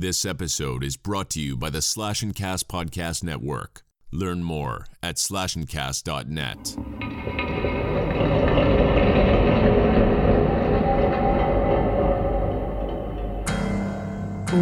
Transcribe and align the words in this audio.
This 0.00 0.24
episode 0.24 0.82
is 0.82 0.96
brought 0.96 1.28
to 1.32 1.42
you 1.42 1.58
by 1.58 1.68
the 1.68 1.82
Slash 1.82 2.22
and 2.22 2.34
Cast 2.34 2.68
Podcast 2.68 3.22
Network. 3.22 3.82
Learn 4.10 4.42
more 4.42 4.86
at 5.02 5.16
slashandcast.net. 5.16 6.74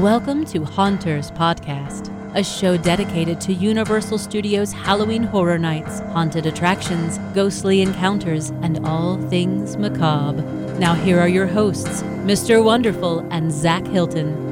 Welcome 0.03 0.45
to 0.47 0.65
Haunters 0.65 1.31
Podcast, 1.31 2.13
a 2.35 2.43
show 2.43 2.77
dedicated 2.77 3.41
to 3.43 3.53
Universal 3.53 4.19
Studios 4.19 4.73
Halloween 4.73 5.23
Horror 5.23 5.61
Nights, 5.61 6.01
haunted 6.01 6.47
attractions, 6.47 7.19
ghostly 7.33 7.81
encounters, 7.81 8.51
and 8.63 8.85
all 8.85 9.23
things 9.29 9.77
macabre. 9.77 10.43
Now, 10.81 10.95
here 10.95 11.21
are 11.21 11.29
your 11.29 11.47
hosts, 11.47 12.03
Mr. 12.27 12.61
Wonderful 12.65 13.21
and 13.31 13.53
Zach 13.53 13.87
Hilton. 13.87 14.48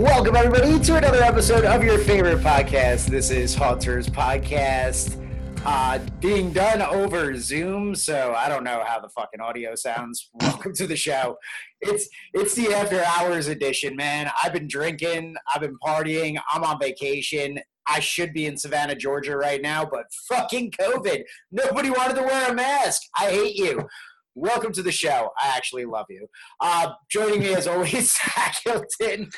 Welcome, 0.00 0.34
everybody, 0.34 0.80
to 0.80 0.96
another 0.96 1.22
episode 1.22 1.66
of 1.66 1.84
your 1.84 1.98
favorite 1.98 2.38
podcast. 2.38 3.08
This 3.08 3.30
is 3.30 3.54
Haunters 3.54 4.08
Podcast, 4.08 5.22
uh, 5.66 5.98
being 6.20 6.54
done 6.54 6.80
over 6.80 7.36
Zoom, 7.36 7.94
so 7.94 8.32
I 8.34 8.48
don't 8.48 8.64
know 8.64 8.82
how 8.82 8.98
the 8.98 9.10
fucking 9.10 9.42
audio 9.42 9.74
sounds. 9.74 10.30
Welcome 10.40 10.72
to 10.76 10.86
the 10.86 10.96
show. 10.96 11.36
It's 11.82 12.08
it's 12.32 12.54
the 12.54 12.72
after 12.72 13.04
hours 13.04 13.48
edition, 13.48 13.94
man. 13.94 14.30
I've 14.42 14.54
been 14.54 14.68
drinking, 14.68 15.36
I've 15.54 15.60
been 15.60 15.76
partying, 15.86 16.40
I'm 16.50 16.64
on 16.64 16.80
vacation. 16.80 17.58
I 17.86 18.00
should 18.00 18.32
be 18.32 18.46
in 18.46 18.56
Savannah, 18.56 18.94
Georgia 18.94 19.36
right 19.36 19.60
now, 19.60 19.84
but 19.84 20.06
fucking 20.30 20.70
COVID. 20.80 21.24
Nobody 21.52 21.90
wanted 21.90 22.14
to 22.14 22.22
wear 22.22 22.50
a 22.50 22.54
mask. 22.54 23.02
I 23.18 23.28
hate 23.32 23.56
you. 23.56 23.86
Welcome 24.34 24.72
to 24.72 24.82
the 24.82 24.92
show. 24.92 25.28
I 25.38 25.48
actually 25.54 25.84
love 25.84 26.06
you. 26.08 26.26
Uh, 26.58 26.92
joining 27.10 27.40
me 27.40 27.54
as 27.54 27.66
always, 27.66 28.14
Zach 28.34 28.56
Hilton. 28.64 29.28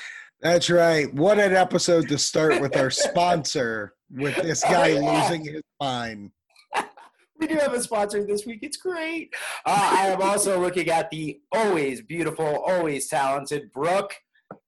That's 0.42 0.68
right. 0.70 1.12
What 1.14 1.38
an 1.38 1.54
episode 1.54 2.08
to 2.08 2.18
start 2.18 2.60
with 2.60 2.76
our 2.76 2.90
sponsor, 2.90 3.94
with 4.10 4.34
this 4.36 4.62
guy 4.62 4.92
Oh, 4.92 5.00
yeah. 5.00 5.22
losing 5.22 5.44
his 5.44 5.62
mind. 5.80 6.30
We 7.40 7.48
do 7.48 7.56
have 7.56 7.72
a 7.72 7.82
sponsor 7.82 8.24
this 8.24 8.46
week. 8.46 8.60
It's 8.62 8.76
great. 8.76 9.34
Uh, 9.66 9.90
I 9.98 10.06
am 10.10 10.22
also 10.22 10.60
looking 10.60 10.88
at 10.90 11.10
the 11.10 11.40
always 11.50 12.00
beautiful, 12.00 12.46
always 12.46 13.08
talented 13.08 13.72
Brooke. 13.72 14.14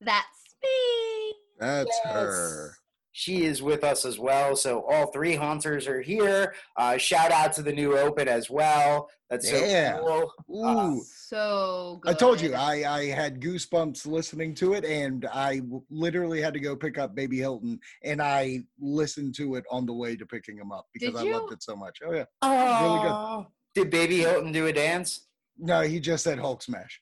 That's 0.00 0.26
me. 0.60 1.34
That's 1.60 1.96
Yes. 2.04 2.12
her. 2.14 2.74
She 3.16 3.44
is 3.44 3.62
with 3.62 3.84
us 3.84 4.04
as 4.04 4.18
well. 4.18 4.56
So 4.56 4.84
all 4.90 5.06
three 5.12 5.36
haunters 5.36 5.86
are 5.86 6.00
here. 6.00 6.52
Uh, 6.76 6.96
shout 6.96 7.30
out 7.30 7.52
to 7.52 7.62
the 7.62 7.70
new 7.72 7.96
open 7.96 8.26
as 8.26 8.50
well. 8.50 9.08
That's 9.30 9.48
so 9.48 9.56
Yeah. 9.56 10.00
cool. 10.00 10.32
Ooh. 10.50 11.00
So 11.04 12.00
good. 12.02 12.10
I 12.12 12.18
told 12.18 12.40
you 12.40 12.54
I, 12.54 12.82
I 12.84 13.04
had 13.06 13.40
goosebumps 13.40 14.04
listening 14.04 14.52
to 14.56 14.74
it, 14.74 14.84
and 14.84 15.26
I 15.26 15.58
w- 15.60 15.84
literally 15.90 16.40
had 16.40 16.54
to 16.54 16.60
go 16.60 16.74
pick 16.74 16.98
up 16.98 17.14
Baby 17.14 17.38
Hilton, 17.38 17.78
and 18.02 18.20
I 18.20 18.64
listened 18.80 19.36
to 19.36 19.54
it 19.54 19.64
on 19.70 19.86
the 19.86 19.94
way 19.94 20.16
to 20.16 20.26
picking 20.26 20.58
him 20.58 20.72
up 20.72 20.86
because 20.92 21.14
Did 21.14 21.28
I 21.32 21.38
loved 21.38 21.52
it 21.52 21.62
so 21.62 21.76
much. 21.76 21.98
Oh 22.04 22.12
yeah. 22.12 22.24
Oh, 22.42 23.46
Did 23.76 23.90
Baby 23.90 24.18
Hilton 24.18 24.50
do 24.50 24.66
a 24.66 24.72
dance? 24.72 25.28
No, 25.56 25.82
he 25.82 26.00
just 26.00 26.24
said 26.24 26.40
Hulk 26.40 26.62
smash. 26.62 27.00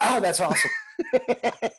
Oh, 0.00 0.18
that's 0.18 0.40
awesome. 0.40 0.70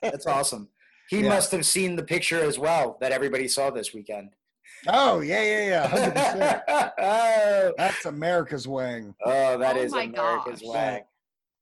That's 0.02 0.26
awesome. 0.26 0.70
He 1.10 1.22
Yeah. 1.22 1.30
must 1.30 1.52
have 1.52 1.66
seen 1.66 1.96
the 1.96 2.04
picture 2.04 2.42
as 2.42 2.58
well 2.58 2.98
that 3.02 3.12
everybody 3.12 3.48
saw 3.48 3.70
this 3.70 3.94
weekend. 3.94 4.30
oh 4.88 5.20
yeah, 5.22 5.42
yeah, 5.44 5.68
yeah, 5.68 5.88
hundred 5.88 6.14
percent. 6.16 6.62
oh, 7.00 7.74
That's 7.78 8.06
America's 8.06 8.68
wang. 8.68 9.16
oh, 9.26 9.58
that 9.58 9.78
Oh 9.78 9.80
is 9.82 9.94
America's 9.94 10.62
gosh. 10.62 10.70
wang. 10.74 11.02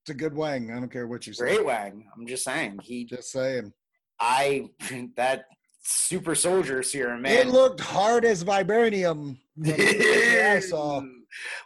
It's 0.02 0.10
a 0.10 0.14
good 0.14 0.36
wang. 0.36 0.72
I 0.72 0.76
don't 0.76 0.92
care 0.92 1.08
what 1.08 1.26
you 1.28 1.34
say. 1.34 1.46
Great 1.46 1.66
wang. 1.66 2.06
I'm 2.16 2.28
just 2.28 2.44
saying. 2.44 2.80
He, 2.84 3.06
Just 3.06 3.32
saying. 3.32 3.72
I, 4.20 4.70
that 5.16 5.46
super 5.82 6.36
soldier 6.36 6.84
serum, 6.84 7.22
man. 7.22 7.48
It 7.48 7.48
looked 7.48 7.80
hard 7.80 8.26
as 8.26 8.44
vibranium. 8.44 9.38
from 9.56 9.64
the 9.64 9.74
picture 9.74 10.48
I 10.50 10.60
saw. 10.60 11.02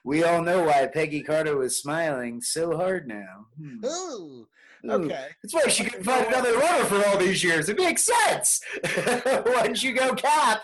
We 0.03 0.23
all 0.23 0.41
know 0.43 0.63
why 0.63 0.85
Peggy 0.87 1.21
Carter 1.23 1.57
was 1.57 1.77
smiling 1.81 2.39
so 2.41 2.77
hard 2.77 3.07
now. 3.07 3.47
Hmm. 3.59 3.83
Ooh, 3.85 3.89
Ooh. 3.89 4.47
Okay. 4.87 5.27
That's 5.43 5.53
why 5.53 5.67
she 5.67 5.83
couldn't 5.85 6.03
find 6.03 6.27
another 6.27 6.57
runner 6.57 6.85
for 6.85 7.05
all 7.07 7.17
these 7.17 7.43
years. 7.43 7.69
It 7.69 7.77
makes 7.77 8.03
sense. 8.03 8.61
Once 9.45 9.83
you 9.83 9.93
go 9.93 10.13
cap. 10.13 10.61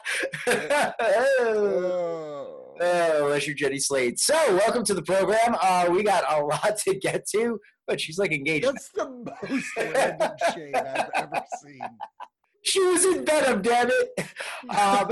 oh. 0.48 0.94
Oh. 1.40 2.60
Oh, 2.82 3.26
unless 3.26 3.46
you're 3.46 3.56
Jenny 3.56 3.78
Slate. 3.80 4.20
So, 4.20 4.34
welcome 4.56 4.84
to 4.86 4.94
the 4.94 5.04
program. 5.04 5.56
Uh, 5.62 5.88
we 5.92 6.04
got 6.04 6.24
a 6.28 6.44
lot 6.46 6.78
to 6.86 6.96
get 6.96 7.28
to, 7.30 7.60
but 7.88 8.02
she's 8.02 8.18
like 8.18 8.32
engaged. 8.32 8.66
That's 8.66 8.90
the 8.90 9.10
most 9.50 9.78
random 9.78 10.32
shade 10.54 10.76
I've 10.76 11.10
ever 11.14 11.44
seen. 11.64 11.80
She 12.64 12.80
was 12.84 13.06
in 13.06 13.26
Venom, 13.26 13.62
damn 13.62 13.90
it. 13.92 14.28
Um, 14.70 15.12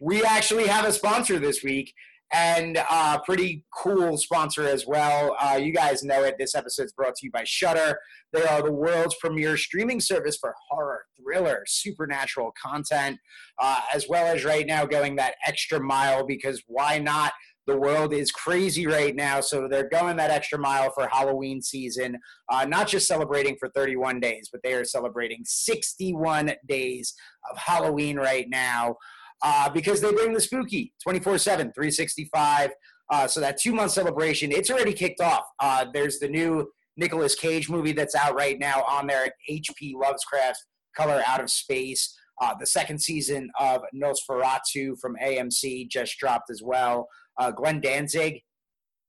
we 0.00 0.24
actually 0.24 0.66
have 0.66 0.84
a 0.84 0.92
sponsor 0.92 1.38
this 1.38 1.62
week, 1.62 1.94
and 2.32 2.76
a 2.76 3.20
pretty 3.24 3.64
cool 3.74 4.18
sponsor 4.18 4.66
as 4.66 4.86
well. 4.86 5.36
Uh, 5.40 5.56
you 5.56 5.72
guys 5.72 6.02
know 6.02 6.24
it. 6.24 6.36
This 6.38 6.54
episode 6.54 6.84
is 6.84 6.92
brought 6.92 7.14
to 7.16 7.26
you 7.26 7.30
by 7.30 7.44
Shudder. 7.44 7.98
They 8.32 8.44
are 8.44 8.62
the 8.62 8.72
world's 8.72 9.16
premier 9.20 9.56
streaming 9.56 10.00
service 10.00 10.36
for 10.36 10.54
horror, 10.68 11.04
thriller, 11.16 11.64
supernatural 11.66 12.52
content, 12.62 13.18
uh, 13.58 13.80
as 13.94 14.06
well 14.08 14.26
as 14.26 14.44
right 14.44 14.66
now 14.66 14.84
going 14.84 15.16
that 15.16 15.36
extra 15.46 15.80
mile 15.80 16.26
because 16.26 16.62
why 16.66 16.98
not? 16.98 17.32
The 17.66 17.76
world 17.76 18.14
is 18.14 18.30
crazy 18.30 18.86
right 18.86 19.14
now, 19.14 19.42
so 19.42 19.68
they're 19.68 19.90
going 19.90 20.16
that 20.16 20.30
extra 20.30 20.58
mile 20.58 20.90
for 20.90 21.06
Halloween 21.12 21.60
season 21.60 22.16
uh, 22.50 22.64
not 22.64 22.88
just 22.88 23.06
celebrating 23.06 23.56
for 23.60 23.68
31 23.68 24.20
days, 24.20 24.48
but 24.50 24.62
they 24.64 24.72
are 24.72 24.86
celebrating 24.86 25.40
61 25.44 26.52
days 26.66 27.12
of 27.50 27.58
Halloween 27.58 28.16
right 28.16 28.46
now 28.48 28.96
uh, 29.42 29.68
because 29.68 30.00
they 30.00 30.12
bring 30.12 30.32
the 30.32 30.40
spooky 30.40 30.92
24 31.02 31.38
7, 31.38 31.72
365. 31.72 32.70
Uh, 33.10 33.26
so 33.26 33.40
that 33.40 33.58
two 33.58 33.72
month 33.72 33.92
celebration, 33.92 34.52
it's 34.52 34.70
already 34.70 34.92
kicked 34.92 35.20
off. 35.20 35.44
Uh, 35.60 35.86
there's 35.94 36.18
the 36.18 36.28
new 36.28 36.68
Nicolas 36.96 37.34
Cage 37.34 37.70
movie 37.70 37.92
that's 37.92 38.14
out 38.14 38.34
right 38.34 38.58
now 38.58 38.82
on 38.82 39.06
there, 39.06 39.32
HP 39.50 39.94
Lovecraft 39.94 40.58
Color 40.96 41.22
Out 41.26 41.40
of 41.40 41.50
Space. 41.50 42.14
Uh, 42.40 42.54
the 42.58 42.66
second 42.66 43.00
season 43.00 43.50
of 43.58 43.82
Nosferatu 43.94 44.98
from 45.00 45.16
AMC 45.22 45.88
just 45.88 46.18
dropped 46.18 46.50
as 46.50 46.62
well. 46.62 47.08
Uh, 47.38 47.50
Glenn 47.50 47.80
Danzig, 47.80 48.42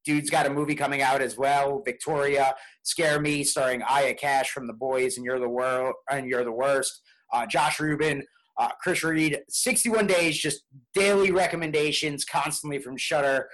dude's 0.06 0.30
got 0.30 0.46
a 0.46 0.50
movie 0.50 0.76
coming 0.76 1.02
out 1.02 1.22
as 1.22 1.38
well. 1.38 1.82
Victoria, 1.86 2.56
Scare 2.84 3.20
Me, 3.20 3.44
starring 3.44 3.84
Aya 3.84 4.14
Cash 4.14 4.50
from 4.52 4.68
The 4.68 4.74
Boys 4.74 5.18
and 5.18 5.26
You're 5.26 5.40
the 5.40 5.50
World 5.50 5.94
and 6.10 6.28
You're 6.28 6.44
the 6.44 6.52
Worst. 6.52 7.02
Uh, 7.34 7.46
Josh 7.46 7.80
Ruben, 7.80 8.24
uh, 8.60 8.70
Chris 8.82 9.04
Redd, 9.04 9.42
61 9.48 10.06
days, 10.06 10.38
just 10.38 10.64
daily 10.94 11.32
recommendations 11.32 12.26
constantly 12.26 12.78
from 12.78 12.98
Shudder. 12.98 13.48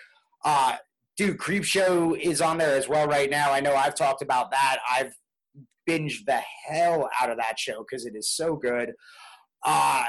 Uh, 0.43 0.77
dude, 1.15 1.37
Creep 1.37 1.63
Show 1.63 2.15
is 2.19 2.41
on 2.41 2.57
there 2.57 2.75
as 2.75 2.89
well 2.89 3.07
right 3.07 3.29
now. 3.29 3.51
I 3.53 3.59
know 3.59 3.75
I've 3.75 3.95
talked 3.95 4.23
about 4.23 4.51
that. 4.51 4.79
I've 4.91 5.13
binged 5.87 6.25
the 6.25 6.41
hell 6.67 7.09
out 7.21 7.29
of 7.29 7.37
that 7.37 7.59
show 7.59 7.85
because 7.87 8.07
it 8.07 8.15
is 8.15 8.31
so 8.31 8.55
good. 8.55 8.93
Uh, 9.63 10.05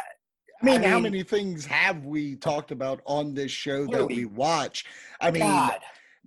I 0.63 0.65
mean, 0.65 0.83
how 0.83 0.99
many 0.99 1.23
things 1.23 1.67
have 1.67 2.07
we 2.07 2.37
talked 2.37 2.71
about 2.71 3.03
on 3.05 3.35
this 3.35 3.51
show 3.51 3.87
that 3.89 4.07
we 4.07 4.25
watch? 4.25 4.87
I 5.21 5.31
mean, 5.31 5.43
God. 5.43 5.79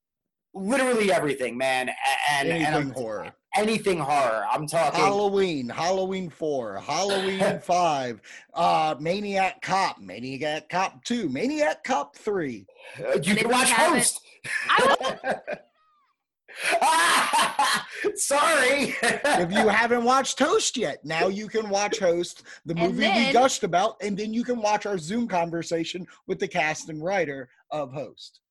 literally 0.53 1.11
everything, 1.11 1.57
man. 1.57 1.89
And, 2.31 2.47
Anything 2.49 2.73
and 2.73 2.93
horror. 2.93 3.33
anything 3.55 3.99
horror. 3.99 4.45
I'm 4.51 4.67
talking. 4.67 4.99
Halloween, 4.99 5.69
Halloween 5.69 6.29
4, 6.29 6.79
Halloween 6.79 7.59
5, 7.63 8.21
uh, 8.53 8.95
Maniac 8.99 9.61
Cop, 9.61 9.99
Maniac 9.99 10.69
Cop 10.69 11.03
2, 11.03 11.29
Maniac 11.29 11.83
Cop 11.83 12.15
3. 12.15 12.65
Uh, 12.99 13.19
you 13.21 13.35
can 13.35 13.49
watch 13.49 13.71
Host. 13.71 14.21
I 14.69 15.35
Sorry. 18.15 18.95
If 19.01 19.51
you 19.51 19.67
haven't 19.69 20.03
watched 20.03 20.39
Host 20.39 20.77
yet, 20.77 21.03
now 21.05 21.27
you 21.27 21.47
can 21.47 21.69
watch 21.69 21.99
Host, 21.99 22.43
the 22.65 22.73
And 22.75 22.95
movie 22.95 23.07
we 23.07 23.31
gushed 23.31 23.63
about, 23.63 23.95
and 24.01 24.17
then 24.17 24.33
you 24.33 24.43
can 24.43 24.61
watch 24.61 24.85
our 24.85 24.97
Zoom 24.97 25.27
conversation 25.27 26.05
with 26.27 26.39
the 26.39 26.47
cast 26.47 26.89
and 26.89 27.03
writer 27.03 27.49
of 27.71 27.91
Host. 27.93 28.41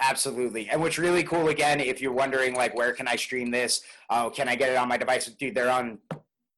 Absolutely. 0.00 0.68
And 0.70 0.80
what's 0.80 0.98
really 0.98 1.22
cool, 1.22 1.48
again, 1.48 1.80
if 1.80 2.00
you're 2.00 2.12
wondering, 2.12 2.54
like, 2.54 2.74
where 2.74 2.92
can 2.92 3.06
I 3.06 3.16
stream 3.16 3.50
this? 3.50 3.82
Uh, 4.10 4.30
can 4.30 4.48
I 4.48 4.56
get 4.56 4.70
it 4.70 4.76
on 4.76 4.88
my 4.88 4.96
device? 4.96 5.26
Dude, 5.26 5.54
they're 5.54 5.70
on 5.70 5.98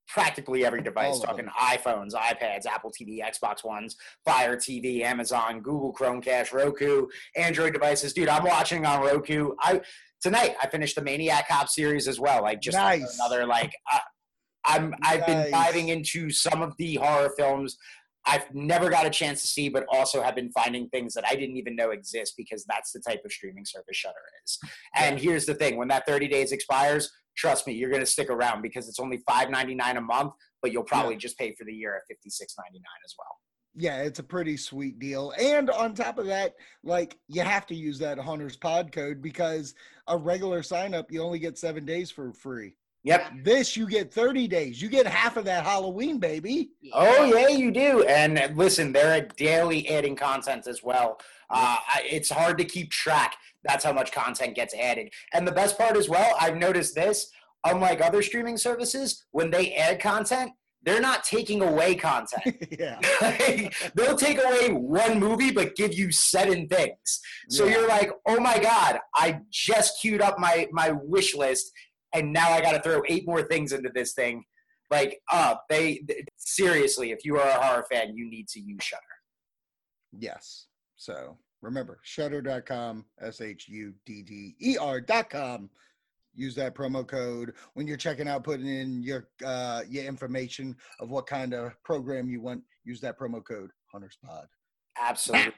practically 0.07 0.65
every 0.65 0.83
device, 0.83 1.15
All 1.15 1.21
talking 1.21 1.47
iPhones, 1.61 2.13
iPads, 2.13 2.67
Apple 2.67 2.91
TV, 2.91 3.21
Xbox 3.21 3.65
Ones, 3.65 3.97
Fire 4.25 4.57
TV, 4.57 5.03
Amazon, 5.03 5.61
Google 5.61 5.93
Chromecast, 5.93 6.53
Roku, 6.53 7.07
Android 7.37 7.73
devices. 7.73 8.13
Dude, 8.13 8.29
I'm 8.29 8.45
watching 8.45 8.87
on 8.87 9.03
Roku. 9.03 9.53
I 9.61 9.81
Tonight, 10.23 10.57
I 10.63 10.69
finished 10.69 10.95
the 10.97 11.03
Maniac 11.03 11.49
Cop 11.49 11.69
series 11.69 12.09
as 12.09 12.19
well. 12.19 12.41
Like, 12.41 12.63
just 12.63 12.79
Nice. 12.79 13.19
another, 13.21 13.45
like, 13.45 13.75
uh, 13.93 13.99
I'm, 14.65 14.95
I've 15.03 15.27
been 15.27 15.51
diving 15.51 15.89
into 15.89 16.31
some 16.31 16.63
of 16.63 16.75
the 16.79 16.95
horror 16.95 17.31
films 17.37 17.77
I've 18.27 18.53
never 18.55 18.91
got 18.91 19.07
a 19.07 19.11
chance 19.11 19.43
to 19.43 19.47
see, 19.47 19.69
but 19.69 19.85
also 19.91 20.23
have 20.23 20.35
been 20.35 20.51
finding 20.53 20.89
things 20.89 21.15
that 21.15 21.25
I 21.29 21.35
didn't 21.35 21.57
even 21.57 21.77
know 21.77 21.91
exist 21.91 22.35
because 22.37 22.65
that's 22.65 22.93
the 22.93 23.01
type 23.01 23.23
of 23.25 23.33
streaming 23.33 23.65
service 23.65 23.97
Shudder 23.97 24.15
is. 24.45 24.59
And 24.95 25.19
here's 25.19 25.47
the 25.47 25.55
thing: 25.55 25.77
when 25.77 25.89
that 25.89 26.07
30 26.07 26.29
days 26.29 26.53
expires, 26.53 27.11
trust 27.37 27.67
me, 27.67 27.75
you're 27.75 27.91
going 27.91 28.03
to 28.03 28.07
stick 28.07 28.31
around 28.31 28.63
because 28.63 28.89
it's 28.89 29.01
only 29.01 29.19
$5.99 29.29 29.97
a 29.97 30.01
month, 30.01 30.33
but 30.63 30.73
you'll 30.73 30.85
probably 30.85 31.17
just 31.17 31.39
pay 31.39 31.55
for 31.55 31.65
the 31.65 31.75
year 31.75 31.97
at 31.97 32.03
$56.99 32.15 32.41
as 33.05 33.15
well. 33.19 33.39
Yeah, 33.77 34.03
it's 34.03 34.21
a 34.21 34.25
pretty 34.25 34.57
sweet 34.57 35.01
deal. 35.01 35.33
And 35.39 35.69
on 35.69 35.95
top 35.95 36.19
of 36.19 36.27
that, 36.27 36.55
like 36.85 37.19
you 37.27 37.43
have 37.43 37.67
to 37.67 37.75
use 37.75 37.99
that 37.99 38.19
Haunters 38.19 38.57
Pod 38.57 38.93
code 38.93 39.21
because 39.21 39.75
a 40.07 40.17
regular 40.17 40.63
sign 40.63 40.95
up, 40.95 41.11
you 41.11 41.23
only 41.23 41.41
get 41.41 41.59
seven 41.59 41.85
days 41.85 42.11
for 42.11 42.33
free. 42.33 42.77
Yep. 43.05 43.33
This 43.45 43.77
you 43.77 43.87
get 43.87 44.13
30 44.13 44.49
days. 44.49 44.81
You 44.81 44.89
get 44.89 45.07
half 45.07 45.37
of 45.37 45.45
that 45.45 45.65
Halloween, 45.65 46.19
baby. 46.19 46.71
Oh 46.93 47.25
yeah, 47.25 47.49
you 47.49 47.71
do. 47.71 48.03
And 48.05 48.57
listen, 48.57 48.93
they're 48.93 49.29
daily 49.37 49.89
adding 49.91 50.17
content 50.17 50.67
as 50.67 50.83
well. 50.83 51.21
Uh, 51.51 51.77
it's 52.03 52.31
hard 52.31 52.57
to 52.59 52.65
keep 52.65 52.91
track. 52.91 53.37
That's 53.63 53.85
how 53.85 53.93
much 53.93 54.11
content 54.11 54.55
gets 54.55 54.75
added. 54.75 55.13
And 55.35 55.47
the 55.47 55.53
best 55.53 55.77
part 55.79 55.97
as 55.97 56.09
well, 56.09 56.35
I've 56.41 56.57
noticed 56.57 56.95
this. 56.95 57.31
Unlike 57.67 58.01
other 58.03 58.23
streaming 58.23 58.57
services, 58.59 59.25
when 59.31 59.51
they 59.51 59.73
add 59.75 59.99
content, 60.01 60.53
they're 60.83 61.01
not 61.01 61.25
taking 61.25 61.63
away 61.63 61.95
content. 61.95 62.57
yeah. 62.79 63.01
They'll 63.95 64.19
take 64.19 64.37
away 64.39 64.69
one 64.71 65.19
movie, 65.19 65.51
but 65.51 65.75
give 65.75 65.95
you 65.95 66.13
seven 66.13 66.69
things. 66.69 67.21
So 67.49 67.65
Yeah. 67.65 67.73
you're 67.79 67.89
like, 67.89 68.11
oh 68.27 68.39
my 68.39 68.59
god, 68.59 68.99
I 69.15 69.41
just 69.51 69.99
queued 70.03 70.21
up 70.21 70.39
my 70.39 70.69
my 70.73 70.91
wish 70.93 71.35
list, 71.35 71.73
and 72.15 72.33
now 72.33 72.51
I 72.51 72.61
got 72.61 72.73
to 72.73 72.81
throw 72.81 73.03
eight 73.09 73.27
more 73.27 73.43
things 73.43 73.73
into 73.73 73.91
this 73.95 74.15
thing. 74.15 74.45
Like, 74.91 75.21
uh, 75.33 75.57
they 75.69 75.97
th- 76.09 76.27
seriously, 76.37 77.11
if 77.11 77.25
you 77.25 77.37
are 77.39 77.49
a 77.49 77.61
horror 77.61 77.85
fan, 77.91 78.17
you 78.17 78.29
need 78.31 78.49
to 78.49 78.61
use 78.61 78.83
Shudder. 78.83 79.03
Yes. 80.13 80.67
So 80.97 81.37
remember, 81.61 81.99
shudder.com, 82.03 83.05
S 83.21 83.41
H 83.41 83.69
U 83.69 83.93
D 84.07 84.23
D 84.23 84.55
E 84.61 84.77
R.com. 84.79 85.71
Use 86.37 86.55
that 86.57 86.75
promo 86.75 87.07
code 87.07 87.53
when 87.75 87.87
you're 87.87 87.97
checking 87.97 88.29
out, 88.29 88.45
putting 88.45 88.67
in 88.67 89.03
your 89.03 89.29
uh, 89.45 89.83
your 89.89 90.05
information 90.05 90.77
of 91.01 91.11
what 91.11 91.27
kind 91.27 91.55
of 91.55 91.73
program 91.85 92.29
you 92.29 92.41
want. 92.41 92.63
Use 92.85 93.01
that 93.01 93.19
promo 93.19 93.43
code, 93.45 93.71
Haunters 93.93 94.19
Pod. 94.25 94.47
Absolutely. 95.01 95.53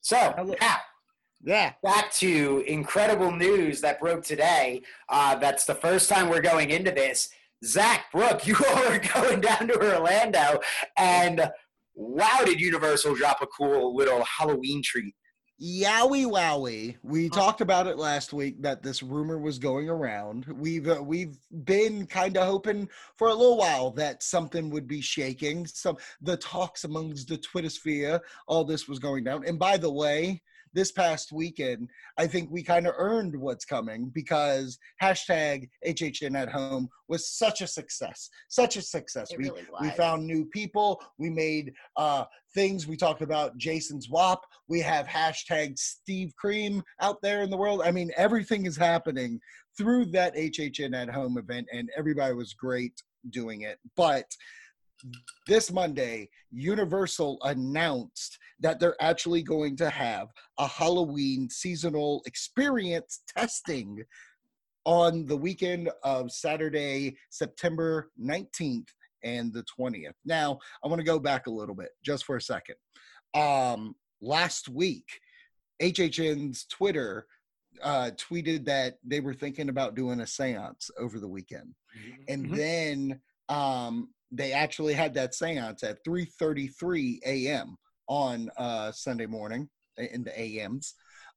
So 0.00 0.34
Hello. 0.36 0.54
Yeah. 1.44 1.72
back 1.82 2.12
to 2.14 2.64
incredible 2.66 3.32
news 3.32 3.80
that 3.80 4.00
broke 4.00 4.24
today. 4.24 4.82
Uh, 5.08 5.34
that's 5.36 5.64
the 5.64 5.74
first 5.74 6.08
time 6.08 6.28
we're 6.28 6.40
going 6.40 6.70
into 6.70 6.90
this. 6.92 7.30
Zach 7.64 8.06
Brooke, 8.12 8.46
you 8.46 8.56
all 8.68 8.84
are 8.84 8.98
going 8.98 9.40
down 9.40 9.68
to 9.68 9.76
Orlando, 9.76 10.60
and 10.96 11.50
wow, 11.94 12.40
did 12.44 12.60
Universal 12.60 13.16
drop 13.16 13.42
a 13.42 13.46
cool 13.46 13.94
little 13.94 14.24
Halloween 14.24 14.82
treat? 14.82 15.14
Yowie 15.62 16.26
wowie. 16.26 16.96
We 17.04 17.28
talked 17.28 17.60
about 17.60 17.86
it 17.86 17.96
last 17.96 18.32
week 18.32 18.60
that 18.62 18.82
this 18.82 19.00
rumor 19.00 19.38
was 19.38 19.60
going 19.60 19.88
around. 19.88 20.46
We've 20.46 20.88
uh, 20.88 21.00
we've 21.00 21.38
been 21.64 22.06
kind 22.06 22.36
of 22.36 22.48
hoping 22.48 22.88
for 23.16 23.28
a 23.28 23.34
little 23.34 23.58
while 23.58 23.92
that 23.92 24.24
something 24.24 24.70
would 24.70 24.88
be 24.88 25.00
shaking. 25.00 25.66
Some 25.66 25.98
the 26.20 26.36
talks 26.36 26.82
amongst 26.82 27.28
the 27.28 27.36
Twitter 27.36 27.70
sphere, 27.70 28.20
all 28.48 28.64
this 28.64 28.88
was 28.88 28.98
going 28.98 29.22
down. 29.22 29.46
And 29.46 29.56
by 29.56 29.76
the 29.76 29.92
way, 29.92 30.42
this 30.74 30.92
past 30.92 31.32
weekend, 31.32 31.88
I 32.18 32.26
think 32.26 32.50
we 32.50 32.62
kind 32.62 32.86
of 32.86 32.94
earned 32.96 33.36
what's 33.36 33.64
coming 33.64 34.10
because 34.14 34.78
hashtag 35.02 35.68
HHN 35.86 36.36
at 36.36 36.48
home 36.48 36.88
was 37.08 37.28
such 37.28 37.60
a 37.60 37.66
success, 37.66 38.30
such 38.48 38.76
a 38.76 38.82
success. 38.82 39.32
It 39.32 39.38
we 39.38 39.44
really 39.44 39.66
we 39.80 39.90
found 39.90 40.26
new 40.26 40.46
people. 40.46 41.02
We 41.18 41.30
made 41.30 41.72
uh, 41.96 42.24
things. 42.54 42.86
We 42.86 42.96
talked 42.96 43.22
about 43.22 43.56
Jason's 43.58 44.08
WAP. 44.08 44.44
We 44.68 44.80
have 44.80 45.06
hashtag 45.06 45.78
Steve 45.78 46.34
Cream 46.36 46.82
out 47.00 47.20
there 47.22 47.42
in 47.42 47.50
the 47.50 47.56
world. 47.56 47.82
I 47.84 47.90
mean, 47.90 48.10
everything 48.16 48.66
is 48.66 48.76
happening 48.76 49.40
through 49.76 50.06
that 50.06 50.34
HHN 50.36 50.94
at 50.94 51.10
home 51.10 51.38
event, 51.38 51.66
and 51.72 51.90
everybody 51.96 52.34
was 52.34 52.54
great 52.54 52.94
doing 53.30 53.62
it. 53.62 53.78
But 53.96 54.26
this 55.46 55.72
Monday, 55.72 56.28
Universal 56.50 57.38
announced 57.42 58.38
that 58.62 58.80
they're 58.80 59.00
actually 59.00 59.42
going 59.42 59.76
to 59.76 59.90
have 59.90 60.28
a 60.58 60.66
Halloween 60.66 61.50
seasonal 61.50 62.22
experience 62.26 63.22
testing 63.36 64.02
on 64.84 65.26
the 65.26 65.36
weekend 65.36 65.90
of 66.02 66.32
Saturday, 66.32 67.16
September 67.30 68.10
19th 68.20 68.88
and 69.24 69.52
the 69.52 69.64
20th. 69.78 70.14
Now, 70.24 70.58
I 70.84 70.88
want 70.88 71.00
to 71.00 71.04
go 71.04 71.18
back 71.18 71.46
a 71.46 71.50
little 71.50 71.74
bit 71.74 71.90
just 72.04 72.24
for 72.24 72.36
a 72.36 72.40
second. 72.42 72.76
Um, 73.34 73.94
last 74.20 74.68
week, 74.68 75.06
HHN's 75.80 76.64
Twitter 76.66 77.26
uh, 77.82 78.10
tweeted 78.16 78.64
that 78.66 78.98
they 79.04 79.20
were 79.20 79.34
thinking 79.34 79.68
about 79.68 79.94
doing 79.96 80.20
a 80.20 80.26
seance 80.26 80.90
over 80.98 81.18
the 81.18 81.28
weekend. 81.28 81.74
And 82.28 82.46
Mhm. 82.46 82.56
then 82.56 83.20
um, 83.48 84.14
they 84.30 84.52
actually 84.52 84.94
had 84.94 85.14
that 85.14 85.34
seance 85.34 85.82
at 85.82 86.02
3.33 86.04 87.20
a.m. 87.26 87.76
on 88.12 88.50
uh, 88.58 88.92
Sunday 88.92 89.24
morning 89.24 89.66
in 89.96 90.22
the 90.22 90.38
AMs. 90.38 90.94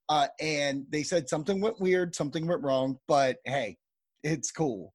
Uh, 0.10 0.27
and 0.41 0.86
they 0.89 1.03
said 1.03 1.29
something 1.29 1.62
went 1.62 1.79
weird, 1.79 2.13
something 2.13 2.46
went 2.46 2.62
wrong, 2.62 2.98
but 3.08 3.38
hey, 3.46 3.77
it's 4.24 4.51
cool. 4.51 4.94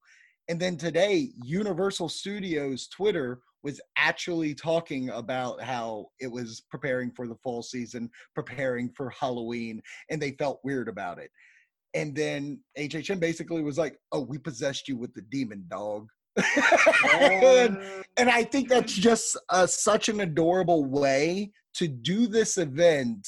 And 0.49 0.61
then 0.61 0.77
today, 0.77 1.31
Universal 1.43 2.11
Studios 2.11 2.87
Twitter 2.89 3.41
was 3.63 3.81
actually 3.97 4.55
talking 4.55 5.09
about 5.09 5.63
how 5.63 6.09
it 6.21 6.31
was 6.31 6.63
preparing 6.71 7.11
for 7.13 7.27
the 7.27 7.37
fall 7.43 7.63
season, 7.63 8.11
preparing 8.35 8.91
for 8.91 9.09
Halloween, 9.09 9.81
and 10.11 10.21
they 10.21 10.33
felt 10.33 10.61
weird 10.63 10.89
about 10.89 11.19
it. 11.19 11.31
And 11.95 12.15
then 12.15 12.61
HHN 12.79 13.21
basically 13.21 13.63
was 13.63 13.79
like, 13.79 13.97
"Oh, 14.13 14.21
we 14.21 14.37
possessed 14.37 14.87
you 14.87 14.99
with 14.99 15.15
the 15.15 15.23
demon 15.23 15.65
dog." 15.69 16.09
and, 16.37 17.79
and 18.17 18.29
I 18.31 18.45
think 18.45 18.69
that's 18.69 18.93
just 18.93 19.39
uh, 19.49 19.67
such 19.67 20.09
an 20.09 20.21
adorable 20.21 20.85
way 20.85 21.53
to 21.75 21.89
do 21.89 22.27
this 22.27 22.59
event 22.59 23.27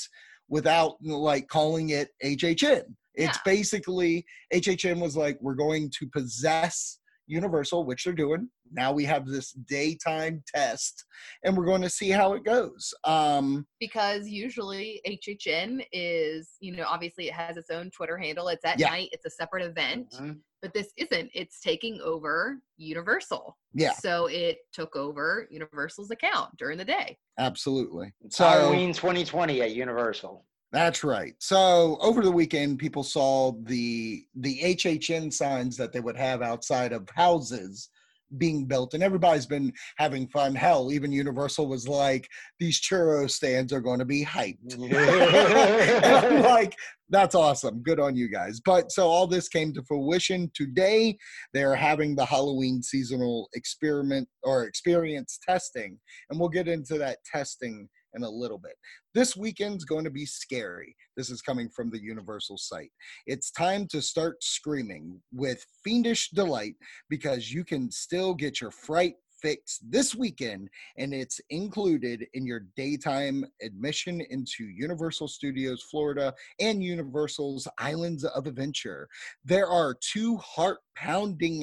without 0.48 0.96
like 1.02 1.48
calling 1.48 1.90
it 1.90 2.10
HHN. 2.24 2.82
It's 3.14 3.36
Yeah. 3.36 3.42
basically 3.44 4.24
HHN 4.52 5.00
was 5.00 5.16
like, 5.16 5.38
we're 5.40 5.54
going 5.54 5.90
to 5.98 6.08
possess 6.08 6.98
Universal, 7.28 7.84
which 7.86 8.04
they're 8.04 8.12
doing. 8.12 8.48
Now 8.72 8.92
we 8.92 9.04
have 9.04 9.26
this 9.26 9.52
daytime 9.52 10.42
test, 10.46 11.04
and 11.44 11.56
we're 11.56 11.64
going 11.66 11.82
to 11.82 11.88
see 11.90 12.10
how 12.10 12.32
it 12.34 12.44
goes. 12.44 12.92
Um, 13.04 13.66
because 13.80 14.26
usually 14.28 15.00
HHN 15.06 15.84
is, 15.92 16.50
you 16.60 16.74
know, 16.74 16.84
obviously 16.88 17.28
it 17.28 17.34
has 17.34 17.56
its 17.56 17.70
own 17.70 17.90
Twitter 17.90 18.18
handle. 18.18 18.48
It's 18.48 18.64
at 18.64 18.78
Yeah. 18.78 18.88
night. 18.88 19.10
It's 19.12 19.24
a 19.24 19.30
separate 19.30 19.62
event, 19.64 20.10
Mhm. 20.18 20.40
But 20.62 20.72
this 20.72 20.92
isn't. 20.96 21.30
It's 21.34 21.60
taking 21.60 22.00
over 22.00 22.62
Universal. 22.78 23.58
yeah, 23.74 23.92
So 23.94 24.26
it 24.26 24.58
took 24.72 24.94
over 24.96 25.46
Universal's 25.50 26.10
account 26.12 26.56
during 26.56 26.78
the 26.78 26.84
day. 26.84 27.18
absolutely. 27.38 28.12
It's 28.24 28.36
So 28.36 28.44
Halloween 28.44 28.92
2020 28.94 29.60
at 29.60 29.74
Universal. 29.74 30.44
That's 30.70 31.04
right. 31.04 31.34
So 31.38 31.98
over 32.00 32.22
the 32.22 32.30
weekend, 32.30 32.78
people 32.78 33.02
saw 33.02 33.52
the 33.64 34.24
the 34.36 34.58
HHN 34.62 35.30
signs 35.32 35.76
that 35.76 35.92
they 35.92 36.00
would 36.00 36.16
have 36.16 36.40
outside 36.40 36.92
of 36.94 37.06
houses 37.14 37.90
being 38.38 38.66
built, 38.66 38.94
and 38.94 39.02
everybody's 39.02 39.46
been 39.46 39.72
having 39.96 40.28
fun. 40.28 40.54
Hell, 40.54 40.92
even 40.92 41.12
Universal 41.12 41.66
was 41.66 41.88
like, 41.88 42.28
"These 42.58 42.80
churro 42.80 43.30
stands 43.30 43.72
are 43.72 43.80
going 43.80 43.98
to 43.98 44.04
be 44.04 44.24
hyped." 44.24 44.76
I'm 46.24 46.42
like, 46.42 46.74
"That's 47.08 47.34
awesome. 47.34 47.82
Good 47.82 48.00
on 48.00 48.16
you 48.16 48.28
guys." 48.28 48.60
But 48.64 48.92
so 48.92 49.08
all 49.08 49.26
this 49.26 49.48
came 49.48 49.72
to 49.74 49.82
fruition 49.82 50.50
today. 50.54 51.16
They're 51.52 51.76
having 51.76 52.14
the 52.14 52.24
Halloween 52.24 52.82
seasonal 52.82 53.48
experiment 53.54 54.28
or 54.42 54.64
experience 54.64 55.38
testing, 55.46 55.98
and 56.30 56.38
we'll 56.38 56.48
get 56.48 56.68
into 56.68 56.98
that 56.98 57.18
testing 57.30 57.88
in 58.14 58.22
a 58.22 58.30
little 58.30 58.58
bit. 58.58 58.74
This 59.14 59.36
weekend's 59.36 59.84
going 59.84 60.04
to 60.04 60.10
be 60.10 60.26
scary. 60.26 60.94
This 61.16 61.30
is 61.30 61.42
coming 61.42 61.68
from 61.68 61.90
the 61.90 62.02
Universal 62.02 62.58
site. 62.58 62.90
It's 63.26 63.50
time 63.50 63.86
to 63.88 64.00
start 64.00 64.42
screaming 64.42 65.20
with 65.32 65.64
fiendish 65.84 66.30
delight 66.30 66.74
because 67.08 67.52
you 67.52 67.64
can 67.64 67.90
still 67.90 68.34
get 68.34 68.60
your 68.60 68.70
fright 68.70 69.14
fix 69.42 69.80
this 69.82 70.14
weekend 70.14 70.70
and 70.96 71.12
it's 71.12 71.40
included 71.50 72.26
in 72.34 72.46
your 72.46 72.60
daytime 72.76 73.44
admission 73.60 74.22
into 74.30 74.64
Universal 74.64 75.28
Studios 75.28 75.82
Florida 75.82 76.32
and 76.60 76.82
Universal's 76.82 77.66
Islands 77.78 78.24
of 78.24 78.46
Adventure. 78.46 79.08
There 79.44 79.66
are 79.66 79.96
two 80.00 80.36
heart 80.36 80.78
pounding 80.94 81.62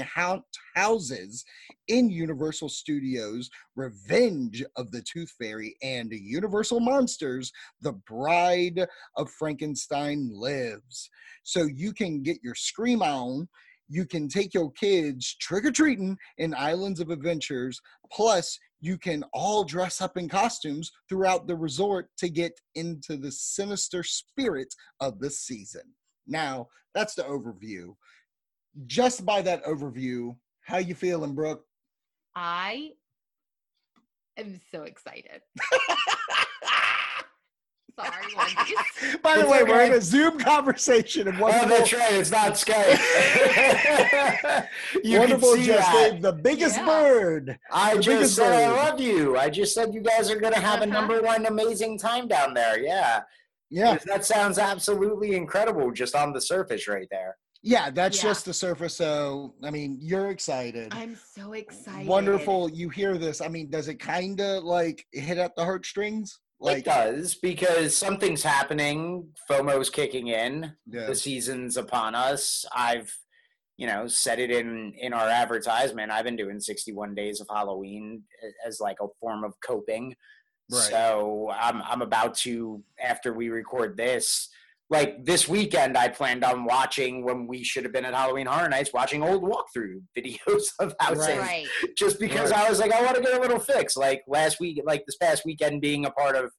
houses 0.75 1.45
in 1.88 2.09
Universal 2.09 2.69
Studios 2.69 3.50
Revenge 3.75 4.63
of 4.75 4.91
the 4.91 5.01
Tooth 5.01 5.33
Fairy 5.39 5.75
and 5.81 6.12
Universal 6.12 6.81
Monsters 6.81 7.51
The 7.81 7.93
Bride 7.93 8.86
of 9.15 9.31
Frankenstein 9.31 10.29
Lives. 10.33 11.09
So 11.43 11.63
you 11.63 11.93
can 11.93 12.21
get 12.21 12.43
your 12.43 12.55
scream 12.55 13.01
on. 13.01 13.48
You 13.89 14.05
can 14.05 14.27
take 14.29 14.53
your 14.53 14.72
kids 14.72 15.36
trick 15.41 15.65
or 15.65 15.72
treating 15.72 16.15
in 16.38 16.53
Islands 16.53 17.00
of 17.00 17.10
Adventures. 17.10 17.81
Plus, 18.12 18.58
you 18.81 18.98
can 18.98 19.24
all 19.34 19.63
dress 19.63 20.00
up 20.00 20.15
in 20.15 20.29
costumes 20.29 20.91
throughout 21.10 21.48
the 21.48 21.55
resort 21.55 22.08
to 22.19 22.29
get 22.29 22.53
into 22.75 23.17
the 23.17 23.31
sinister 23.31 24.03
spirit 24.03 24.74
of 25.01 25.19
the 25.19 25.29
season. 25.29 25.81
Now, 26.27 26.67
that's 26.93 27.15
the 27.15 27.24
overview. 27.24 27.96
Just 28.86 29.25
by 29.25 29.41
that 29.41 29.65
overview, 29.65 30.36
how 30.62 30.77
you 30.77 30.93
feeling, 30.93 31.34
Brooke? 31.34 31.63
I 32.36 32.91
am 34.38 34.62
so 34.72 34.84
excited. 34.84 35.41
Sorry, 37.99 38.33
Wendy's. 38.35 39.17
By 39.23 39.35
the 39.35 39.41
It's 39.41 39.49
way, 39.51 39.63
we're 39.63 39.83
in 39.83 39.93
a 39.93 40.01
Zoom 40.01 40.39
conversation, 40.39 41.27
and 41.27 41.37
Oh, 41.37 41.41
wonderful, 41.43 41.69
that's 41.69 41.93
right. 41.93 42.13
It's 42.13 42.31
not 42.31 42.53
Skype. 42.53 42.97
you 45.03 45.11
can 45.11 45.19
wonderful 45.19 45.55
see 45.55 45.65
just 45.65 45.91
that. 45.91 46.21
the 46.21 46.33
biggest 46.33 46.77
Yeah. 46.77 46.85
bird. 46.85 47.59
I 47.71 47.95
the 47.95 48.01
just 48.01 48.17
biggest 48.17 48.35
said 48.35 48.51
I 48.51 48.69
love 48.89 48.99
you. 49.01 49.37
I 49.37 49.49
just 49.49 49.73
said 49.73 49.93
you 49.93 50.01
guys 50.01 50.29
are 50.31 50.39
going 50.39 50.53
to 50.53 50.59
have 50.59 50.81
a 50.81 50.83
Uh-huh. 50.83 50.93
number 50.93 51.21
one 51.21 51.45
amazing 51.45 51.97
time 51.97 52.27
down 52.27 52.53
there. 52.53 52.79
Yeah. 52.79 53.21
Yeah, 53.71 53.99
That 54.05 54.25
sounds 54.25 54.57
absolutely 54.57 55.35
incredible 55.35 55.91
just 55.91 56.15
on 56.15 56.33
the 56.33 56.41
surface 56.41 56.87
right 56.87 57.07
there. 57.11 57.37
yeah, 57.61 57.89
that's 57.91 58.17
Yeah. 58.23 58.29
just 58.29 58.45
the 58.45 58.53
surface. 58.53 58.95
So, 58.95 59.53
I 59.63 59.69
mean, 59.69 59.97
you're 60.01 60.29
excited. 60.29 60.87
I'm 60.91 61.15
so 61.35 61.53
excited. 61.53 62.07
Wonderful. 62.07 62.69
You 62.71 62.89
hear 62.89 63.17
this. 63.17 63.41
I 63.41 63.47
mean, 63.47 63.69
does 63.69 63.87
it 63.87 63.95
kind 63.99 64.39
of 64.41 64.63
like 64.63 65.05
hit 65.11 65.37
at 65.37 65.55
the 65.55 65.63
heartstrings? 65.65 66.39
It 66.61 66.85
does 66.85 67.35
uh, 67.35 67.39
because 67.41 67.95
something's 67.95 68.43
happening. 68.43 69.29
FOMO's 69.49 69.89
kicking 69.89 70.27
in. 70.27 70.73
yeah, 70.87 71.05
The 71.05 71.15
season's 71.15 71.77
upon 71.77 72.15
us. 72.15 72.65
I've, 72.75 73.15
you 73.77 73.87
know, 73.87 74.07
said 74.07 74.39
it 74.39 74.51
in 74.51 74.93
in 74.99 75.13
our 75.13 75.27
advertisement. 75.27 76.11
I've 76.11 76.25
been 76.25 76.35
doing 76.35 76.59
61 76.59 77.15
days 77.15 77.39
of 77.39 77.47
Halloween 77.49 78.23
as 78.65 78.79
like 78.79 78.97
a 79.01 79.07
form 79.19 79.43
of 79.43 79.53
coping. 79.65 80.15
Right. 80.71 80.81
So 80.81 81.51
I'm 81.57 81.81
I'm 81.83 82.01
about 82.01 82.35
to 82.39 82.83
after 83.01 83.33
we 83.33 83.49
record 83.49 83.95
this. 83.95 84.49
Like 84.91 85.24
this 85.24 85.48
weekend, 85.48 85.96
I 85.98 86.08
planned 86.08 86.43
on 86.43 86.65
watching 86.65 87.24
when 87.24 87.46
we 87.46 87.63
should 87.63 87.84
have 87.84 87.93
been 87.93 88.05
at 88.05 88.15
Halloween 88.15 88.48
Horror 88.48 88.69
Nights, 88.69 88.91
watching 88.91 89.22
old 89.22 89.43
walkthrough 89.43 90.01
videos 90.17 90.63
of 90.79 90.96
houses 91.00 91.27
Right. 91.27 91.39
Right. 91.39 91.67
just 91.98 92.19
because 92.19 92.51
Right. 92.51 92.65
I 92.65 92.69
was 92.69 92.79
like, 92.79 92.91
I 92.91 93.03
want 93.03 93.15
to 93.17 93.22
get 93.22 93.38
a 93.38 93.41
little 93.41 93.60
fix. 93.60 93.96
Like 93.96 94.24
last 94.27 94.60
week, 94.60 94.81
like 94.86 95.03
this 95.05 95.17
past 95.17 95.43
weekend, 95.46 95.81
being 95.81 96.05
a 96.05 96.12
part 96.12 96.36
of 96.36 96.51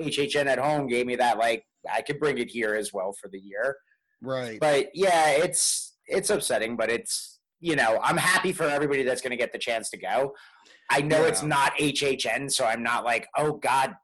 HHN 0.00 0.46
at 0.46 0.58
home 0.58 0.88
gave 0.88 1.06
me 1.06 1.16
that 1.16 1.38
like 1.38 1.62
I 1.92 2.02
could 2.02 2.18
bring 2.18 2.38
it 2.38 2.50
here 2.50 2.74
as 2.74 2.92
well 2.92 3.14
for 3.20 3.28
the 3.30 3.38
year. 3.38 3.76
right. 4.20 4.58
But 4.60 4.88
yeah, 4.94 5.30
it's 5.30 5.96
it's 6.06 6.30
upsetting, 6.30 6.76
but 6.76 6.90
it's 6.90 7.38
you 7.60 7.76
know 7.76 8.00
I'm 8.02 8.16
happy 8.16 8.52
for 8.52 8.64
everybody 8.64 9.04
that's 9.04 9.22
going 9.22 9.30
to 9.30 9.36
get 9.36 9.52
the 9.52 9.58
chance 9.58 9.90
to 9.90 9.96
go. 9.96 10.34
I 10.90 11.00
know 11.02 11.24
it's 11.24 11.42
not 11.42 11.76
HHN, 11.78 12.50
so 12.52 12.64
I'm 12.64 12.82
not 12.82 13.04
like, 13.04 13.26
oh 13.36 13.54
God, 13.54 13.94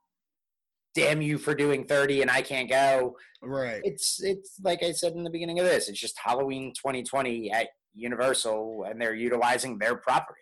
damn 0.95 1.23
you 1.23 1.39
for 1.39 1.55
doing 1.55 1.85
30 1.85 2.23
and 2.23 2.31
I 2.31 2.43
can't 2.43 2.69
go. 2.69 3.17
Right. 3.43 3.81
It's 3.85 4.23
it's 4.23 4.57
like 4.63 4.83
I 4.83 4.93
said 4.93 5.13
in 5.13 5.25
the 5.25 5.31
beginning 5.31 5.59
of 5.59 5.65
this, 5.67 5.89
it's 5.89 5.99
just 6.01 6.19
Halloween 6.19 6.73
2020 6.75 7.51
at 7.51 7.69
Universal, 7.95 8.85
and 8.89 9.01
they're 9.01 9.15
utilizing 9.15 9.79
their 9.79 9.97
property. 9.97 10.41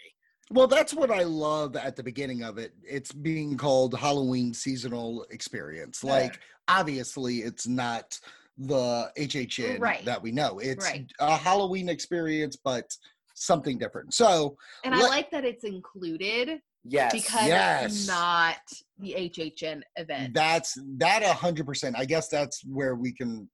Well, 0.53 0.67
that's 0.67 0.93
what 0.93 1.11
I 1.11 1.23
love 1.23 1.77
at 1.77 1.97
the 1.97 2.03
beginning 2.03 2.43
of 2.43 2.59
it. 2.59 2.73
It's 2.83 3.13
being 3.13 3.57
called 3.57 3.95
Halloween 3.95 4.53
seasonal 4.53 5.25
experience. 5.31 6.03
Yeah. 6.03 6.13
Like, 6.13 6.41
obviously, 6.69 7.39
it's 7.39 7.67
not 7.69 8.19
the 8.59 9.11
HHN 9.17 9.81
Right. 9.81 10.05
that 10.05 10.21
we 10.23 10.33
know. 10.33 10.59
It's 10.59 10.85
Right. 10.85 11.07
a 11.21 11.37
Halloween 11.37 11.89
experience, 11.89 12.57
but 12.57 12.95
something 13.35 13.79
different. 13.79 14.13
So, 14.13 14.57
And 14.85 14.95
I 14.95 15.01
like 15.01 15.31
that 15.31 15.45
it's 15.45 15.65
included 15.65 16.61
Yes. 16.85 17.13
because 17.13 17.47
Yes. 17.47 17.85
it's 17.93 18.07
not 18.09 18.57
the 19.01 19.15
HHN 19.19 19.83
event. 19.97 20.35
that's 20.35 20.79
that 20.99 21.23
a 21.23 21.33
hundred 21.33 21.67
percent. 21.67 21.97
I 21.99 22.05
guess 22.05 22.29
that's 22.29 22.63
where 22.65 22.95
we 22.95 23.13
can 23.13 23.49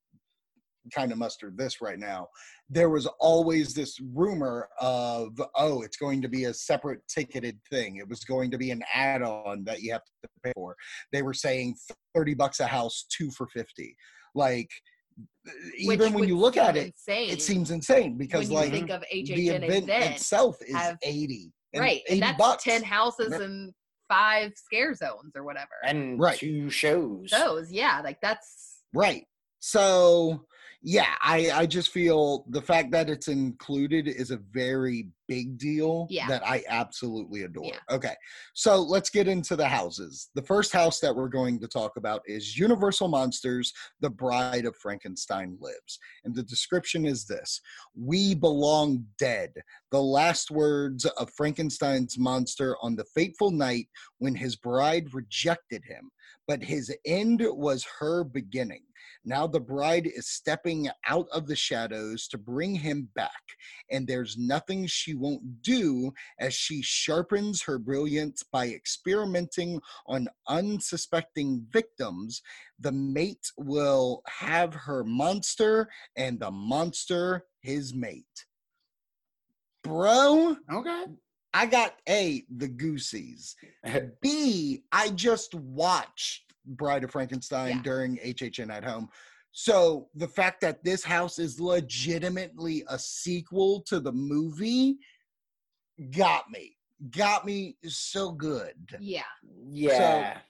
kind 0.94 1.10
of 1.10 1.18
muster 1.18 1.52
this 1.56 1.80
right 1.80 1.98
now. 1.98 2.28
There 2.70 2.90
was 2.90 3.06
always 3.18 3.74
this 3.74 3.98
rumor 4.14 4.68
of, 4.80 5.32
oh, 5.56 5.82
it's 5.82 5.96
going 5.96 6.22
to 6.22 6.28
be 6.28 6.44
a 6.44 6.54
separate 6.54 7.00
ticketed 7.08 7.58
thing. 7.70 7.96
It 7.96 8.08
was 8.08 8.20
going 8.24 8.50
to 8.52 8.58
be 8.58 8.70
an 8.70 8.82
add-on 8.94 9.64
that 9.64 9.82
you 9.82 9.92
have 9.92 10.02
to 10.04 10.28
pay 10.44 10.52
for. 10.54 10.76
They 11.12 11.22
were 11.22 11.34
saying 11.34 11.74
30 12.14 12.34
bucks 12.34 12.60
a 12.60 12.66
house, 12.66 13.06
two 13.10 13.30
for 13.32 13.48
50. 13.48 13.96
Like 14.34 14.70
which 15.84 15.94
even 16.00 16.12
when 16.12 16.28
you 16.28 16.36
look 16.36 16.56
at 16.56 16.76
it, 16.76 16.88
insane 16.88 17.30
it 17.30 17.40
seems 17.42 17.70
insane 17.70 18.16
because 18.18 18.50
like 18.50 18.70
think 18.70 18.90
of 18.90 19.02
the 19.10 19.22
HHN 19.24 19.62
event, 19.64 19.84
event, 19.84 20.14
itself 20.14 20.56
is 20.60 20.76
have- 20.76 20.98
80. 21.02 21.50
and 21.72 21.80
right? 21.80 22.02
80 22.06 22.12
And 22.12 22.22
that's 22.22 22.38
bucks. 22.38 22.64
ten 22.64 22.82
houses 22.82 23.32
and 23.32 23.72
five 24.08 24.52
scare 24.56 24.94
zones 24.94 25.32
or 25.34 25.44
whatever. 25.44 25.75
and 25.84 26.18
Right. 26.18 26.38
two 26.38 26.70
shows. 26.70 27.30
Those, 27.30 27.70
yeah, 27.72 28.00
like 28.02 28.20
that's 28.20 28.80
Right. 28.94 29.26
So 29.60 30.46
yeah, 30.83 31.14
I 31.21 31.50
I 31.52 31.66
just 31.66 31.90
feel 31.90 32.45
the 32.50 32.62
fact 32.62 32.90
that 32.92 33.11
it's 33.11 33.28
included 33.28 34.09
is 34.09 34.30
a 34.30 34.38
very 34.52 35.09
big 35.28 35.59
deal 35.59 36.06
Yeah. 36.09 36.28
that 36.28 36.47
I 36.47 36.62
absolutely 36.68 37.42
adore. 37.42 37.64
Yeah. 37.66 37.80
Okay. 37.90 38.14
So 38.54 38.80
let's 38.80 39.11
get 39.11 39.26
into 39.26 39.56
the 39.56 39.66
houses. 39.66 40.30
The 40.37 40.42
first 40.42 40.73
house 40.73 41.00
that 41.00 41.14
we're 41.14 41.28
going 41.28 41.59
to 41.61 41.66
talk 41.66 41.97
about 41.97 42.23
is 42.26 42.56
Universal 42.56 43.09
Monsters: 43.09 43.73
The 44.00 44.11
Bride 44.11 44.64
of 44.66 44.76
Frankenstein 44.76 45.59
Lives. 45.61 45.99
And 46.25 46.35
the 46.35 46.45
description 46.45 47.04
is 47.04 47.26
this: 47.26 47.61
We 47.97 48.35
belong 48.35 49.04
dead. 49.18 49.52
The 49.90 50.02
last 50.02 50.50
words 50.50 51.04
of 51.04 51.30
Frankenstein's 51.37 52.18
monster 52.18 52.76
on 52.83 52.95
the 52.97 53.04
fateful 53.14 53.50
night 53.50 53.88
when 54.18 54.35
his 54.35 54.56
bride 54.56 55.12
rejected 55.12 55.83
him, 55.85 56.11
but 56.47 56.62
his 56.62 56.95
end 57.04 57.42
was 57.45 57.85
her 57.99 58.23
beginning. 58.25 58.83
Now 59.28 59.49
the 59.49 59.59
bride 59.59 60.06
is 60.06 60.28
stepping 60.28 60.88
out 61.09 61.26
of 61.33 61.49
the 61.49 61.56
shadows 61.56 62.28
to 62.28 62.38
bring 62.38 62.76
him 62.76 63.09
back, 63.16 63.42
and 63.90 64.06
there's 64.06 64.38
nothing 64.38 64.87
she 64.87 65.14
won't 65.14 65.62
do 65.62 66.12
as 66.38 66.54
she 66.54 66.80
sharpens 66.80 67.61
her 67.62 67.80
brilliance 67.80 68.45
by 68.45 68.68
experimenting 68.68 69.80
on 70.06 70.28
unsuspecting 70.49 71.66
victims. 71.73 72.40
The 72.78 72.92
mate 72.92 73.50
will 73.59 74.23
have 74.28 74.73
her 74.73 75.02
monster, 75.02 75.88
and 76.16 76.38
the 76.38 76.52
monster 76.52 77.47
his 77.62 77.92
mate. 77.92 78.47
bro. 79.83 80.56
Okay. 80.73 81.04
I 81.52 81.66
got 81.66 81.95
A, 82.09 82.45
the 82.54 82.68
Goosies. 82.68 83.56
B, 84.21 84.85
I 84.92 85.09
just 85.11 85.54
watched 85.54 86.45
Bride 86.66 87.04
of 87.04 87.11
Frankenstein 87.11 87.76
Yeah. 87.76 87.82
during 87.82 88.18
HHN 88.18 88.70
at 88.70 88.85
home. 88.85 89.08
So 89.52 90.08
the 90.14 90.28
fact 90.28 90.61
that 90.61 90.85
this 90.85 91.02
house 91.02 91.38
is 91.38 91.58
legitimately 91.61 92.85
a 92.88 92.99
sequel 92.99 93.80
to 93.82 94.00
the 94.00 94.12
movie 94.12 94.99
got 96.11 96.50
me. 96.50 96.76
Got 97.11 97.44
me 97.46 97.76
so 97.87 98.32
good. 98.32 98.75
Yeah. 99.00 99.23
yeah. 99.70 100.40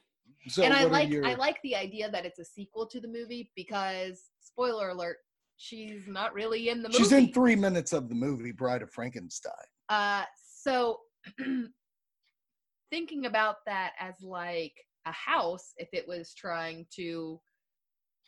So 0.49 0.62
and 0.62 0.73
I 0.73 0.85
like 0.85 1.08
your- 1.08 1.26
I 1.26 1.35
like 1.35 1.61
the 1.62 1.75
idea 1.76 2.11
that 2.11 2.25
it's 2.25 2.38
a 2.38 2.44
sequel 2.44 2.87
to 2.87 3.00
the 3.00 3.08
movie 3.08 3.50
because 3.56 4.30
spoiler 4.40 4.90
alert, 4.90 5.18
she's 5.56 6.06
not 6.06 6.35
really 6.35 6.68
in 6.68 6.82
the 6.82 6.88
movie. 6.88 6.99
She's 6.99 7.12
in 7.12 7.32
three 7.32 7.56
minutes 7.56 7.92
of 7.92 8.08
the 8.08 8.14
movie 8.14 8.52
Bride 8.52 8.82
of 8.82 8.90
Frankenstein. 8.90 9.52
Uh, 9.88 10.25
so 10.44 11.00
thinking 12.90 13.26
about 13.26 13.56
that 13.66 13.92
as 13.99 14.14
like 14.23 14.75
a 15.06 15.12
house, 15.12 15.72
if 15.78 15.88
it 15.92 16.06
was 16.06 16.34
trying 16.34 16.86
to, 16.96 17.40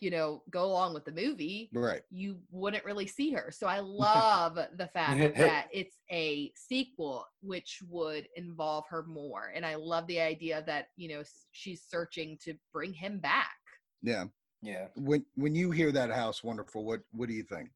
you 0.00 0.11
know, 0.11 0.42
go 0.49 0.64
along 0.64 0.94
with 0.94 1.04
the 1.04 1.12
movie, 1.12 1.68
Right. 1.73 2.02
you 2.08 2.38
wouldn't 2.50 2.85
really 2.85 3.06
see 3.06 3.32
her. 3.32 3.50
So 3.50 3.66
I 3.66 3.80
love 3.85 4.58
the 4.76 4.87
fact 4.87 5.18
that 5.37 5.66
it's 5.73 5.97
a 6.11 6.52
sequel, 6.54 7.26
which 7.42 7.82
would 7.88 8.28
involve 8.37 8.85
her 8.88 9.02
more. 9.02 9.52
And 9.54 9.66
I 9.66 9.75
love 9.75 10.06
the 10.06 10.20
idea 10.20 10.62
that, 10.66 10.88
you 10.97 11.08
know, 11.08 11.23
she's 11.50 11.82
searching 11.82 12.38
to 12.44 12.54
bring 12.73 12.92
him 12.92 13.18
back. 13.18 13.56
Yeah. 14.02 14.26
yeah. 14.62 14.87
When 14.94 15.26
when 15.35 15.56
you 15.56 15.73
hear 15.73 15.90
that 15.90 16.11
house 16.11 16.44
wonderful, 16.44 16.85
what 16.85 17.00
what 17.11 17.28
do 17.28 17.35
you 17.35 17.42
think? 17.42 17.70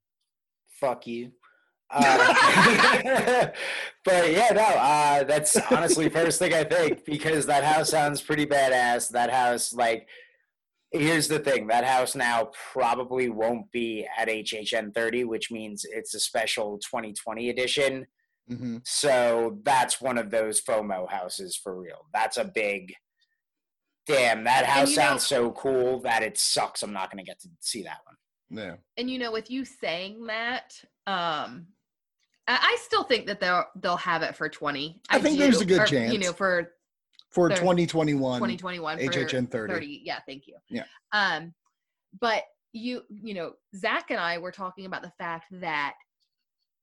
Fuck 0.68 1.06
you. 1.09 1.32
Uh, 1.92 3.49
but 4.04 4.32
yeah, 4.32 4.50
no, 4.52 4.62
uh, 4.62 5.25
that's 5.25 5.56
honestly 5.70 6.08
first 6.08 6.38
thing 6.38 6.54
I 6.54 6.64
think 6.64 7.04
because 7.04 7.46
that 7.46 7.64
house 7.64 7.90
sounds 7.90 8.20
pretty 8.20 8.46
badass. 8.46 9.11
That 9.11 9.30
house, 9.30 9.72
like, 9.72 10.08
here's 10.90 11.28
the 11.28 11.38
thing: 11.38 11.66
that 11.68 11.84
house 11.84 12.14
now 12.14 12.50
probably 12.72 13.28
won't 13.28 13.70
be 13.72 14.06
at 14.16 14.28
HHN 14.28 14.94
30, 14.94 15.25
which 15.25 15.50
means 15.50 15.84
it's 15.88 16.14
a 16.14 16.20
special 16.20 16.78
2020 16.78 17.50
edition. 17.50 18.06
hmm 18.49 18.78
So 18.84 19.58
that's 19.62 20.00
one 20.00 20.18
of 20.18 20.30
those 20.30 20.61
FOMO 20.61 21.11
houses 21.11 21.56
for 21.56 21.78
real. 21.78 22.06
That's 22.12 22.37
a 22.37 22.44
big. 22.44 22.94
Damn, 24.06 24.42
that 24.44 24.66
house 24.66 24.90
you 24.90 24.96
know- 24.96 25.02
sounds 25.02 25.26
so 25.26 25.52
cool 25.52 26.00
that 26.00 26.22
it 26.25 26.37
sucks. 26.37 26.82
I'm 26.82 26.92
not 26.92 27.11
going 27.11 27.25
to 27.25 27.28
get 27.28 27.38
to 27.40 27.49
see 27.61 27.82
that 27.82 27.99
one. 28.04 28.16
Yeah. 28.54 28.75
And 28.99 29.08
you 29.08 29.18
know, 29.18 29.32
with 29.32 29.50
you 29.50 29.64
saying 29.64 30.26
that, 30.26 30.75
um, 31.06 31.68
I, 32.49 32.58
I 32.61 32.78
still 32.82 33.04
think 33.04 33.26
that 33.26 33.40
they'll 33.40 33.64
they'll 33.76 33.96
have 33.96 34.22
it 34.22 34.34
for 34.37 34.49
twenty. 34.49 35.00
I 35.11 35.20
think 35.20 35.38
there's 35.38 35.61
a 35.61 35.64
good 35.64 35.80
or, 35.82 35.87
chance. 35.87 36.12
You 36.12 36.18
know, 36.18 36.32
for 36.32 36.72
For 37.30 37.49
They're- 37.49 37.56
2021. 37.58 38.38
2021 38.38 38.99
for 38.99 39.04
HHN 39.04 39.50
30. 39.50 40.02
Yeah, 40.04 40.18
thank 40.26 40.46
you. 40.46 40.56
Yeah. 40.68 40.84
Um, 41.12 41.54
but 42.20 42.42
you, 42.75 43.02
you 43.08 43.34
know, 43.34 43.52
Zach 43.76 44.11
and 44.11 44.18
I 44.20 44.38
were 44.38 44.52
talking 44.52 44.87
about 44.87 45.02
the 45.02 45.12
fact 45.18 45.46
that 45.61 45.94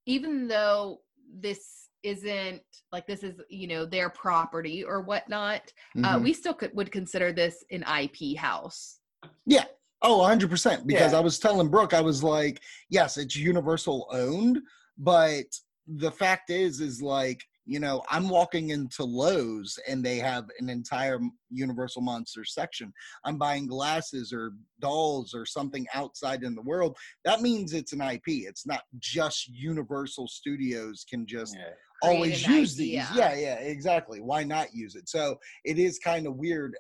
even 0.06 0.48
though 0.48 1.02
this 1.40 1.90
isn't 2.04 2.62
like 2.92 3.06
this 3.06 3.24
is 3.24 3.42
you 3.50 3.68
know 3.68 3.86
their 3.86 4.10
property 4.10 4.84
or 4.84 5.02
whatnot, 5.02 5.62
uh, 6.04 6.16
Mhm. 6.18 6.24
we 6.24 6.34
still 6.34 6.54
could 6.54 6.74
would 6.76 6.92
consider 6.92 7.32
this 7.34 7.64
an 7.72 7.84
IP 7.84 8.38
house. 8.38 9.00
Yeah. 9.46 9.66
Oh, 10.02 10.22
100%. 10.22 10.88
Because 10.88 11.12
Yeah. 11.12 11.18
I 11.18 11.22
was 11.22 11.40
telling 11.40 11.68
Brooke, 11.68 11.94
I 11.94 12.00
was 12.00 12.24
like, 12.24 12.62
yes, 12.90 13.18
it's 13.18 13.36
Universal 13.36 14.08
owned, 14.12 14.62
but 15.00 15.46
the 15.88 16.12
fact 16.12 16.50
is, 16.52 16.82
is 16.82 17.02
like, 17.02 17.44
you 17.66 17.80
know, 17.80 18.04
I'm 18.10 18.30
walking 18.30 18.70
into 18.72 19.04
Lowe's 19.04 19.78
and 19.88 20.04
they 20.04 20.18
have 20.18 20.46
an 20.60 20.70
entire 20.70 21.20
Universal 21.52 22.02
Monster 22.02 22.44
section. 22.44 22.92
I'm 23.26 23.38
buying 23.38 23.68
glasses 23.68 24.34
or 24.34 24.54
dolls 24.80 25.34
or 25.36 25.46
something 25.46 25.86
outside 25.94 26.44
in 26.44 26.56
the 26.56 26.64
world. 26.64 26.98
That 27.26 27.42
means 27.42 27.74
it's 27.74 27.94
an 27.94 28.02
IP. 28.02 28.28
It's 28.28 28.66
not 28.66 28.82
just 28.98 29.48
Universal 29.50 30.28
Studios 30.30 31.06
can 31.10 31.26
just 31.28 31.56
Yeah. 31.56 31.70
Always 32.02 32.48
use 32.48 32.74
IP, 32.74 32.78
these. 32.78 32.94
yeah. 32.96 33.14
Yeah, 33.16 33.34
yeah, 33.36 33.56
exactly. 33.56 34.20
Why 34.22 34.44
not 34.44 34.74
use 34.74 34.96
it? 34.96 35.08
So 35.10 35.38
it 35.66 35.78
is 35.78 36.00
kind 36.00 36.26
of 36.28 36.38
weird. 36.38 36.76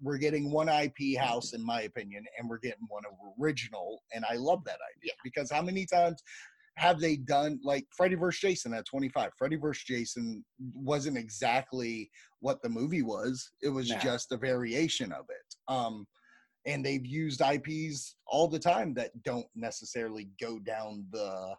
We're 0.00 0.18
getting 0.18 0.50
one 0.50 0.68
IP 0.68 1.18
house, 1.18 1.52
in 1.54 1.64
my 1.64 1.82
opinion, 1.82 2.24
and 2.38 2.48
we're 2.48 2.58
getting 2.58 2.86
one 2.88 3.02
original, 3.40 4.02
and 4.14 4.24
I 4.24 4.34
love 4.36 4.64
that 4.64 4.78
idea 4.96 5.12
Yeah. 5.12 5.20
because 5.24 5.50
how 5.50 5.62
many 5.62 5.86
times 5.86 6.22
have 6.76 7.00
they 7.00 7.16
done 7.16 7.60
like 7.62 7.86
Freddy 7.96 8.14
vs. 8.14 8.40
Jason 8.40 8.74
at 8.74 8.86
25? 8.86 9.30
Freddy 9.36 9.56
vs. 9.56 9.84
Jason 9.84 10.44
wasn't 10.74 11.18
exactly 11.18 12.10
what 12.40 12.62
the 12.62 12.68
movie 12.68 13.02
was. 13.02 13.50
It 13.62 13.68
was 13.68 13.88
just 14.02 14.32
a 14.32 14.36
variation 14.36 15.12
of 15.12 15.26
it. 15.28 15.72
Um, 15.72 16.06
and 16.66 16.84
they've 16.84 17.04
used 17.04 17.40
IPs 17.40 18.16
all 18.26 18.48
the 18.48 18.58
time 18.58 18.94
that 18.94 19.10
don't 19.22 19.46
necessarily 19.54 20.28
go 20.40 20.58
down 20.58 21.06
the 21.10 21.54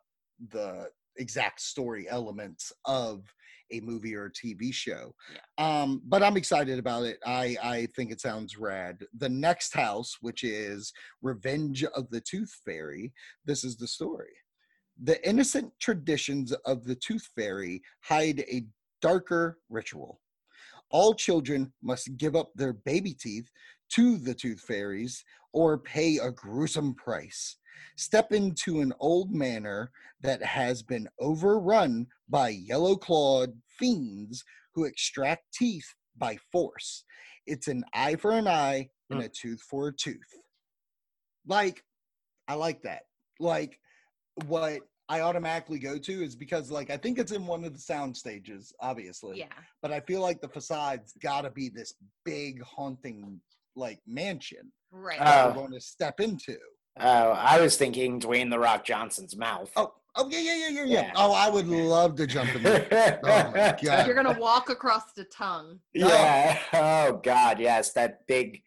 the 0.51 0.89
exact 1.17 1.61
story 1.61 2.07
elements 2.09 2.71
of 2.85 3.23
a 3.71 3.79
movie 3.81 4.15
or 4.15 4.25
a 4.25 4.31
TV 4.31 4.73
show. 4.73 5.13
Um, 5.57 6.01
but 6.05 6.23
I'm 6.23 6.37
excited 6.37 6.79
about 6.79 7.03
it. 7.03 7.17
I 7.25 7.57
I 7.61 7.87
think 7.95 8.11
it 8.11 8.21
sounds 8.21 8.57
rad. 8.57 9.03
The 9.17 9.29
next 9.29 9.73
house, 9.73 10.17
which 10.21 10.43
is 10.43 10.91
Revenge 11.21 11.83
of 11.83 12.09
the 12.09 12.21
Tooth 12.21 12.53
Fairy, 12.65 13.13
this 13.45 13.63
is 13.63 13.77
the 13.77 13.87
story. 13.87 14.33
The 15.01 15.27
innocent 15.27 15.71
traditions 15.79 16.51
of 16.65 16.83
the 16.83 16.95
Tooth 16.95 17.27
Fairy 17.35 17.81
hide 18.01 18.41
a 18.41 18.65
darker 19.01 19.57
ritual. 19.69 20.21
All 20.89 21.13
children 21.13 21.73
must 21.81 22.17
give 22.17 22.35
up 22.35 22.51
their 22.55 22.73
baby 22.73 23.13
teeth 23.13 23.49
to 23.91 24.17
the 24.17 24.33
Tooth 24.33 24.61
Fairies 24.61 25.23
or 25.51 25.77
pay 25.77 26.17
a 26.17 26.31
gruesome 26.31 26.93
price. 26.95 27.57
Step 27.95 28.31
into 28.31 28.81
an 28.81 28.93
old 28.99 29.31
manor 29.31 29.91
that 30.21 30.41
has 30.43 30.81
been 30.83 31.07
overrun 31.19 32.07
by 32.29 32.49
yellow 32.49 32.95
clawed 32.95 33.53
fiends 33.67 34.43
who 34.73 34.85
extract 34.85 35.43
teeth 35.53 35.87
by 36.17 36.37
force. 36.51 37.03
It's 37.45 37.67
an 37.67 37.83
eye 37.93 38.15
for 38.15 38.31
an 38.31 38.47
eye 38.47 38.89
and 39.09 39.19
hmm. 39.19 39.25
a 39.25 39.29
tooth 39.29 39.61
for 39.61 39.89
a 39.89 39.93
tooth. 39.93 40.17
Like, 41.45 41.83
I 42.47 42.53
like 42.55 42.81
that. 42.83 43.03
Like, 43.39 43.79
what 44.45 44.79
I 45.09 45.21
automatically 45.21 45.79
go 45.79 45.97
to 45.97 46.23
is 46.23 46.35
because, 46.35 46.71
like, 46.71 46.89
I 46.89 46.97
think 46.97 47.19
it's 47.19 47.31
in 47.31 47.45
one 47.45 47.63
of 47.63 47.73
the 47.73 47.79
sound 47.79 48.15
stages, 48.15 48.73
obviously 48.79 49.39
Yeah. 49.39 49.47
but 49.81 49.91
I 49.91 49.99
feel 50.01 50.21
like 50.21 50.41
the 50.41 50.47
facade's 50.47 51.13
got 51.21 51.41
to 51.41 51.49
be 51.51 51.69
this 51.69 51.93
big 52.25 52.61
haunting 52.63 53.39
like 53.75 53.99
mansion 54.07 54.71
Right. 54.91 55.19
that 55.19 55.45
Oh. 55.45 55.47
we're 55.49 55.53
going 55.55 55.71
to 55.73 55.81
step 55.81 56.19
into. 56.19 56.57
Oh, 56.99 57.31
I 57.31 57.59
was 57.59 57.75
thinking 57.75 58.19
Dwayne 58.19 58.49
the 58.51 58.59
Rock 58.59 58.85
Johnson's 58.85 59.35
mouth. 59.35 59.71
Oh, 59.75 59.93
oh 60.15 60.29
yeah, 60.29 60.39
yeah, 60.39 60.55
yeah, 60.55 60.69
yeah, 60.69 60.83
yeah. 60.83 61.01
Yeah. 61.07 61.11
Oh, 61.15 61.33
I 61.33 61.49
would 61.49 61.67
love 61.67 62.15
to 62.17 62.27
jump 62.27 62.55
in 62.55 62.61
there. 62.63 63.19
Oh 63.23 63.51
my 63.51 63.75
god. 63.83 64.05
You're 64.05 64.15
gonna 64.15 64.39
walk 64.39 64.69
across 64.69 65.11
the 65.13 65.25
tongue. 65.25 65.79
yeah. 65.93 66.59
Oh 66.73 67.19
God, 67.23 67.59
yes, 67.59 67.93
that 67.93 68.25
big. 68.27 68.61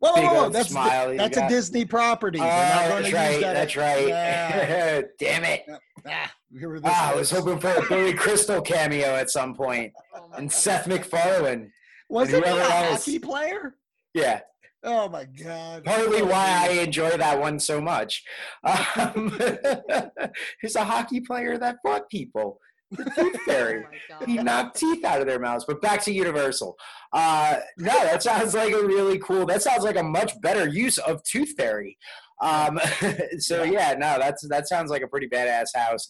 Whoa, 0.00 0.12
whoa, 0.12 0.34
whoa, 0.34 0.48
that's 0.48 0.70
smile 0.70 1.14
that's 1.16 1.36
a. 1.36 1.48
Disney 1.48 1.84
property. 1.84 2.38
Oh, 2.40 2.44
not 2.44 2.50
that's 2.50 3.12
right. 3.12 3.40
that. 3.40 3.52
That's 3.54 3.76
right. 3.76 4.08
Yeah. 4.08 5.02
Damn 5.18 5.44
it! 5.44 5.64
Ah, 6.08 6.32
we 6.52 6.66
were 6.66 6.80
this 6.80 6.90
Ah, 6.92 7.12
I 7.12 7.14
was 7.14 7.30
hoping 7.30 7.58
for 7.58 7.68
a 7.70 7.86
Billy 7.86 8.12
Crystal 8.24 8.62
cameo 8.62 9.14
at 9.14 9.30
some 9.30 9.54
point, 9.54 9.92
Oh 10.14 10.30
and. 10.36 10.50
Seth 10.50 10.86
MacFarlane. 10.86 11.70
Wasn't 12.08 12.44
he 12.44 12.50
a 12.50 12.54
else. 12.56 13.04
hockey 13.04 13.18
player? 13.18 13.76
Yeah, 14.14 14.40
Oh 14.82 15.08
my 15.08 15.24
god. 15.24 15.84
partly 15.84 16.22
Oh, 16.22 16.26
why 16.26 16.66
I 16.68 16.72
enjoy 16.82 17.10
that 17.10 17.38
one 17.38 17.58
so 17.58 17.80
much. 17.80 18.24
Um, 18.96 19.38
he's 20.60 20.76
a 20.76 20.84
hockey 20.84 21.20
player 21.20 21.58
that 21.58 21.76
fought 21.82 22.08
people. 22.08 22.58
The 22.90 23.04
Tooth 23.16 23.40
Fairy. 23.46 23.84
Oh 24.10 24.24
he 24.26 24.38
knocked 24.38 24.78
teeth 24.78 25.04
out 25.04 25.20
of 25.20 25.26
their 25.26 25.38
mouths. 25.38 25.64
But 25.66 25.80
back 25.80 26.02
to 26.04 26.12
Universal. 26.12 26.76
Uh, 27.12 27.56
no, 27.78 27.92
that 27.92 28.22
sounds 28.22 28.54
like 28.54 28.72
a 28.72 28.84
really 28.84 29.18
cool. 29.18 29.46
That 29.46 29.62
sounds 29.62 29.84
like 29.84 29.96
a 29.96 30.02
much 30.02 30.40
better 30.40 30.68
use 30.68 30.98
of 30.98 31.22
Tooth 31.22 31.54
Fairy. 31.56 31.96
Um, 32.40 32.80
so 33.38 33.62
yeah, 33.62 33.94
no, 33.98 34.18
that's 34.18 34.46
that 34.48 34.68
sounds 34.68 34.90
like 34.90 35.02
a 35.02 35.08
pretty 35.08 35.28
badass 35.28 35.68
house. 35.74 36.08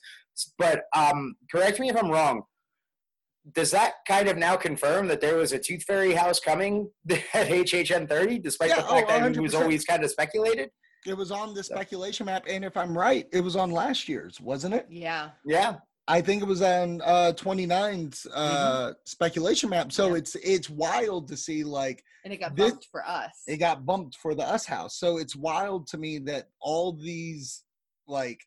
But 0.59 0.83
um, 0.95 1.35
correct 1.53 1.81
me 1.81 1.91
if 1.91 1.97
I'm 1.97 2.11
wrong. 2.11 2.43
Does 3.53 3.71
that 3.71 3.95
kind 4.07 4.29
of 4.29 4.37
now 4.37 4.57
confirm 4.57 5.09
that 5.09 5.21
there 5.21 5.37
was 5.37 5.53
a 5.53 5.59
Tooth 5.59 5.83
Fairy 5.85 6.13
house 6.13 6.39
coming 6.39 6.91
at 7.11 7.49
HHN 7.49 8.09
30, 8.09 8.39
despite 8.39 8.69
Yeah, 8.69 8.77
the 8.77 8.83
fact 8.83 9.11
oh, 9.11 9.19
that 9.21 9.37
it 9.37 9.41
was 9.41 9.55
always 9.55 9.85
kind 9.85 10.05
of 10.05 10.11
speculated? 10.11 10.71
It 11.07 11.17
was 11.17 11.31
on 11.31 11.55
the 11.55 11.63
speculation 11.63 12.27
map, 12.27 12.45
and 12.47 12.65
if 12.65 12.77
I'm 12.77 12.97
right, 12.97 13.27
it 13.33 13.41
was 13.41 13.57
on 13.57 13.71
last 13.71 14.09
year's, 14.09 14.39
wasn't 14.41 14.75
it? 14.75 14.87
Yeah. 14.91 15.31
Yeah. 15.47 15.77
I 16.11 16.21
think 16.21 16.43
it 16.43 16.47
was 16.47 16.61
on 16.63 17.01
uh 17.03 17.33
29's 17.37 18.27
uh 18.27 18.93
speculation 19.05 19.71
map. 19.71 19.93
So 19.93 20.09
Yeah. 20.09 20.17
it's 20.17 20.35
it's 20.37 20.69
wild 20.69 21.29
to 21.29 21.37
see 21.37 21.63
like 21.65 22.03
And 22.25 22.33
it 22.33 22.39
got 22.39 22.57
This- 22.57 22.71
bumped 22.73 22.89
for 22.91 23.07
us. 23.07 23.33
it 23.47 23.59
got 23.59 23.87
bumped 23.87 24.17
for 24.17 24.35
the 24.35 24.43
us 24.43 24.67
house. 24.67 24.99
So 24.99 25.19
it's 25.19 25.37
wild 25.37 25.87
to 25.89 25.99
me 25.99 26.19
that 26.31 26.49
all 26.61 26.93
these 26.93 27.63
like 28.09 28.41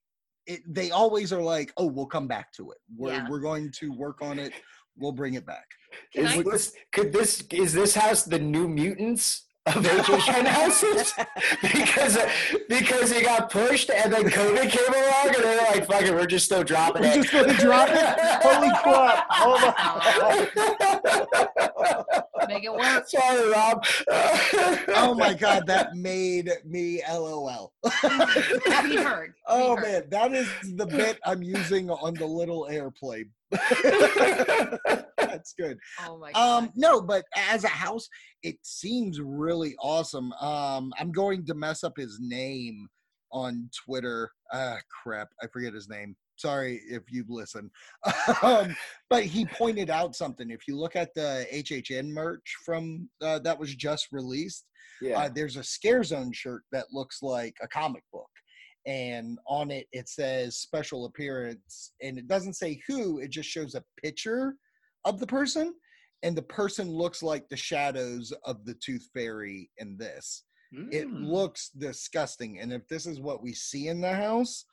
it, 0.45 0.59
they 0.67 0.91
always 0.91 1.31
are 1.31 1.41
like, 1.41 1.71
"Oh, 1.77 1.85
we'll 1.85 2.05
come 2.17 2.27
back 2.27 2.51
to 2.57 2.71
it. 2.71 2.79
We're 2.97 3.13
Yeah. 3.13 3.29
we're 3.29 3.39
going 3.39 3.71
to 3.79 3.93
work 3.93 4.21
on 4.21 4.39
it. 4.39 4.51
We'll 4.97 5.13
bring 5.13 5.35
it 5.35 5.45
back." 5.45 5.67
Can 6.13 6.25
Is 6.25 6.31
I- 6.37 6.43
this 6.43 6.73
could 6.91 7.13
this 7.13 7.41
is 7.51 7.71
this 7.71 7.95
house 7.95 8.23
the 8.23 8.39
new 8.39 8.67
mutants 8.67 9.45
of 9.65 9.75
HHN 9.75 10.45
houses? 10.45 11.13
because 11.61 12.17
because 12.67 13.11
it 13.11 13.23
got 13.23 13.49
pushed 13.49 13.89
and 13.89 14.11
then 14.11 14.23
COVID 14.25 14.69
came 14.69 14.93
along 14.93 15.35
and 15.35 15.43
they're 15.43 15.71
like, 15.71 15.85
"Fuck 15.87 16.01
it, 16.03 16.11
we're 16.13 16.25
just 16.27 16.45
still 16.45 16.63
dropping 16.63 17.03
We're 17.03 17.11
it." 17.11 17.15
just 17.15 17.31
gonna 17.31 17.53
drop 17.53 17.87
it. 17.89 18.05
Holy 18.43 18.69
crap! 18.83 19.25
Oh 19.31 19.57
my, 22.37 22.47
Make 22.47 22.65
it 22.65 22.73
work. 22.73 23.07
Sorry, 23.07 23.49
Rob. 23.51 23.85
oh 24.95 25.15
my 25.17 25.33
god, 25.33 25.65
that 25.67 25.95
made 25.95 26.51
me 26.65 27.01
LOL. 27.09 27.71
We 28.03 28.09
heard. 28.97 29.33
We 29.33 29.43
Oh 29.47 29.75
heard. 29.77 29.83
man, 29.83 30.03
that 30.09 30.33
is 30.33 30.49
the 30.75 30.85
bit 30.85 31.19
I'm 31.25 31.41
using 31.41 31.89
on 31.89 32.15
the 32.15 32.25
little 32.25 32.67
airplane. 32.67 33.29
That's 35.63 35.73
good. 35.73 35.79
Oh 36.07 36.17
my 36.17 36.31
god. 36.31 36.63
Um, 36.63 36.71
no, 36.75 37.01
but 37.01 37.25
as 37.35 37.63
a 37.63 37.69
house, 37.69 38.07
it 38.43 38.57
seems 38.63 39.19
really 39.21 39.75
awesome. 39.79 40.31
Um, 40.33 40.93
I'm 40.99 41.11
going 41.11 41.45
to 41.45 41.53
mess 41.53 41.83
up 41.83 41.93
his 41.97 42.19
name 42.21 42.87
on 43.31 43.69
Twitter. 43.85 44.31
Ah, 44.53 44.77
crap, 45.03 45.29
I 45.41 45.47
forget 45.47 45.73
his 45.73 45.89
name. 45.89 46.15
Sorry 46.37 46.81
if 46.89 47.03
you 47.11 47.25
listen. 47.27 47.69
um, 48.43 48.75
but 49.09 49.23
he 49.23 49.45
pointed 49.45 49.89
out 49.89 50.15
something. 50.15 50.49
If 50.49 50.67
you 50.67 50.77
look 50.77 50.95
at 50.95 51.13
the 51.13 51.45
HHN 51.53 52.09
merch 52.09 52.55
from 52.65 53.09
uh, 53.21 53.39
that 53.39 53.59
was 53.59 53.75
just 53.75 54.07
released, 54.11 54.65
yeah. 55.01 55.19
uh, 55.19 55.29
there's 55.33 55.57
a 55.57 55.63
Scare 55.63 56.03
Zone 56.03 56.31
shirt 56.31 56.63
that 56.71 56.85
looks 56.91 57.21
like 57.21 57.55
a 57.61 57.67
comic 57.67 58.03
book. 58.11 58.29
And 58.85 59.39
on 59.47 59.71
it, 59.71 59.87
it 59.93 60.09
says 60.09 60.57
special 60.57 61.05
appearance. 61.05 61.93
And 62.01 62.17
it 62.17 62.27
doesn't 62.27 62.55
say 62.55 62.81
who, 62.87 63.19
it 63.19 63.31
just 63.31 63.49
shows 63.49 63.75
a 63.75 63.83
picture 64.01 64.55
of 65.05 65.19
the 65.19 65.27
person. 65.27 65.73
And 66.23 66.37
the 66.37 66.41
person 66.43 66.89
looks 66.89 67.21
like 67.21 67.49
the 67.49 67.57
shadows 67.57 68.31
of 68.45 68.63
the 68.65 68.75
Tooth 68.75 69.09
Fairy 69.13 69.69
in 69.77 69.97
this. 69.97 70.43
It 70.91 71.07
Mm. 71.07 71.27
looks 71.29 71.69
disgusting. 71.69 72.59
And 72.59 72.73
if 72.73 72.87
this 72.87 73.05
is 73.05 73.19
what 73.19 73.43
we 73.43 73.53
see 73.53 73.89
in 73.89 74.01
the 74.01 74.13
house, 74.13 74.65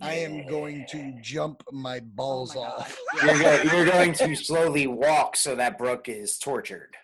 I 0.00 0.14
am 0.14 0.46
going 0.46 0.86
to 0.90 1.12
jump 1.20 1.62
my 1.70 2.00
balls 2.00 2.56
Oh 2.56 2.62
my 2.62 2.68
God. 2.68 2.78
off. 2.80 2.98
You're, 3.22 3.38
go- 3.38 3.62
you're 3.76 3.84
going 3.86 4.12
to 4.14 4.34
slowly 4.48 4.86
walk 4.86 5.36
so 5.36 5.54
that 5.56 5.76
Brooke 5.76 6.08
is 6.08 6.38
tortured. 6.38 6.96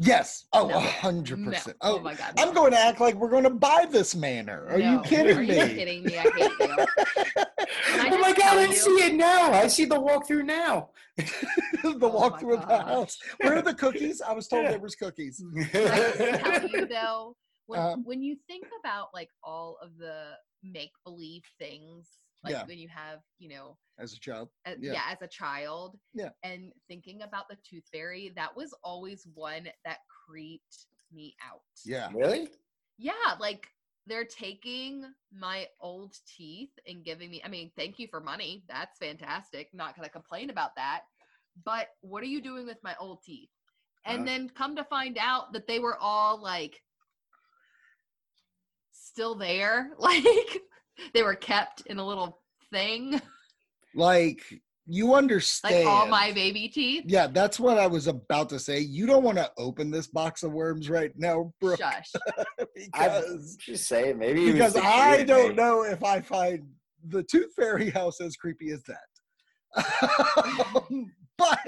Yes. 0.00 0.46
Oh, 0.52 0.70
a 0.70 0.78
hundred 0.78 1.44
percent. 1.44 1.76
Oh 1.80 1.96
Oh, 1.96 2.00
my 2.00 2.14
god. 2.14 2.34
I'm 2.38 2.54
going 2.54 2.70
to 2.70 2.78
act 2.78 3.00
like 3.00 3.16
we're 3.16 3.30
going 3.30 3.42
to 3.44 3.50
buy 3.50 3.84
this 3.90 4.14
manor. 4.14 4.66
Are 4.68 4.78
you 4.78 4.92
No. 4.96 5.00
kidding 5.00 5.36
Are 5.36 5.40
me? 5.42 5.58
you 5.58 5.66
kidding 5.74 6.04
me? 6.04 6.16
I 6.18 6.22
hate 6.22 6.32
you. 6.38 6.86
Can 7.88 8.00
I 8.00 8.08
oh 8.12 8.18
my 8.18 8.32
god, 8.32 8.58
I 8.58 8.66
you- 8.66 8.74
see 8.74 8.90
it 8.92 9.14
now. 9.14 9.52
I 9.52 9.66
see 9.66 9.84
the 9.86 9.96
walkthrough 9.96 10.44
now. 10.44 10.90
the 11.16 11.26
Oh 11.84 12.10
walkthrough 12.10 12.62
of 12.62 12.68
the 12.68 12.78
house. 12.78 13.18
Where 13.40 13.56
are 13.56 13.62
the 13.62 13.74
cookies? 13.74 14.22
I 14.22 14.32
was 14.32 14.46
told 14.46 14.64
Yeah. 14.64 14.70
there 14.70 14.78
was 14.80 14.94
cookies. 14.94 15.42
Can 15.72 15.86
I 15.90 16.10
tell 16.58 16.68
you 16.68 16.86
though, 16.86 17.36
when 17.66 17.80
Um, 17.80 18.04
when 18.04 18.22
you 18.22 18.36
think 18.46 18.66
about 18.80 19.08
like 19.12 19.30
all 19.42 19.78
of 19.82 19.98
the 19.98 20.30
make 20.62 20.92
believe 21.04 21.42
things, 21.58 22.08
like 22.44 22.52
Yeah. 22.52 22.64
when 22.66 22.78
you 22.78 22.88
have, 22.94 23.18
you 23.40 23.48
know, 23.48 23.76
As 23.98 24.12
a 24.12 24.20
child. 24.20 24.48
as, 24.64 24.78
Yeah. 24.80 24.92
yeah. 24.92 25.02
as 25.10 25.22
a 25.22 25.26
child, 25.28 25.98
Yeah. 26.14 26.30
and 26.42 26.72
thinking 26.88 27.22
about 27.22 27.48
the 27.48 27.56
tooth 27.68 27.84
fairy, 27.92 28.32
that 28.36 28.54
was 28.56 28.72
always 28.84 29.26
one 29.34 29.68
that 29.84 29.98
creeped 30.26 30.86
me 31.12 31.34
out. 31.44 31.62
Yeah. 31.84 32.10
really? 32.14 32.48
Yeah, 32.98 33.36
like 33.40 33.68
they're 34.06 34.24
taking 34.24 35.04
my 35.32 35.66
old 35.80 36.14
teeth 36.36 36.70
and 36.86 37.04
giving 37.04 37.30
me 37.30 37.42
I 37.44 37.48
mean, 37.48 37.70
thank 37.76 37.98
you 37.98 38.06
for 38.08 38.20
money. 38.20 38.64
That's 38.68 38.98
fantastic. 38.98 39.68
Not 39.74 39.94
going 39.96 40.06
to 40.06 40.12
complain 40.12 40.50
about 40.50 40.74
that. 40.76 41.02
But 41.64 41.88
what 42.00 42.22
are 42.22 42.26
you 42.26 42.40
doing 42.40 42.66
with 42.66 42.78
my 42.82 42.94
old 43.00 43.22
teeth? 43.22 43.50
And 44.04 44.22
Uh. 44.22 44.24
then 44.24 44.48
come 44.50 44.76
to 44.76 44.84
find 44.84 45.18
out 45.18 45.52
that 45.52 45.66
they 45.66 45.78
were 45.80 45.96
all 45.98 46.40
like 46.40 46.80
still 48.92 49.34
there. 49.34 49.90
Like 49.98 50.24
they 51.14 51.22
were 51.22 51.34
kept 51.34 51.82
in 51.86 51.98
a 51.98 52.06
little 52.06 52.40
thing, 52.72 53.20
Like 53.94 54.42
you 54.90 55.14
understand. 55.14 55.84
like 55.84 55.86
all 55.86 56.06
my 56.06 56.32
baby 56.32 56.68
teeth. 56.68 57.04
Yeah, 57.06 57.26
that's 57.26 57.60
what 57.60 57.78
I 57.78 57.86
was 57.86 58.06
about 58.06 58.48
to 58.50 58.58
say. 58.58 58.80
You 58.80 59.06
don't 59.06 59.22
want 59.22 59.36
to 59.36 59.50
open 59.58 59.90
this 59.90 60.06
box 60.06 60.42
of 60.42 60.52
worms 60.52 60.88
right 60.88 61.12
now, 61.16 61.52
Brooke, 61.60 61.78
Shush. 61.78 62.10
I 62.94 63.08
because 63.20 63.56
just 63.56 63.86
say 63.86 64.14
maybe 64.14 64.50
because 64.50 64.76
I 64.76 65.24
don't 65.24 65.48
man. 65.48 65.56
know 65.56 65.84
if 65.84 66.02
I 66.02 66.20
find 66.20 66.66
the 67.06 67.22
Tooth 67.22 67.52
Fairy 67.54 67.90
house 67.90 68.20
as 68.20 68.36
creepy 68.36 68.70
as 68.70 68.82
that. 68.84 68.98
but 71.38 71.58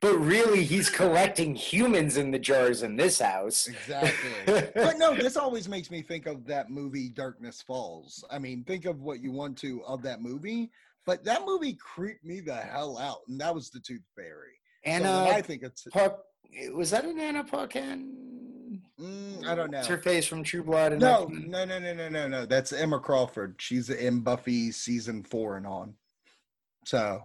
But 0.00 0.14
really, 0.14 0.64
he's 0.64 0.88
collecting 0.88 1.54
humans 1.54 2.16
in 2.16 2.30
the 2.30 2.38
jars 2.38 2.82
in 2.82 2.96
this 2.96 3.20
house. 3.20 3.66
exactly. 3.66 4.70
but 4.74 4.96
no, 4.98 5.14
this 5.14 5.36
always 5.36 5.68
makes 5.68 5.90
me 5.90 6.02
think 6.02 6.26
of 6.26 6.46
that 6.46 6.70
movie 6.70 7.08
Darkness 7.08 7.60
Falls. 7.60 8.24
I 8.30 8.38
mean, 8.38 8.64
think 8.64 8.84
of 8.86 9.02
what 9.02 9.20
you 9.20 9.32
want 9.32 9.58
to 9.58 9.82
of 9.84 10.02
that 10.02 10.22
movie, 10.22 10.70
but 11.08 11.24
that 11.24 11.46
movie 11.46 11.72
creeped 11.72 12.22
me 12.22 12.40
the 12.40 12.54
hell 12.54 12.98
out, 12.98 13.20
and 13.28 13.40
that 13.40 13.54
was 13.54 13.70
the 13.70 13.80
Tooth 13.80 14.04
Fairy. 14.14 14.60
And 14.84 15.04
so 15.04 15.24
I 15.24 15.40
think 15.40 15.62
it's, 15.62 15.84
Puck, 15.90 16.18
was 16.74 16.90
that 16.90 17.06
an 17.06 17.18
Anna 17.18 17.44
Paquin? 17.44 18.82
mm, 19.00 19.46
I 19.46 19.54
don't 19.54 19.70
know. 19.70 19.78
What's 19.78 19.88
her 19.88 19.96
face 19.96 20.26
from 20.26 20.42
True 20.42 20.62
Blood? 20.62 20.92
And 20.92 21.00
No, 21.00 21.24
no, 21.32 21.64
no, 21.64 21.78
no, 21.78 21.94
no, 21.94 22.10
no, 22.10 22.28
no. 22.28 22.44
That's 22.44 22.74
Emma 22.74 23.00
Caulfield. 23.00 23.54
She's 23.56 23.88
in 23.88 24.20
Buffy 24.20 24.70
season 24.70 25.22
four 25.22 25.56
and 25.56 25.66
on. 25.66 25.94
So, 26.84 27.22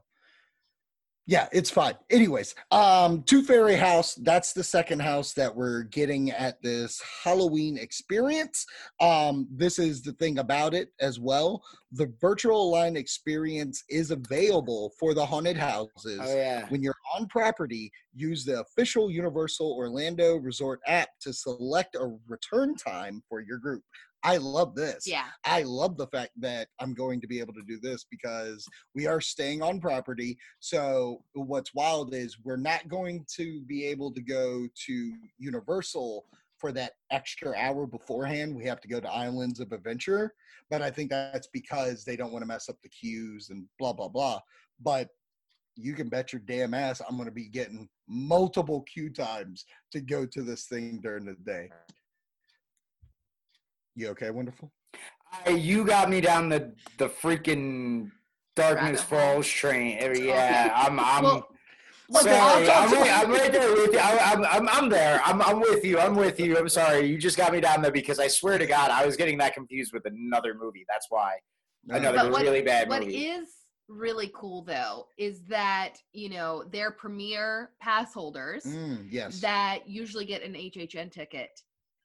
yeah, 1.26 1.48
it's 1.54 1.70
fine. 1.70 1.94
Anyways, 2.10 2.54
um, 2.72 3.24
Tooth 3.24 3.48
Fairy 3.48 3.76
House. 3.76 4.16
That's 4.16 4.52
the 4.52 4.64
second 4.64 5.02
house 5.02 5.32
that 5.34 5.56
we're 5.56 5.84
getting 5.84 6.32
at 6.32 6.62
this 6.62 7.02
Halloween 7.24 7.78
experience. 7.78 8.66
Um, 9.00 9.48
this 9.50 9.80
is 9.80 10.02
the 10.02 10.12
thing 10.14 10.40
about 10.40 10.74
it 10.74 10.90
as 11.00 11.22
well. 11.22 11.64
The 11.94 12.12
virtual 12.20 12.70
line 12.70 12.98
experience 12.98 13.86
is 13.90 14.12
available 14.12 14.92
for 15.00 15.14
the 15.14 15.26
haunted 15.26 15.56
houses. 15.56 16.20
Oh 16.22 16.36
yeah. 16.36 16.68
When 16.68 16.84
you're 16.84 16.96
on 17.16 17.28
property, 17.28 17.90
use 18.14 18.44
the 18.44 18.60
official 18.60 19.10
Universal 19.10 19.72
Orlando 19.72 20.36
Resort 20.36 20.82
app 20.88 21.10
to 21.22 21.32
select 21.32 21.96
a 21.96 22.18
return 22.28 22.76
time 22.76 23.24
for 23.30 23.40
your 23.40 23.60
group. 23.60 23.84
I 24.24 24.38
love 24.38 24.74
this. 24.76 25.06
Yeah. 25.06 25.26
I 25.46 25.64
love 25.64 25.98
the 25.98 26.08
fact 26.08 26.32
that 26.38 26.70
I'm 26.80 26.94
going 26.94 27.20
to 27.22 27.28
be 27.28 27.40
able 27.40 27.54
to 27.54 27.64
do 27.68 27.80
this 27.80 28.06
because 28.10 28.66
we 28.96 29.06
are 29.06 29.20
staying 29.20 29.62
on 29.62 29.82
property. 29.82 30.38
So, 30.60 31.24
what's 31.34 31.74
wild 31.74 32.14
is 32.14 32.38
we're 32.44 32.56
not 32.56 32.88
going 32.88 33.26
to 33.36 33.62
be 33.62 33.86
able 33.86 34.12
to 34.14 34.22
go 34.22 34.68
to 34.86 35.14
Universal 35.38 36.26
for 36.58 36.72
that 36.72 36.94
extra 37.12 37.54
hour 37.58 37.86
beforehand. 37.86 38.56
We 38.56 38.66
have 38.66 38.80
to 38.82 38.88
go 38.88 39.02
to 39.02 39.12
Islands 39.12 39.60
of 39.60 39.74
Adventure. 39.74 40.34
But 40.70 40.82
I 40.82 40.90
think 40.90 41.10
that's 41.10 41.50
because 41.52 42.06
they 42.06 42.16
don't 42.16 42.32
want 42.32 42.44
to 42.44 42.48
mess 42.48 42.70
up 42.70 42.78
the 42.82 42.90
queues 42.90 43.50
and 43.50 43.66
blah, 43.78 43.92
blah, 43.92 44.08
blah. 44.08 44.40
But 44.82 45.10
you 45.76 45.94
can 45.94 46.08
bet 46.08 46.32
your 46.32 46.42
damn 46.46 46.74
ass 46.74 47.02
I'm 47.02 47.16
going 47.16 47.28
to 47.28 47.34
be 47.34 47.50
getting 47.50 47.90
multiple 48.08 48.84
queue 48.84 49.10
times 49.10 49.66
to 49.92 50.02
go 50.02 50.26
to 50.26 50.42
this 50.42 50.66
thing 50.66 51.00
during 51.02 51.26
the 51.26 51.36
day. 51.46 51.70
You 53.96 54.10
okay, 54.10 54.30
wonderful? 54.32 54.72
I, 55.46 55.52
you 55.52 55.86
got 55.86 56.10
me 56.10 56.22
down 56.22 56.50
the 56.50 56.74
the 56.98 57.08
freaking 57.10 58.12
Darkness 58.56 59.02
Falls 59.02 59.48
train. 59.48 59.98
Yeah, 60.16 60.72
I'm. 60.76 61.00
I'm 61.00 61.24
well, 61.24 61.48
look, 62.10 62.24
sorry. 62.24 62.36
I'll 62.38 62.66
talk 62.66 62.94
I'm, 62.94 63.02
right, 63.02 63.24
I'm 63.24 63.32
right 63.32 63.52
there 63.52 63.72
with 63.74 63.94
you. 63.94 64.00
I, 64.00 64.20
I'm, 64.32 64.46
I'm, 64.46 64.70
I'm 64.70 64.90
there. 64.90 65.22
I'm, 65.26 65.42
I'm 65.42 65.60
with 65.60 65.84
you. 65.84 65.98
I'm 66.00 66.16
with 66.16 66.40
you. 66.40 66.58
I'm 66.58 66.70
sorry. 66.70 67.08
You 67.08 67.18
just 67.18 67.38
got 67.38 67.52
me 67.52 67.62
down 67.62 67.82
there 67.82 67.92
because 67.92 68.20
I 68.20 68.28
swear 68.28 68.58
to 68.60 68.66
God, 68.68 68.92
I 68.92 69.06
was 69.06 69.16
getting 69.16 69.38
that 69.40 69.54
confused 69.56 69.92
with 69.94 70.06
another 70.06 70.54
movie. 70.54 70.86
That's 70.88 71.08
why. 71.10 71.36
Another 71.90 72.18
But 72.18 72.32
what- 72.32 72.42
really 72.44 72.62
bad 72.62 72.88
What 72.90 73.02
movie. 73.02 73.26
is 73.28 73.48
really 73.90 74.32
cool 74.34 74.64
though 74.64 75.08
is 75.18 75.42
that 75.50 75.96
you 76.14 76.30
know 76.30 76.64
their 76.72 76.90
premier 76.92 77.72
pass 77.82 78.14
holders 78.14 78.64
Mm, 78.64 79.08
yes. 79.10 79.42
that 79.42 79.80
usually 79.86 80.24
get 80.26 80.42
an 80.42 80.54
HHN 80.54 81.12
ticket 81.12 81.50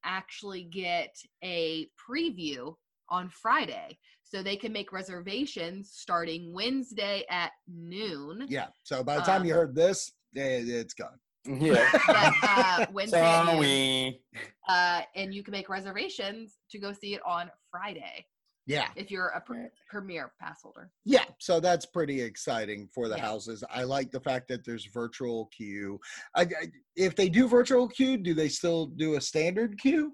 actually 0.04 0.64
get 0.64 1.16
a 1.42 1.88
preview 2.08 2.74
on 3.11 3.28
Friday. 3.28 3.98
So 4.24 4.42
they 4.42 4.56
can 4.56 4.72
make 4.72 4.92
reservations 4.92 5.90
starting 5.94 6.52
Wednesday 6.52 7.24
at 7.30 7.52
noon. 7.66 8.46
yeah. 8.48 8.66
So 8.84 9.02
by 9.02 9.16
the 9.16 9.22
time 9.22 9.42
um, 9.42 9.46
you 9.46 9.54
heard 9.54 9.74
this, 9.74 10.12
eh, 10.37 10.62
it's 10.66 10.94
gone. 10.94 11.18
yeah. 11.46 11.88
But, 12.06 12.34
uh, 12.42 12.87
Wednesday 12.92 13.22
at 13.22 13.46
so 13.46 13.52
noon, 13.52 13.61
we. 13.61 14.20
uh, 14.68 15.00
and 15.16 15.32
you 15.32 15.42
can 15.42 15.52
make 15.52 15.70
reservations 15.70 16.58
to 16.70 16.78
go 16.78 16.92
see 16.92 17.14
it 17.14 17.22
on 17.24 17.50
Friday 17.70 18.26
Yeah. 18.68 18.88
if 18.96 19.11
you're 19.11 19.28
a 19.28 19.40
pr- 19.40 19.72
premier 19.90 20.33
pass 20.40 20.61
holder. 20.62 20.90
Yeah. 21.04 21.24
So 21.38 21.59
that's 21.59 21.87
pretty 21.87 22.20
exciting 22.20 22.88
for 22.94 23.09
the 23.09 23.16
Yeah. 23.16 23.22
houses. 23.22 23.64
I 23.70 23.83
like 23.83 24.11
the 24.12 24.20
fact 24.20 24.46
that 24.48 24.64
there's 24.64 24.85
virtual 24.85 25.46
queue. 25.46 25.98
I, 26.37 26.42
I, 26.42 26.70
if 26.94 27.16
they 27.16 27.28
do 27.28 27.48
virtual 27.48 27.88
queue, 27.88 28.18
do 28.18 28.35
they 28.35 28.48
still 28.48 28.87
do 28.87 29.16
a 29.16 29.20
standard 29.20 29.78
queue? 29.81 30.12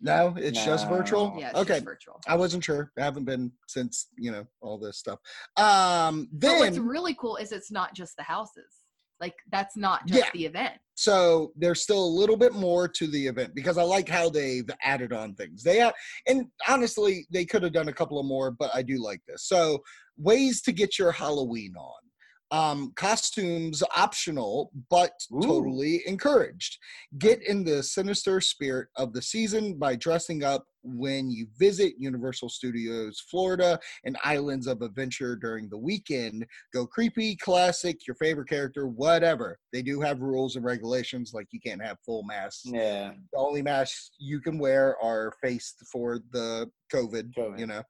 No, 0.00 0.34
it's 0.36 0.64
just 0.64 0.88
virtual. 0.88 1.34
Yeah, 1.36 1.50
okay, 1.56 1.80
virtual. 1.80 2.20
I 2.28 2.36
wasn't 2.36 2.62
sure. 2.62 2.92
I 2.96 3.02
haven't 3.02 3.24
been 3.24 3.50
since 3.66 4.06
you 4.16 4.30
know 4.30 4.46
all 4.60 4.78
this 4.78 4.96
stuff. 4.98 5.18
Um, 5.56 6.28
But 6.32 6.58
what's 6.60 6.78
really 6.78 7.14
cool 7.14 7.36
is 7.36 7.50
it's 7.50 7.72
not 7.72 7.92
just 7.92 8.16
the 8.16 8.22
houses. 8.22 8.81
Like 9.22 9.36
that's 9.52 9.76
not 9.76 10.04
just 10.06 10.18
Yeah. 10.20 10.30
the 10.34 10.44
event. 10.46 10.74
so 10.94 11.52
there's 11.56 11.80
still 11.80 12.04
a 12.04 12.14
little 12.20 12.36
bit 12.36 12.52
more 12.54 12.86
to 12.88 13.06
the 13.06 13.26
event 13.28 13.54
because 13.54 13.78
I 13.78 13.82
like 13.82 14.08
how 14.08 14.28
they've 14.28 14.68
added 14.82 15.12
on 15.12 15.34
things. 15.36 15.62
They 15.62 15.78
ha- 15.80 15.92
and 16.26 16.46
honestly, 16.68 17.26
they 17.30 17.44
could 17.46 17.62
have 17.62 17.72
done 17.72 17.88
a 17.88 17.92
couple 17.92 18.18
of 18.18 18.26
more, 18.26 18.50
but 18.50 18.70
I 18.74 18.82
do 18.82 18.96
like 19.02 19.22
this. 19.28 19.44
So 19.44 19.78
ways 20.18 20.60
to 20.62 20.72
get 20.72 20.98
your 20.98 21.12
Halloween 21.12 21.74
on. 21.78 22.01
Um, 22.52 22.92
costumes 22.96 23.82
optional, 23.96 24.70
but 24.90 25.12
Ooh. 25.32 25.40
totally 25.40 26.02
encouraged. 26.06 26.78
Get 27.18 27.42
in 27.42 27.64
the 27.64 27.82
sinister 27.82 28.40
spirit 28.40 28.88
of 28.96 29.12
the 29.12 29.22
season 29.22 29.78
by 29.78 29.96
dressing 29.96 30.44
up 30.44 30.66
when 30.82 31.30
you 31.30 31.46
visit 31.58 31.94
Universal 31.98 32.48
Studios 32.48 33.24
Florida 33.30 33.78
and 34.04 34.16
Islands 34.24 34.66
of 34.66 34.82
Adventure 34.82 35.36
during 35.36 35.68
the 35.68 35.78
weekend. 35.78 36.44
Go 36.72 36.86
creepy, 36.86 37.36
classic, 37.36 38.06
your 38.06 38.16
favorite 38.16 38.48
character, 38.48 38.86
whatever. 38.86 39.58
They 39.72 39.82
do 39.82 40.00
have 40.00 40.20
rules 40.20 40.56
and 40.56 40.64
regulations, 40.64 41.32
like 41.34 41.46
you 41.52 41.60
can't 41.60 41.82
have 41.82 41.98
full 42.04 42.24
masks. 42.24 42.64
Yeah. 42.66 43.12
The 43.32 43.38
only 43.38 43.62
masks 43.62 44.10
you 44.18 44.40
can 44.40 44.58
wear 44.58 44.96
are 45.02 45.32
faced 45.42 45.82
for 45.90 46.20
the 46.32 46.70
COVID, 46.92 47.32
COVID. 47.36 47.58
you 47.58 47.66
know. 47.66 47.82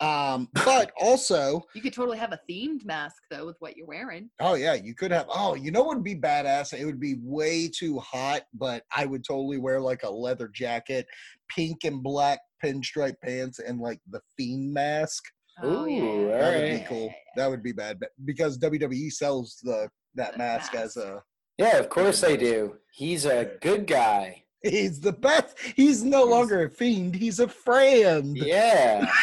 Um, 0.00 0.48
but 0.64 0.92
also, 0.98 1.62
You 1.74 1.82
could 1.82 1.92
totally 1.92 2.16
have 2.18 2.32
a 2.32 2.40
themed 2.50 2.84
mask 2.86 3.16
though 3.30 3.44
with 3.46 3.56
what 3.60 3.76
you're 3.76 3.86
wearing. 3.86 4.30
oh 4.40 4.54
yeah, 4.54 4.74
you 4.74 4.94
could 4.94 5.10
have. 5.10 5.26
Oh, 5.28 5.54
you 5.54 5.70
know 5.70 5.82
what 5.82 5.96
would 5.96 6.04
be 6.04 6.14
badass? 6.14 6.72
It 6.72 6.84
would 6.86 7.00
be 7.00 7.16
way 7.22 7.68
too 7.68 7.98
hot, 7.98 8.42
but 8.54 8.82
I 8.96 9.04
would 9.06 9.24
totally 9.24 9.58
wear 9.58 9.80
like 9.80 10.02
a 10.02 10.10
leather 10.10 10.48
jacket, 10.48 11.06
pink 11.54 11.84
and 11.84 12.02
black 12.02 12.38
pinstripe 12.64 13.16
pants, 13.22 13.58
and 13.58 13.78
like 13.80 14.00
the 14.10 14.20
fiend 14.36 14.72
mask. 14.72 15.22
Oh. 15.62 15.84
Ooh, 15.84 15.88
yeah, 16.28 16.38
That 16.38 16.56
would 16.62 16.78
be 16.80 16.84
cool. 16.88 17.06
yeah, 17.08 17.12
That 17.36 17.50
would 17.50 17.62
be 17.62 17.72
bad 17.72 18.00
but- 18.00 18.10
because 18.24 18.58
WWE 18.58 19.12
sells 19.12 19.58
the 19.62 19.88
that 20.14 20.32
The 20.32 20.38
mask 20.38 20.74
as 20.74 20.96
a. 20.96 21.22
Yeah, 21.58 21.76
of 21.76 21.90
course 21.90 22.22
they 22.22 22.38
do. 22.38 22.76
He's 22.94 23.26
a 23.26 23.50
good 23.60 23.86
guy. 23.86 24.44
He's 24.62 25.00
the 25.00 25.12
best. 25.12 25.58
He's 25.76 26.02
no 26.02 26.24
longer 26.24 26.64
a 26.64 26.70
fiend. 26.70 27.14
He's 27.14 27.38
a 27.40 27.48
friend. 27.48 28.34
Yeah. 28.36 29.10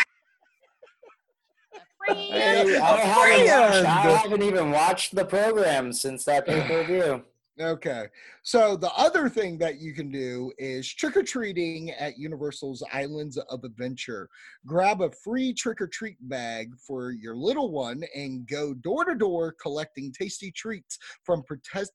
Hey, 2.08 2.78
I, 2.78 2.98
haven't 2.98 3.86
I 3.86 4.18
haven't 4.18 4.44
even 4.44 4.72
watched 4.72 5.16
the 5.16 5.26
program 5.26 5.92
since 5.92 6.24
that 6.26 6.46
pay 6.46 6.62
per 6.68 6.84
view. 6.84 7.24
Okay. 7.60 8.06
So 8.44 8.78
the 8.78 8.92
other 8.94 9.28
thing 9.30 9.58
that 9.58 9.80
you 9.80 9.92
can 9.92 10.12
do 10.12 10.52
is 10.60 10.94
trick 10.94 11.18
or 11.18 11.24
treating 11.24 11.90
at 11.90 12.20
Universal's 12.20 12.84
Islands 12.94 13.38
of 13.38 13.64
Adventure. 13.64 14.30
Grab 14.68 15.02
a 15.02 15.10
free 15.10 15.54
trick 15.54 15.82
or 15.82 15.88
treat 15.88 16.18
bag 16.30 16.76
for 16.78 17.10
your 17.10 17.36
little 17.36 17.72
one 17.72 18.04
and 18.16 18.48
go 18.48 18.76
door 18.76 19.06
to 19.06 19.16
door 19.16 19.56
collecting 19.60 20.12
tasty 20.12 20.52
treats 20.52 21.00
from 21.24 21.42
protest 21.42 21.94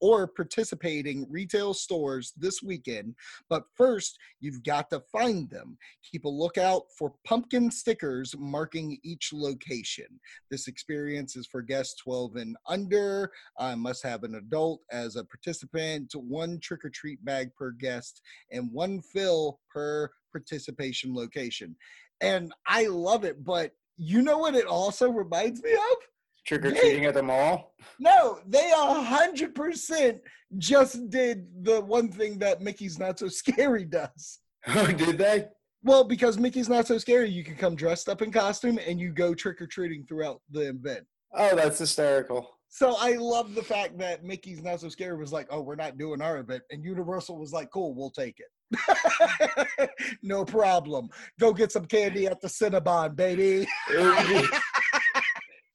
or 0.00 0.26
participating 0.26 1.26
retail 1.30 1.74
stores 1.74 2.32
this 2.36 2.62
weekend. 2.62 3.14
But 3.48 3.64
first, 3.74 4.18
you've 4.40 4.62
got 4.62 4.90
to 4.90 5.00
find 5.12 5.48
them. 5.50 5.78
Keep 6.10 6.24
a 6.24 6.28
lookout 6.28 6.82
for 6.98 7.14
pumpkin 7.24 7.70
stickers 7.70 8.34
marking 8.38 8.98
each 9.02 9.30
location. 9.32 10.06
This 10.50 10.68
experience 10.68 11.36
is 11.36 11.46
for 11.46 11.62
guests 11.62 11.96
12 12.02 12.36
and 12.36 12.56
under. 12.66 13.30
I 13.58 13.74
must 13.74 14.02
have 14.04 14.24
an 14.24 14.36
adult 14.36 14.82
as 14.90 15.16
a 15.16 15.24
participant, 15.24 16.12
one 16.14 16.60
trick 16.60 16.84
or 16.84 16.90
treat 16.90 17.24
bag 17.24 17.50
per 17.56 17.70
guest, 17.72 18.22
and 18.50 18.72
one 18.72 19.00
fill 19.00 19.60
per 19.72 20.10
participation 20.32 21.14
location. 21.14 21.76
And 22.20 22.52
I 22.66 22.86
love 22.86 23.24
it, 23.24 23.44
but 23.44 23.72
you 23.96 24.22
know 24.22 24.38
what 24.38 24.54
it 24.54 24.66
also 24.66 25.10
reminds 25.10 25.62
me 25.62 25.72
of? 25.72 25.96
Trick 26.46 26.64
or 26.64 26.70
treating 26.70 27.04
at 27.06 27.14
the 27.14 27.22
mall. 27.22 27.74
No, 27.98 28.38
they 28.46 28.70
a 28.70 28.94
hundred 29.02 29.54
percent 29.54 30.20
just 30.58 31.10
did 31.10 31.46
the 31.64 31.80
one 31.80 32.10
thing 32.10 32.38
that 32.38 32.62
Mickey's 32.62 32.98
Not 32.98 33.18
So 33.18 33.28
Scary 33.28 33.84
does. 33.84 34.40
Oh, 34.68 34.86
did 34.88 35.16
they? 35.16 35.46
Well, 35.84 36.02
because 36.02 36.38
Mickey's 36.38 36.68
Not 36.68 36.88
So 36.88 36.98
Scary, 36.98 37.30
you 37.30 37.44
can 37.44 37.54
come 37.54 37.76
dressed 37.76 38.08
up 38.08 38.20
in 38.20 38.32
costume 38.32 38.80
and 38.84 38.98
you 38.98 39.12
go 39.12 39.32
trick 39.32 39.60
or 39.62 39.68
treating 39.68 40.04
throughout 40.04 40.40
the 40.50 40.70
event. 40.70 41.06
Oh, 41.32 41.54
that's 41.54 41.78
hysterical. 41.78 42.56
So 42.68 42.96
I 42.98 43.12
love 43.14 43.54
the 43.54 43.62
fact 43.62 43.96
that 43.98 44.24
Mickey's 44.24 44.62
Not 44.62 44.80
So 44.80 44.88
Scary 44.88 45.16
was 45.16 45.32
like, 45.32 45.46
"Oh, 45.50 45.60
we're 45.60 45.76
not 45.76 45.98
doing 45.98 46.20
our 46.20 46.38
event," 46.38 46.62
and 46.70 46.84
Universal 46.84 47.38
was 47.38 47.52
like, 47.52 47.70
"Cool, 47.70 47.94
we'll 47.94 48.10
take 48.10 48.40
it, 48.40 49.88
no 50.22 50.44
problem. 50.44 51.08
Go 51.38 51.52
get 51.52 51.70
some 51.72 51.86
candy 51.86 52.26
at 52.26 52.40
the 52.40 52.48
Cinnabon, 52.48 53.14
baby." 53.14 53.66
It 53.88 53.98
would 53.98 54.28
be, 54.28 54.56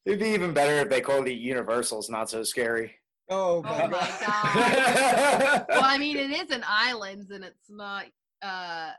it'd 0.04 0.18
be 0.20 0.28
even 0.28 0.52
better 0.52 0.76
if 0.82 0.88
they 0.88 1.00
called 1.00 1.28
it 1.28 1.34
Universal's 1.34 2.10
not 2.10 2.30
so 2.30 2.42
scary. 2.42 2.94
Oh 3.28 3.62
my 3.62 3.84
Oh 3.84 3.88
my 3.88 4.08
god! 4.20 4.20
god. 4.20 5.66
well, 5.68 5.84
I 5.84 5.96
mean, 5.98 6.16
it 6.16 6.30
is 6.30 6.50
an 6.50 6.64
island, 6.66 7.30
and 7.30 7.44
it's 7.44 7.70
not 7.70 8.06
uh 8.42 8.90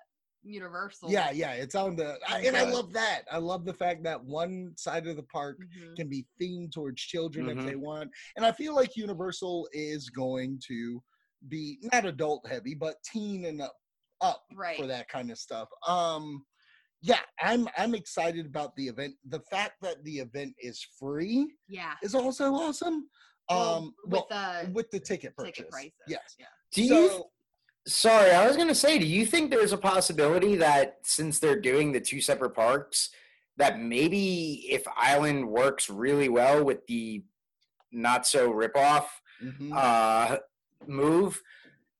universal. 0.45 1.09
yeah, 1.09 1.31
yeah, 1.31 1.53
it's 1.53 1.73
on 1.75 1.95
the, 1.95 2.17
I, 2.27 2.39
and 2.41 2.55
I 2.57 2.63
love 2.69 2.91
that. 2.93 3.21
I 3.31 3.37
love 3.37 3.63
the 3.63 3.73
fact 3.73 4.03
that 4.03 4.21
one 4.23 4.73
side 4.77 5.07
of 5.07 5.15
the 5.15 5.23
park 5.23 5.57
Mhm. 5.61 5.95
can 5.95 6.09
be 6.09 6.25
themed 6.41 6.71
towards 6.73 7.01
children 7.01 7.47
if 7.49 7.57
Mhm. 7.59 7.65
they 7.65 7.75
want, 7.75 8.11
and 8.35 8.45
I 8.45 8.51
feel 8.51 8.75
like 8.75 8.95
Universal 8.97 9.69
is 9.73 10.09
going 10.09 10.59
to 10.67 11.01
be 11.49 11.77
not 11.93 12.05
adult 12.05 12.47
heavy, 12.47 12.73
but 12.75 12.95
teen 13.03 13.45
and 13.45 13.61
up, 13.61 13.75
up 14.21 14.43
Right. 14.53 14.77
for 14.77 14.87
that 14.87 15.07
kind 15.09 15.31
of 15.31 15.37
stuff. 15.37 15.69
Um, 15.87 16.45
yeah, 17.03 17.19
I'm 17.41 17.67
I'm 17.77 17.93
excited 17.93 18.45
about 18.45 18.75
the 18.77 18.87
event. 18.87 19.15
The 19.27 19.41
fact 19.51 19.73
that 19.81 20.03
the 20.05 20.19
event 20.19 20.55
is 20.57 20.85
free 20.97 21.53
Yeah. 21.67 21.93
is 22.01 22.15
also 22.15 22.53
awesome. 22.53 23.09
Well, 23.49 23.75
Um, 23.75 23.93
with 24.05 24.11
well, 24.13 24.27
uh 24.31 24.65
with 24.71 24.89
the 24.89 24.99
ticket 25.01 25.35
purchase, 25.35 25.57
ticket 25.57 25.71
prices. 25.71 25.91
yes. 26.07 26.35
Yeah. 26.39 26.45
Do 26.71 26.83
you? 26.83 27.07
So, 27.09 27.29
Sorry, 27.85 28.31
I 28.31 28.47
was 28.47 28.55
gonna 28.55 28.73
say, 28.73 28.97
do 28.97 29.05
you 29.05 29.25
think 29.25 29.51
there's 29.51 29.73
a 29.73 29.77
possibility 29.77 30.55
that 30.55 30.99
since 31.03 31.39
they're 31.39 31.59
doing 31.59 31.91
the 31.91 31.99
two 31.99 32.21
separate 32.21 32.51
parks, 32.55 33.09
that 33.57 33.81
maybe 33.81 34.65
if 34.71 34.83
Island 34.95 35.49
works 35.49 35.89
really 35.89 36.29
well 36.29 36.63
with 36.63 36.87
the 36.87 37.25
not 37.91 38.25
so 38.25 38.49
ripoff 38.53 39.07
mhm, 39.43 39.75
uh, 39.75 40.37
move, 40.87 41.41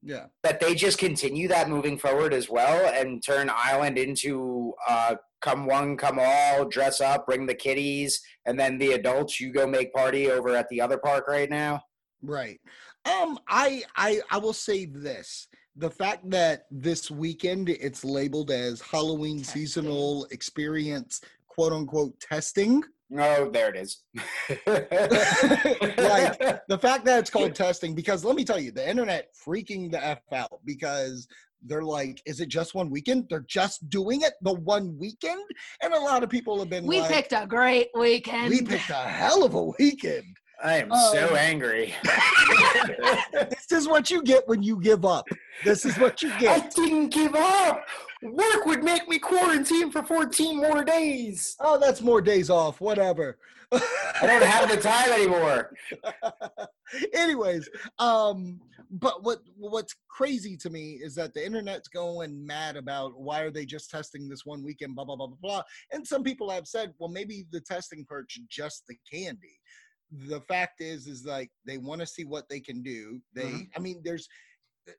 yeah, 0.03 0.25
that 0.43 0.59
they 0.59 0.75
just 0.75 0.97
continue 0.97 1.47
that 1.47 1.69
moving 1.69 1.97
forward 1.97 2.33
as 2.33 2.49
well 2.49 2.91
and 2.93 3.23
turn 3.23 3.49
Island 3.53 3.97
into 3.97 4.73
uh, 4.87 5.15
come 5.41 5.65
one, 5.65 5.97
come 5.97 6.19
all, 6.19 6.65
dress 6.65 7.01
up, 7.01 7.25
bring 7.25 7.45
the 7.45 7.55
kiddies, 7.55 8.21
and 8.45 8.59
then 8.59 8.77
the 8.77 8.93
adults 8.93 9.39
you 9.39 9.51
go 9.51 9.65
make 9.65 9.93
party 9.93 10.29
over 10.29 10.55
at 10.55 10.67
the 10.69 10.81
other 10.81 10.97
park 10.97 11.27
right 11.27 11.49
now. 11.49 11.81
right. 12.21 12.59
Um, 13.05 13.37
I 13.47 13.83
I 13.95 14.21
I 14.31 14.37
will 14.37 14.53
say 14.53 14.85
this: 14.85 15.47
the 15.75 15.89
fact 15.89 16.29
that 16.29 16.65
this 16.71 17.09
weekend 17.09 17.69
it's 17.69 18.05
labeled 18.05 18.51
as 18.51 18.81
Halloween 18.81 19.43
seasonal 19.43 20.25
experience, 20.31 21.21
quote 21.53 21.73
unquote, 21.73 22.19
testing. 22.19 22.83
Oh, 23.17 23.49
there 23.51 23.69
it 23.73 23.77
is. 23.77 24.01
Like, 24.67 26.65
the 26.67 26.77
fact 26.79 27.05
that 27.05 27.19
it's 27.19 27.29
called 27.29 27.55
testing 27.55 27.93
because 27.95 28.23
let 28.25 28.35
me 28.35 28.43
tell 28.43 28.59
you 28.59 28.71
the 28.71 28.87
internet 28.87 29.27
freaking 29.47 29.91
the 29.91 30.03
f 30.03 30.19
out 30.31 30.59
because 30.65 31.27
they're 31.65 31.83
like 31.83 32.21
is 32.25 32.39
it 32.41 32.49
just 32.49 32.73
one 32.75 32.89
weekend 32.89 33.25
they're 33.29 33.45
just 33.47 33.87
doing 33.89 34.21
it 34.21 34.33
the 34.41 34.53
one 34.53 34.97
weekend 34.99 35.41
and 35.81 35.93
a 35.93 35.99
lot 35.99 36.23
of 36.23 36.29
people 36.29 36.59
have 36.59 36.69
been 36.69 36.85
We 36.85 36.99
like 37.01 37.11
picked 37.11 37.33
a 37.33 37.45
great 37.47 37.89
weekend. 37.97 38.49
we 38.49 38.61
picked 38.61 38.89
a 38.89 38.93
hell 38.95 39.43
of 39.43 39.53
a 39.53 39.63
weekend 39.79 40.25
I 40.63 40.77
am 40.77 40.87
Oh. 40.91 41.13
so 41.13 41.35
angry. 41.35 41.93
this 43.33 43.71
is 43.71 43.87
what 43.87 44.09
you 44.09 44.23
get 44.23 44.47
when 44.47 44.63
you 44.63 44.79
give 44.81 45.03
up 45.05 45.27
this 45.63 45.85
is 45.85 45.97
what 45.97 46.21
you 46.21 46.31
get. 46.39 46.63
I 46.63 46.67
didn't 46.69 47.09
give 47.09 47.35
up. 47.35 47.85
Work 48.23 48.65
would 48.65 48.83
make 48.83 49.07
me 49.07 49.19
quarantine 49.19 49.91
for 49.91 50.03
14 50.03 50.57
more 50.57 50.83
days. 50.83 51.55
oh 51.59 51.77
that's 51.79 52.01
more 52.01 52.21
days 52.21 52.49
off 52.49 52.79
whatever 52.81 53.37
I 53.71 54.27
don't 54.27 54.43
have 54.43 54.69
the 54.69 54.77
time 54.77 55.11
anymore. 55.11 55.71
anyways 57.13 57.67
um 57.99 58.59
but 58.91 59.23
what 59.23 59.39
what's 59.57 59.95
crazy 60.09 60.55
to 60.57 60.69
me 60.69 60.99
is 61.03 61.15
that 61.15 61.33
the 61.33 61.43
internet's 61.43 61.87
going 61.87 62.45
mad 62.45 62.75
about 62.75 63.19
why 63.19 63.41
are 63.41 63.49
they 63.49 63.65
just 63.65 63.89
testing 63.89 64.29
this 64.29 64.45
one 64.45 64.63
weekend 64.63 64.95
blah 64.95 65.03
blah 65.05 65.15
blah 65.15 65.27
blah 65.27 65.37
blah 65.41 65.61
and 65.91 66.05
some 66.07 66.23
people 66.23 66.49
have 66.49 66.67
said 66.67 66.93
well 66.99 67.09
maybe 67.09 67.45
the 67.51 67.61
testing 67.61 68.05
part's 68.05 68.37
just 68.49 68.83
the 68.87 68.95
candy 69.11 69.59
the 70.27 70.41
fact 70.41 70.79
is 70.81 71.07
is 71.07 71.25
like 71.25 71.49
they 71.65 71.79
want 71.79 71.99
to 71.99 72.05
see 72.05 72.25
what 72.25 72.47
they 72.49 72.59
can 72.59 72.83
do 72.83 73.19
they 73.33 73.43
Mhm. 73.45 73.69
i 73.75 73.79
mean 73.79 73.99
there's 74.03 74.27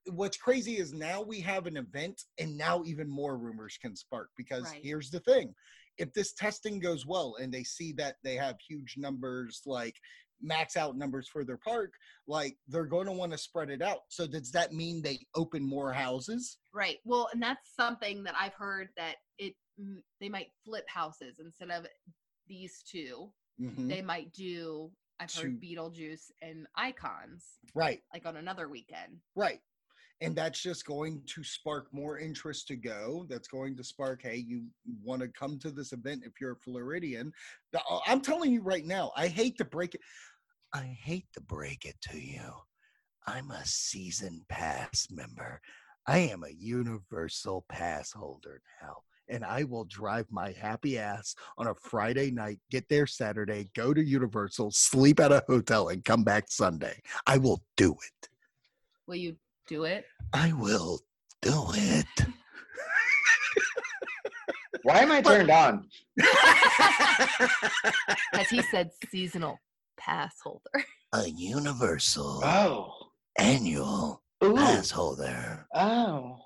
what's 0.07 0.37
crazy 0.37 0.79
is 0.79 0.93
now 0.93 1.21
we 1.21 1.41
have 1.41 1.67
an 1.67 1.77
event 1.77 2.23
and 2.39 2.57
now 2.57 2.83
even 2.85 3.09
more 3.09 3.37
rumors 3.37 3.79
can 3.81 3.95
spark 3.95 4.31
because 4.37 4.65
Right. 4.65 4.81
here's 4.83 5.11
the 5.11 5.21
thing 5.21 5.55
if 5.99 6.13
this 6.13 6.33
testing 6.33 6.81
goes 6.81 7.07
well 7.07 7.37
and 7.41 7.53
they 7.53 7.63
see 7.63 7.93
that 7.93 8.17
they 8.25 8.35
have 8.35 8.57
huge 8.61 8.97
numbers 8.97 9.63
like 9.67 9.97
max 10.41 10.77
out 10.77 10.97
numbers 10.97 11.29
for 11.29 11.45
their 11.45 11.57
park, 11.57 11.93
like 12.27 12.57
they're 12.67 12.85
going 12.85 13.07
to 13.07 13.13
want 13.13 13.31
to 13.31 13.39
spread 13.39 13.71
it 13.71 13.81
out. 13.81 14.01
So 14.09 14.27
does 14.27 14.51
that 14.51 14.73
mean 14.73 15.01
they 15.01 15.21
open 15.37 15.63
more 15.63 15.93
houses? 15.93 16.59
Right. 16.73 16.99
Well, 17.05 17.29
and 17.33 17.41
that's 17.41 17.75
something 17.77 18.25
that 18.25 18.35
I've 18.39 18.55
heard 18.55 18.89
that 18.97 19.17
it 19.39 19.55
they 20.21 20.29
might 20.29 20.49
flip 20.65 20.85
houses 20.89 21.39
instead 21.39 21.71
of 21.71 21.87
these 22.49 22.83
2 22.91 23.33
Mhm. 23.61 23.89
They 23.89 24.03
might 24.03 24.33
do. 24.33 24.91
I've 25.21 25.33
heard. 25.33 25.61
Beetlejuice 25.61 26.33
and 26.43 26.67
Icons 26.75 27.61
Right. 27.73 28.03
like 28.13 28.27
on 28.27 28.37
another 28.37 28.69
weekend. 28.69 29.21
Right. 29.37 29.61
And 30.21 30.35
that's 30.37 30.63
just 30.63 30.87
going 30.87 31.23
to 31.27 31.43
spark 31.43 31.89
more 31.93 32.19
interest 32.19 32.69
to 32.69 32.77
go. 32.77 33.27
That's 33.29 33.49
going 33.49 33.77
to 33.77 33.85
spark, 33.85 34.23
hey, 34.23 34.45
you 34.47 34.65
want 35.03 35.23
to 35.23 35.29
come 35.29 35.59
to 35.59 35.71
this 35.71 35.93
event 35.93 36.23
if 36.25 36.41
you're 36.41 36.53
a 36.53 36.57
Floridian. 36.57 37.33
Uh, 37.75 37.99
I'm 38.07 38.21
telling 38.21 38.53
you 38.53 38.63
right 38.63 38.85
now, 38.87 39.11
I 39.17 39.27
hate 39.27 39.59
to 39.59 39.65
break 39.65 39.95
it. 39.95 40.01
I 40.73 40.97
hate 41.03 41.27
to 41.35 41.41
break 41.41 41.85
it 41.85 41.97
to 42.11 42.19
you. 42.19 42.53
I'm 43.27 43.51
a 43.51 43.65
season 43.65 44.43
pass 44.49 45.09
member. 45.11 45.61
I 46.07 46.19
am 46.19 46.45
a 46.45 46.55
universal 46.59 47.65
pass 47.69 48.13
holder 48.13 48.61
now. 48.83 48.97
And 49.29 49.43
I 49.43 49.65
will 49.65 49.85
drive 49.85 50.27
my 50.31 50.53
happy 50.53 50.99
ass 50.99 51.35
on 51.57 51.67
a 51.67 51.75
Friday 51.75 52.31
night, 52.31 52.59
get 52.71 52.89
there 52.91 53.07
Saturday, 53.07 53.71
go 53.75 53.95
to 53.95 54.05
Universal, 54.05 54.73
sleep 54.73 55.19
at 55.19 55.33
a 55.33 55.43
hotel, 55.49 55.89
and 55.89 56.05
come 56.05 56.25
back 56.25 56.45
Sunday. 56.49 57.01
I 57.27 57.39
will 57.39 57.63
do 57.79 57.93
it. 57.93 58.29
Will 59.07 59.17
you 59.17 59.37
do 59.67 59.85
it? 59.85 60.05
I 60.33 60.53
will 60.53 61.01
do 61.43 61.65
it. 61.75 62.07
Why 64.83 64.99
am 65.01 65.13
I 65.13 65.23
turned 65.23 65.51
on? 65.51 65.89
As 68.35 68.49
he 68.51 68.61
said, 68.63 68.91
seasonal 69.11 69.59
pass 69.99 70.35
holder. 70.43 70.85
A 71.15 71.29
universal 71.29 72.43
Oh. 72.45 72.93
annual 73.39 74.23
Ooh. 74.43 74.57
holder. 74.93 75.67
Oh. 75.75 76.39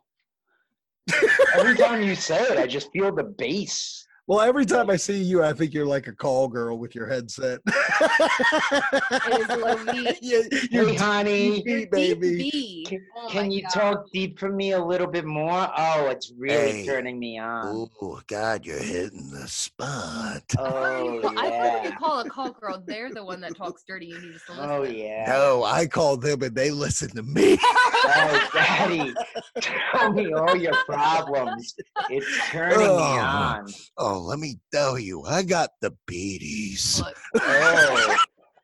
Every 1.54 1.74
time 1.76 2.02
you 2.02 2.14
say 2.14 2.38
it, 2.42 2.58
I 2.58 2.66
just 2.66 2.92
feel 2.92 3.12
the 3.14 3.24
bass. 3.24 4.06
Well, 4.28 4.42
every 4.42 4.66
time 4.66 4.90
I 4.90 4.96
see 4.96 5.22
you, 5.22 5.42
I 5.42 5.54
think 5.54 5.72
you're 5.72 5.86
like 5.86 6.06
a 6.06 6.12
call 6.12 6.48
girl 6.48 6.78
with 6.78 6.94
your 6.94 7.06
headset. 7.06 7.60
It 7.66 9.40
is 9.40 9.48
low. 9.48 9.78
Yeah, 10.20 10.42
you're 10.70 10.88
Hey, 10.88 10.94
honey, 10.96 11.62
deep, 11.62 11.64
Deep 11.64 11.90
baby. 11.90 12.36
B. 12.50 12.84
Can, 12.86 13.06
Oh 13.16 13.28
can 13.30 13.46
my 13.46 13.52
you 13.54 13.62
God. 13.62 13.70
talk 13.72 14.04
deep 14.12 14.38
for 14.38 14.50
me 14.52 14.72
a 14.72 14.84
little 14.84 15.06
bit 15.06 15.24
more? 15.24 15.70
Oh, 15.76 16.08
it's 16.10 16.30
really 16.36 16.80
Hey. 16.80 16.86
turning 16.86 17.18
me 17.18 17.38
on. 17.38 17.88
Oh 18.02 18.20
God, 18.26 18.66
you're 18.66 18.78
hitting 18.82 19.30
the 19.30 19.48
spot. 19.48 20.42
Oh, 20.58 20.66
I 20.66 20.70
thought 20.72 21.04
you 21.04 21.18
Oh, 21.18 21.20
call- 21.22 21.38
I 21.38 21.42
thought 21.50 21.50
yeah. 21.50 21.84
you 21.84 21.92
call 21.96 22.20
a 22.20 22.28
call 22.28 22.50
girl. 22.50 22.82
They're 22.86 23.12
the 23.14 23.24
one 23.24 23.40
that 23.40 23.56
talks 23.56 23.82
dirty. 23.88 24.06
You 24.06 24.14
need 24.20 24.26
to 24.46 24.52
listen. 24.52 24.56
Oh, 24.58 24.82
yeah. 24.82 25.24
No, 25.28 25.64
I 25.64 25.86
call 25.86 26.16
them 26.18 26.42
and 26.42 26.54
they 26.54 26.70
listen 26.70 27.08
to 27.16 27.22
me. 27.22 27.58
Oh, 28.10 28.48
Daddy, 28.54 29.12
tell 29.60 30.12
me 30.12 30.32
all 30.32 30.56
your 30.56 30.72
problems. 30.86 31.74
It's 32.08 32.48
turning 32.48 32.78
me 32.78 32.84
Oh. 32.86 33.18
on. 33.18 33.66
Oh, 33.98 34.17
Oh, 34.18 34.22
let 34.22 34.40
me 34.40 34.58
tell 34.72 34.98
you, 34.98 35.22
I 35.22 35.44
got 35.44 35.70
the 35.80 35.92
beaties. 36.06 37.00
Oh, 37.40 38.16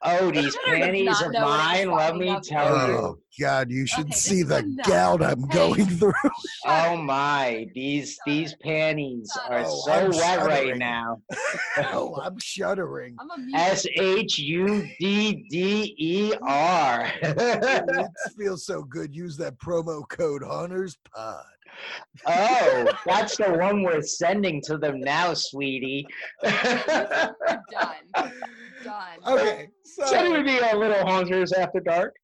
oh, 0.03 0.31
these 0.33 0.57
panties 0.67 1.07
not 1.07 1.23
are 1.23 1.33
know 1.33 1.45
what 1.47 1.77
he's 1.77 1.87
mine. 1.87 1.97
Let 1.97 2.17
me 2.17 2.29
about. 2.29 2.45
tell 2.45 2.89
you. 2.89 2.95
Oh 2.97 3.19
God, 3.41 3.71
you 3.71 3.87
should 3.87 4.07
Okay, 4.07 4.13
see 4.13 4.43
the 4.43 4.63
gout 4.87 5.23
I'm 5.23 5.49
Hey. 5.49 5.55
going 5.55 5.87
through. 5.87 6.13
Oh 6.67 6.97
my, 6.97 7.67
these 7.75 8.19
these 8.27 8.55
panties 8.63 9.35
are 9.49 9.61
Oh, 9.65 9.81
so 9.87 9.93
I'm 9.93 10.11
wet 10.11 10.45
right 10.45 10.77
now. 10.77 11.23
Oh, 11.93 12.17
I'm 12.21 12.39
shuddering. 12.39 13.17
I'm 13.19 13.31
a 13.31 13.39
mute. 13.39 13.57
S 13.57 13.87
H 13.97 14.39
U 14.39 14.87
D 14.99 15.47
D 15.49 15.95
E 15.99 16.35
R. 16.43 17.13
it 17.23 18.11
feels 18.37 18.67
so 18.67 18.83
good. 18.83 19.15
Use 19.15 19.37
that 19.39 19.59
promo 19.59 20.03
code 20.09 20.43
Haunters 20.43 20.99
Pod. 21.15 21.45
Oh, 22.27 22.93
that's 23.07 23.37
the 23.37 23.53
one 23.53 23.83
we're 23.83 24.03
sending 24.03 24.61
to 24.63 24.79
them 24.79 25.01
now, 25.01 25.35
sweetie. 25.35 26.07
We're 26.43 26.51
done. 27.71 27.97
Done. 28.13 28.31
Okay, 29.27 29.69
so 29.83 30.07
Should 30.07 30.31
we 30.33 30.43
be 30.43 30.59
a 30.59 30.77
little 30.77 31.07
hunters 31.07 31.53
after 31.53 31.81
dark? 31.81 32.15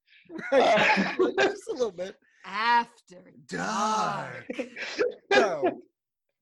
right, 0.53 0.79
uh, 1.19 1.31
just 1.41 1.69
a 1.69 1.73
little 1.73 1.91
bit 1.91 2.15
After 2.45 3.17
dark. 3.49 4.47
So 5.33 5.81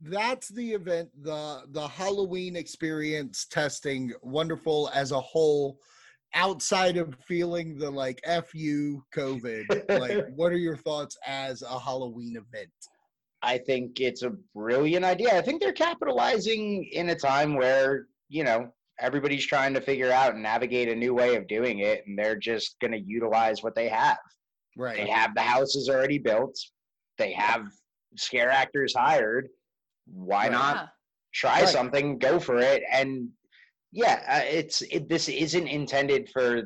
that's 0.00 0.48
the 0.48 0.72
event. 0.72 1.10
the 1.22 1.62
The 1.70 1.86
Halloween 1.86 2.56
experience 2.56 3.46
testing, 3.48 4.12
wonderful 4.22 4.90
as 4.92 5.12
a 5.12 5.20
whole. 5.20 5.78
Outside 6.34 6.96
of 6.96 7.14
feeling 7.26 7.78
the 7.78 7.90
like 7.90 8.20
"fu" 8.24 9.02
COVID, 9.14 9.98
like 9.98 10.26
what 10.36 10.52
are 10.52 10.58
your 10.58 10.76
thoughts 10.76 11.16
as 11.26 11.62
a 11.62 11.78
Halloween 11.78 12.36
event? 12.36 12.70
I 13.42 13.58
think 13.58 14.00
it's 14.00 14.22
a 14.22 14.34
brilliant 14.54 15.04
idea. 15.04 15.36
I 15.36 15.42
think 15.42 15.60
they're 15.60 15.72
capitalizing 15.72 16.84
in 16.92 17.10
a 17.10 17.14
time 17.14 17.54
where, 17.54 18.06
you 18.28 18.44
know, 18.44 18.72
everybody's 19.00 19.46
trying 19.46 19.74
to 19.74 19.80
figure 19.80 20.10
out 20.10 20.34
and 20.34 20.42
navigate 20.42 20.88
a 20.88 20.94
new 20.94 21.14
way 21.14 21.36
of 21.36 21.46
doing 21.46 21.78
it, 21.78 22.04
and 22.06 22.18
they're 22.18 22.36
just 22.36 22.78
going 22.80 22.92
to 22.92 22.98
utilize 23.00 23.62
what 23.62 23.74
they 23.74 23.88
have. 23.88 24.18
Right. 24.76 24.96
They 24.96 25.08
have 25.08 25.34
the 25.34 25.40
houses 25.40 25.88
already 25.88 26.18
built, 26.18 26.58
they 27.16 27.32
have 27.32 27.68
scare 28.16 28.50
actors 28.50 28.94
hired. 28.94 29.48
Why 30.06 30.44
Right. 30.44 30.52
not 30.52 30.88
try 31.34 31.60
Right. 31.60 31.68
something, 31.68 32.18
go 32.18 32.40
for 32.40 32.58
it? 32.58 32.82
And 32.90 33.28
yeah, 33.92 34.22
uh, 34.28 34.40
it's 34.44 34.82
it, 34.82 35.08
this 35.08 35.28
isn't 35.28 35.66
intended 35.66 36.28
for 36.32 36.62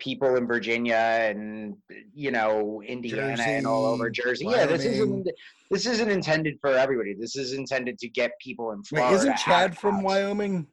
people 0.00 0.36
in 0.36 0.46
Virginia 0.46 0.94
and 0.96 1.74
you 2.12 2.30
know 2.30 2.82
Indiana 2.86 3.42
and 3.42 3.66
all 3.66 3.86
over 3.86 4.10
Jersey, 4.10 4.44
Jersey. 4.44 4.56
Yeah, 4.56 4.66
this 4.66 4.84
isn't 4.84 5.28
this 5.70 5.86
isn't 5.86 6.10
intended 6.10 6.56
for 6.60 6.70
everybody. 6.70 7.14
This 7.18 7.36
is 7.36 7.52
intended 7.52 7.98
to 7.98 8.08
get 8.08 8.32
people 8.40 8.72
in 8.72 8.78
Wait, 8.78 8.86
Florida. 8.88 9.16
isn't 9.16 9.36
Chad 9.38 9.76
from 9.78 9.96
house. 9.96 10.04
Wyoming? 10.04 10.66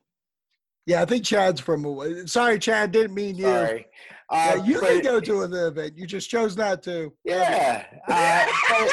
Yeah, 0.88 1.02
I 1.04 1.06
think 1.06 1.24
Chad's 1.24 1.62
from. 1.62 2.28
Sorry, 2.28 2.58
Chad, 2.60 2.92
didn't 2.92 3.14
mean 3.14 3.36
you. 3.36 3.44
Sorry. 3.44 3.86
Yeah, 4.32 4.56
Uh, 4.58 4.64
you 4.66 4.80
but- 4.82 4.88
can 4.90 5.02
go 5.02 5.20
to 5.20 5.48
the 5.48 5.68
event. 5.68 5.98
You 5.98 6.08
just 6.08 6.30
chose 6.30 6.58
not 6.58 6.82
to. 6.84 7.14
Yeah. 7.24 7.86
Uh, 8.08 8.46
but- 8.70 8.92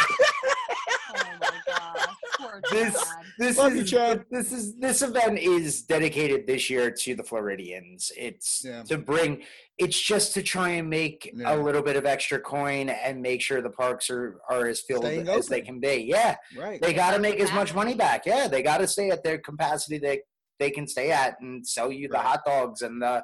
Oh 1.11 1.25
my 1.41 1.51
gosh. 1.67 2.07
Poor 2.39 2.58
this 2.71 2.97
oh 2.97 3.23
this 3.39 3.59
Love 3.59 3.75
you, 3.75 3.83
is 3.83 3.91
Chad. 3.91 4.25
this 4.31 4.53
is 4.53 4.77
this 4.77 5.03
event 5.03 5.39
is 5.39 5.83
dedicated 5.83 6.47
this 6.47 6.69
year 6.69 6.91
to 6.91 7.15
the 7.15 7.23
Floridians. 7.23 8.11
It's 8.17 8.63
Yeah. 8.65 8.83
to 8.85 8.99
bring 8.99 9.43
it's 9.79 10.01
just 10.01 10.35
to 10.35 10.43
try 10.43 10.71
and 10.71 10.91
make 10.91 11.31
Yeah. 11.35 11.55
a 11.55 11.57
little 11.57 11.83
bit 11.83 11.95
of 11.97 12.05
extra 12.05 12.41
coin 12.41 12.89
and 12.89 13.23
make 13.23 13.41
sure 13.41 13.63
the 13.63 13.71
parks 13.71 14.11
are 14.11 14.41
are 14.51 14.67
as 14.67 14.81
filled 14.81 15.05
Staying 15.05 15.29
as 15.29 15.47
they 15.47 15.61
can 15.61 15.79
be. 15.81 15.95
Yeah. 16.09 16.37
Right. 16.57 16.81
They 16.81 16.93
got 16.93 17.13
to 17.15 17.21
make 17.21 17.39
as 17.41 17.53
much 17.53 17.75
money 17.75 17.95
back. 17.95 18.27
Yeah, 18.27 18.49
they 18.49 18.63
got 18.63 18.79
to 18.79 18.89
stay 18.89 19.11
at 19.11 19.23
their 19.23 19.39
capacity 19.39 19.99
they 19.99 20.21
they 20.59 20.71
can 20.71 20.89
stay 20.89 21.13
at 21.13 21.41
and 21.41 21.65
sell 21.67 21.93
you 21.93 22.09
the 22.09 22.15
Right. 22.15 22.25
hot 22.27 22.41
dogs 22.45 22.83
and 22.83 23.01
the 23.01 23.23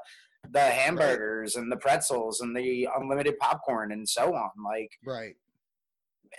the 0.50 0.61
hamburgers 0.61 1.57
and 1.57 1.72
the 1.72 1.76
pretzels 1.78 2.40
and 2.42 2.54
the 2.57 2.87
unlimited 2.96 3.38
popcorn 3.38 3.90
and 3.92 4.07
so 4.09 4.35
on. 4.35 4.50
Like 4.62 4.90
Right. 5.04 5.35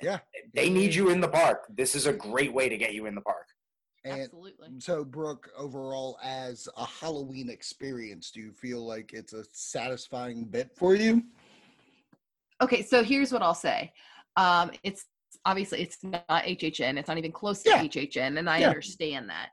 Yeah. 0.02 0.20
they 0.54 0.70
need 0.70 0.94
you 0.94 1.10
in 1.10 1.22
the 1.22 1.28
park. 1.28 1.66
This 1.70 1.96
is 1.96 2.06
a 2.08 2.14
great 2.14 2.54
way 2.54 2.70
to 2.70 2.78
get 2.78 2.94
you 2.94 3.06
in 3.06 3.16
the 3.16 3.22
park. 3.22 3.48
And 4.04 4.22
Absolutely. 4.22 4.70
so, 4.80 5.04
Brooke, 5.04 5.50
overall, 5.58 6.20
as 6.24 6.68
a 6.78 6.86
Halloween 6.86 7.50
experience, 7.50 8.30
do 8.30 8.40
you 8.40 8.52
feel 8.52 8.86
like 8.86 9.14
it's 9.14 9.34
a 9.34 9.44
satisfying 9.52 10.46
bit 10.46 10.70
for 10.76 10.94
you? 10.94 11.24
Okay, 12.62 12.84
so 12.84 13.04
here's 13.04 13.32
what 13.34 13.42
I'll 13.42 13.56
say. 13.56 13.92
Um, 14.38 14.72
it's 14.84 15.06
obviously 15.44 15.82
it's 15.82 15.98
not 16.04 16.28
HHN. 16.30 16.98
It's 16.98 17.08
not 17.08 17.18
even 17.18 17.32
close 17.32 17.64
to 17.64 17.70
Yeah. 17.70 17.82
HHN, 17.84 18.38
and 18.38 18.50
I 18.50 18.60
Yeah. 18.60 18.68
understand 18.70 19.30
that. 19.30 19.50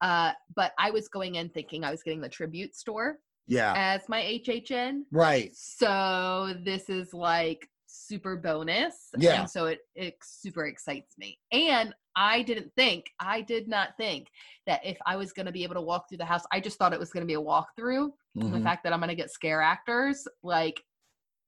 Uh, 0.00 0.32
but 0.56 0.72
I 0.76 0.90
was 0.90 1.08
going 1.08 1.36
in 1.36 1.48
thinking 1.48 1.84
I 1.84 1.90
was 1.90 2.02
getting 2.02 2.20
the 2.20 2.28
tribute 2.28 2.74
store 2.74 3.18
Yeah. 3.46 3.74
as 3.76 4.08
my 4.08 4.20
HHN. 4.22 5.06
Right. 5.12 5.54
So 5.54 6.54
this 6.64 6.90
is 6.90 7.14
like 7.14 7.68
super 7.94 8.36
bonus. 8.36 8.94
Yeah. 9.16 9.40
And 9.40 9.50
so 9.50 9.66
it, 9.66 9.80
it 9.94 10.16
super 10.22 10.66
excites 10.66 11.16
me. 11.18 11.38
And 11.52 11.94
I 12.16 12.42
didn't 12.42 12.72
think, 12.76 13.06
I 13.20 13.40
did 13.40 13.68
not 13.68 13.90
think 13.96 14.28
that 14.66 14.80
if 14.84 14.98
I 15.06 15.16
was 15.16 15.32
going 15.32 15.46
to 15.46 15.52
be 15.52 15.62
able 15.64 15.74
to 15.74 15.80
walk 15.80 16.08
through 16.08 16.18
the 16.18 16.24
house, 16.24 16.42
I 16.52 16.60
just 16.60 16.78
thought 16.78 16.92
it 16.92 16.98
was 16.98 17.10
going 17.10 17.22
to 17.22 17.26
be 17.26 17.34
a 17.34 17.40
walkthrough. 17.40 18.10
The 18.34 18.44
Mhm. 18.46 18.62
fact 18.62 18.84
that 18.84 18.92
I'm 18.92 19.00
going 19.00 19.08
to 19.10 19.14
get 19.14 19.30
scare 19.30 19.60
actors, 19.62 20.26
like, 20.42 20.82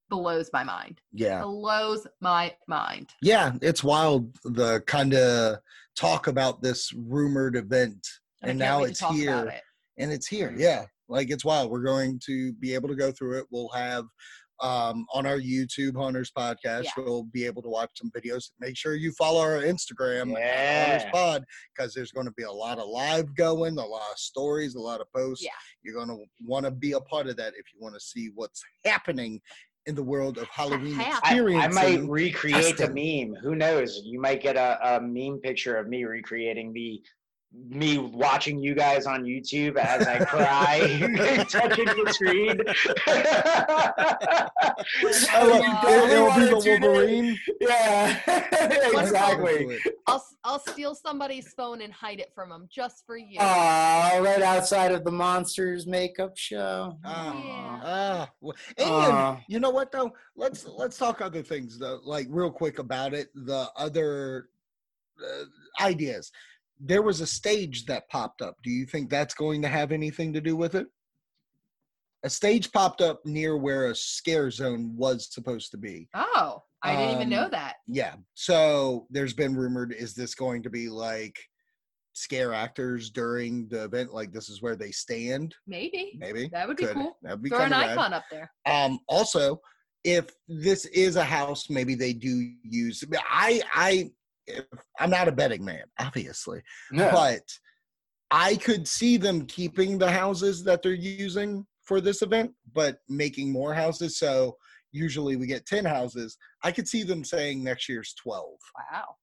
blows 0.09 0.49
my 0.53 0.63
mind. 0.63 1.01
Yeah. 1.13 1.43
Blows 1.43 2.07
my 2.21 2.55
mind. 2.69 3.11
Yeah. 3.23 3.55
It's 3.61 3.83
wild 3.83 4.37
the 4.45 4.81
kind 4.87 5.15
of 5.15 5.59
talk 5.97 6.29
about 6.29 6.63
this 6.63 6.93
rumored 6.93 7.57
event, 7.57 8.07
And, 8.43 8.51
And 8.51 8.59
now 8.59 8.85
it's 8.85 9.01
here. 9.01 9.47
it. 9.49 9.63
and 9.99 10.13
it's 10.13 10.27
here. 10.29 10.55
Yeah. 10.57 10.85
Like 11.09 11.31
it's 11.31 11.45
wild. 11.45 11.71
We're 11.71 11.83
going 11.83 12.21
to 12.27 12.53
be 12.55 12.75
able 12.75 12.89
to 12.89 12.95
go 12.95 13.11
through 13.11 13.39
it. 13.39 13.47
We'll 13.51 13.71
have 13.71 14.05
um, 14.61 15.07
on 15.13 15.27
our 15.27 15.39
YouTube 15.39 15.95
Haunters 15.97 16.31
podcast. 16.37 16.85
Yeah. 16.85 16.91
You'll 16.99 17.25
be 17.33 17.45
able 17.45 17.63
to 17.63 17.69
watch 17.69 17.91
some 17.95 18.11
videos. 18.17 18.51
Make 18.61 18.77
sure 18.77 18.95
you 18.95 19.13
follow 19.13 19.41
our 19.41 19.63
Instagram 19.63 20.33
Yeah. 20.33 20.91
Haunters 20.99 21.11
Pod 21.13 21.45
because 21.77 21.93
there's 21.95 22.13
going 22.13 22.27
to 22.27 22.33
be 22.37 22.45
a 22.45 22.51
lot 22.53 22.79
of 22.79 22.89
live 22.89 23.35
going, 23.35 23.79
a 23.79 23.85
lot 23.85 24.11
of 24.13 24.19
stories, 24.19 24.75
a 24.75 24.81
lot 24.81 25.01
of 25.01 25.07
posts. 25.15 25.45
Yeah. 25.45 25.51
You're 25.83 25.95
going 25.95 26.09
to 26.09 26.25
want 26.45 26.65
to 26.65 26.71
be 26.71 26.93
a 26.93 27.01
part 27.01 27.27
of 27.29 27.37
that 27.37 27.55
if 27.57 27.67
you 27.75 27.81
want 27.81 27.95
to 27.95 28.01
see 28.01 28.31
what's 28.35 28.63
happening 28.85 29.41
in 29.87 29.95
the 29.95 30.03
world 30.03 30.37
of 30.39 30.49
Halloween 30.49 30.95
Hap- 30.95 31.21
I, 31.25 31.39
I 31.39 31.69
might 31.69 32.03
recreate 32.09 32.77
the 32.77 32.87
testing. 32.89 33.31
meme. 33.31 33.41
Who 33.43 33.55
knows? 33.55 34.01
You 34.05 34.21
might 34.21 34.43
get 34.43 34.57
a, 34.57 34.97
a 34.97 35.01
meme 35.01 35.39
picture 35.43 35.77
of 35.77 35.87
me 35.87 36.05
recreating 36.05 36.73
the 36.73 37.01
me 37.69 37.99
watching 37.99 38.61
you 38.61 38.75
guys 38.75 39.07
on 39.07 39.25
YouTube 39.25 39.77
as 39.77 40.07
I 40.07 40.25
cry, 40.25 40.79
touching 41.51 41.85
the 41.87 42.13
screen. 42.13 42.61
I 45.29 45.43
love- 45.45 45.63
Uh, 45.67 45.89
it, 45.89 46.11
it'll 46.13 46.27
be 46.27 46.41
wanna 46.53 46.61
tune 46.61 46.81
the? 46.81 46.89
Wolverine. 46.89 47.39
Yeah, 47.61 48.21
exactly. 49.01 49.79
I'll 50.07 50.17
s- 50.17 50.37
I'll 50.45 50.59
steal 50.61 50.95
somebody's 50.95 51.53
phone 51.55 51.81
and 51.83 51.93
hide 51.93 52.21
it 52.21 52.33
from 52.35 52.51
them 52.51 52.69
just 52.71 53.05
for 53.07 53.17
you. 53.17 53.39
Aw, 53.41 54.19
right 54.23 54.43
outside 54.43 54.93
of 54.93 55.05
the 55.05 55.11
monsters 55.11 55.87
makeup 55.87 56.37
show. 56.37 56.97
Ah, 57.05 57.35
Yeah. 57.45 57.81
ah, 57.85 58.31
well, 58.41 58.57
and 58.79 58.89
Aw. 58.91 59.41
you 59.49 59.61
know 59.61 59.71
what 59.71 59.91
though? 59.93 60.13
Let's 60.37 60.67
let's 60.67 60.97
talk 60.97 61.21
other 61.21 61.43
things 61.43 61.79
though, 61.79 62.01
like 62.05 62.27
real 62.31 62.51
quick 62.51 62.79
about 62.79 63.15
it. 63.15 63.29
The 63.35 63.69
other 63.77 64.49
uh, 65.23 65.85
ideas. 65.85 66.31
There 66.81 67.03
was 67.03 67.21
a 67.21 67.27
stage 67.27 67.87
that 67.87 68.09
popped 68.09 68.43
up. 68.43 68.57
Do 68.63 68.71
you 68.71 68.87
think 68.87 69.09
that's 69.11 69.35
going 69.35 69.63
to 69.63 69.69
have 69.69 69.93
anything 69.93 70.33
to 70.35 70.41
do 70.41 70.57
with 70.57 70.75
it? 70.75 70.87
A 72.23 72.31
stage 72.31 72.73
popped 72.73 73.01
up 73.01 73.25
near 73.25 73.57
where 73.57 73.91
a 73.91 73.95
scare 73.95 74.51
zone 74.51 74.95
was 74.97 75.29
supposed 75.33 75.71
to 75.71 75.77
be. 75.79 76.09
Oh, 76.15 76.63
I 76.83 76.97
didn't 76.97 77.15
even 77.17 77.29
know 77.31 77.45
Um, 77.45 77.51
that. 77.53 77.77
Yeah. 77.87 78.15
So 78.35 79.07
there's 79.11 79.33
been 79.33 79.55
rumored 79.57 79.93
is 79.93 80.15
this 80.15 80.35
going 80.35 80.63
to 80.65 80.71
be 80.71 80.89
like 80.89 81.37
scare 82.15 82.53
actors 82.53 83.11
during 83.11 83.69
the 83.69 83.85
event? 83.85 84.13
Like 84.13 84.33
this 84.33 84.49
is 84.49 84.61
where 84.63 84.77
they 84.77 84.91
stand? 84.91 85.55
Maybe 85.67 86.15
Maybe. 86.19 86.49
that 86.49 86.67
would 86.67 86.77
be 86.77 86.85
Could. 86.87 86.95
cool. 86.95 87.17
That'd 87.23 87.43
be 87.43 87.51
Throw 87.51 87.61
an 87.61 87.71
rad. 87.71 87.91
icon 87.91 88.13
up 88.13 88.25
there. 88.31 88.51
Um, 88.67 88.99
also, 89.09 89.61
if 90.05 90.31
this 90.49 90.85
is 90.87 91.17
a 91.17 91.25
house, 91.25 91.69
maybe 91.71 91.95
they 91.95 92.13
do 92.13 92.51
use. 92.63 93.05
I 93.29 93.61
I 93.73 94.11
if, 94.47 94.65
I'm 94.99 95.11
not 95.11 95.29
a 95.29 95.33
betting 95.33 95.65
man, 95.65 95.85
obviously, 95.99 96.63
No. 96.91 97.11
but 97.11 97.43
I 98.31 98.57
could 98.57 98.87
see 98.89 99.17
them 99.17 99.47
keeping 99.47 99.99
the 99.99 100.11
houses 100.11 100.65
that 100.65 100.83
they're 100.83 100.93
using 100.93 101.67
for 101.85 102.01
this 102.01 102.23
event, 102.23 102.53
but 102.73 102.99
making 103.09 103.53
more 103.53 103.73
houses. 103.73 104.19
So 104.19 104.57
usually 104.93 105.37
we 105.37 105.47
get 105.47 105.67
ten 105.67 105.85
houses. 105.85 106.37
I 106.65 106.73
could 106.73 106.89
see 106.89 107.03
them 107.05 107.23
saying 107.25 107.63
next 107.63 107.89
year's 107.89 108.15
twelve. 108.15 108.59
Wow. 108.93 109.17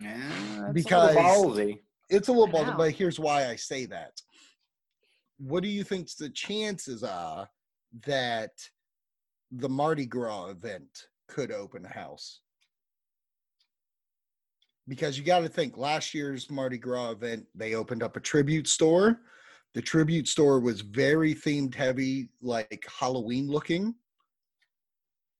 Yeah, 0.00 0.60
that's 0.60 0.72
Because- 0.72 1.14
a 1.14 1.20
little 1.20 1.50
ballsy. 1.54 1.82
It's 2.08 2.26
a 2.28 2.32
little 2.32 2.48
I 2.48 2.64
bold, 2.64 2.76
but 2.76 2.90
here's 2.90 3.20
why 3.20 3.46
I 3.46 3.54
say 3.54 3.86
that. 3.86 4.12
What 5.38 5.62
do 5.62 5.68
you 5.68 5.84
think's 5.84 6.16
the 6.16 6.28
chances 6.30 7.04
are 7.04 7.48
that 8.06 8.50
the 9.52 9.68
Mardi 9.68 10.06
Gras 10.06 10.46
event 10.46 10.88
could 11.28 11.52
open 11.52 11.84
a 11.84 11.88
house? 11.92 12.40
Because 14.90 15.16
you 15.16 15.22
got 15.22 15.38
to 15.40 15.48
think 15.48 15.78
last 15.78 16.14
year's 16.14 16.50
Mardi 16.50 16.76
Gras 16.76 17.12
event, 17.12 17.46
they 17.54 17.76
opened 17.76 18.02
up 18.02 18.16
a 18.16 18.20
tribute 18.20 18.66
store. 18.66 19.20
The 19.72 19.80
tribute 19.80 20.26
store 20.26 20.58
was 20.58 20.80
very 20.80 21.32
themed 21.32 21.76
heavy, 21.76 22.28
like 22.42 22.84
Halloween 22.98 23.46
looking. 23.48 23.94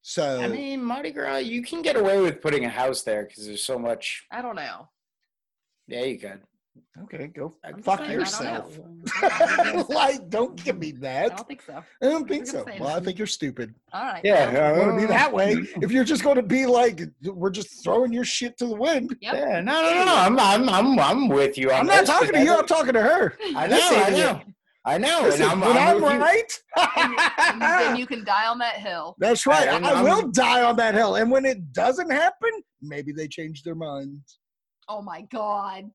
So 0.02 0.40
I 0.40 0.46
mean, 0.46 0.84
Mardi 0.84 1.10
Gras, 1.10 1.38
you 1.38 1.64
can 1.64 1.82
get 1.82 1.96
away 1.96 2.20
with 2.20 2.40
putting 2.40 2.64
a 2.64 2.68
house 2.68 3.02
there 3.02 3.24
because 3.24 3.44
there's 3.44 3.64
so 3.64 3.76
much. 3.76 4.24
I 4.30 4.40
don't 4.40 4.54
know. 4.54 4.88
Yeah, 5.88 6.04
you 6.04 6.20
could. 6.20 6.42
Okay, 7.04 7.26
go 7.28 7.54
I'm 7.64 7.82
fuck 7.82 8.00
saying, 8.00 8.10
I 8.10 8.14
don't 8.14 8.20
yourself. 8.20 9.88
like, 9.88 10.28
don't 10.30 10.62
give 10.62 10.78
me 10.78 10.92
that. 10.92 11.32
I 11.32 11.36
don't 11.36 11.48
think 11.48 11.62
so. 11.62 11.82
I 12.02 12.06
don't 12.06 12.28
think 12.28 12.46
so. 12.46 12.64
gonna 12.64 12.80
Well, 12.80 12.96
I 12.96 13.00
think 13.00 13.18
you're 13.18 13.26
stupid. 13.26 13.74
All 13.92 14.02
right. 14.02 14.20
Yeah, 14.24 14.52
well, 14.52 14.74
I 14.74 14.78
want 14.86 14.98
to 15.00 15.06
be 15.06 15.12
that 15.12 15.32
way. 15.32 15.54
Uh, 15.54 15.80
If 15.82 15.90
you're 15.92 16.04
just 16.04 16.22
going 16.22 16.36
to 16.36 16.42
be 16.42 16.66
like, 16.66 17.00
we're 17.24 17.50
just 17.50 17.82
throwing 17.82 18.12
your 18.12 18.24
shit 18.24 18.56
to 18.58 18.66
the 18.66 18.76
wind. 18.76 19.16
Yep. 19.20 19.34
Yeah, 19.34 19.60
no, 19.60 19.82
no, 19.82 19.90
no, 19.94 20.04
no. 20.04 20.14
I'm, 20.16 20.38
I'm, 20.38 20.68
I'm, 20.68 20.98
I'm 20.98 21.28
with 21.28 21.56
you. 21.58 21.70
on 21.70 21.80
I'm 21.80 21.86
not 21.86 22.06
talking 22.06 22.32
to 22.32 22.42
you. 22.42 22.54
I'm 22.56 22.66
talking 22.66 22.92
to 22.94 23.02
her. 23.02 23.36
I 23.56 23.66
know, 23.66 23.76
Listen, 23.76 24.02
I 24.02 24.10
know, 24.10 24.40
I 24.84 24.98
know. 24.98 25.20
Listen, 25.24 25.42
and 25.42 25.50
I'm, 25.52 25.60
when 25.60 25.70
I'm 25.76 25.78
I'm, 25.96 26.02
with 26.02 26.12
you. 26.12 26.18
right, 26.20 26.62
And 27.52 27.60
then 27.60 27.96
you 27.96 28.06
can 28.06 28.24
die 28.24 28.46
on 28.46 28.58
that 28.58 28.76
hill. 28.76 29.14
that's 29.18 29.46
right. 29.46 29.68
I'm- 29.68 29.84
I 29.84 29.90
I'm- 29.92 30.04
will 30.04 30.28
die 30.30 30.62
on 30.62 30.76
that 30.76 30.94
hill. 30.94 31.16
And 31.16 31.30
when 31.30 31.44
it 31.44 31.72
doesn't 31.72 32.10
happen, 32.10 32.50
maybe 32.80 33.12
they 33.12 33.28
change 33.28 33.62
their 33.62 33.74
minds. 33.74 34.38
Oh 34.88 35.02
my 35.02 35.22
god. 35.22 35.90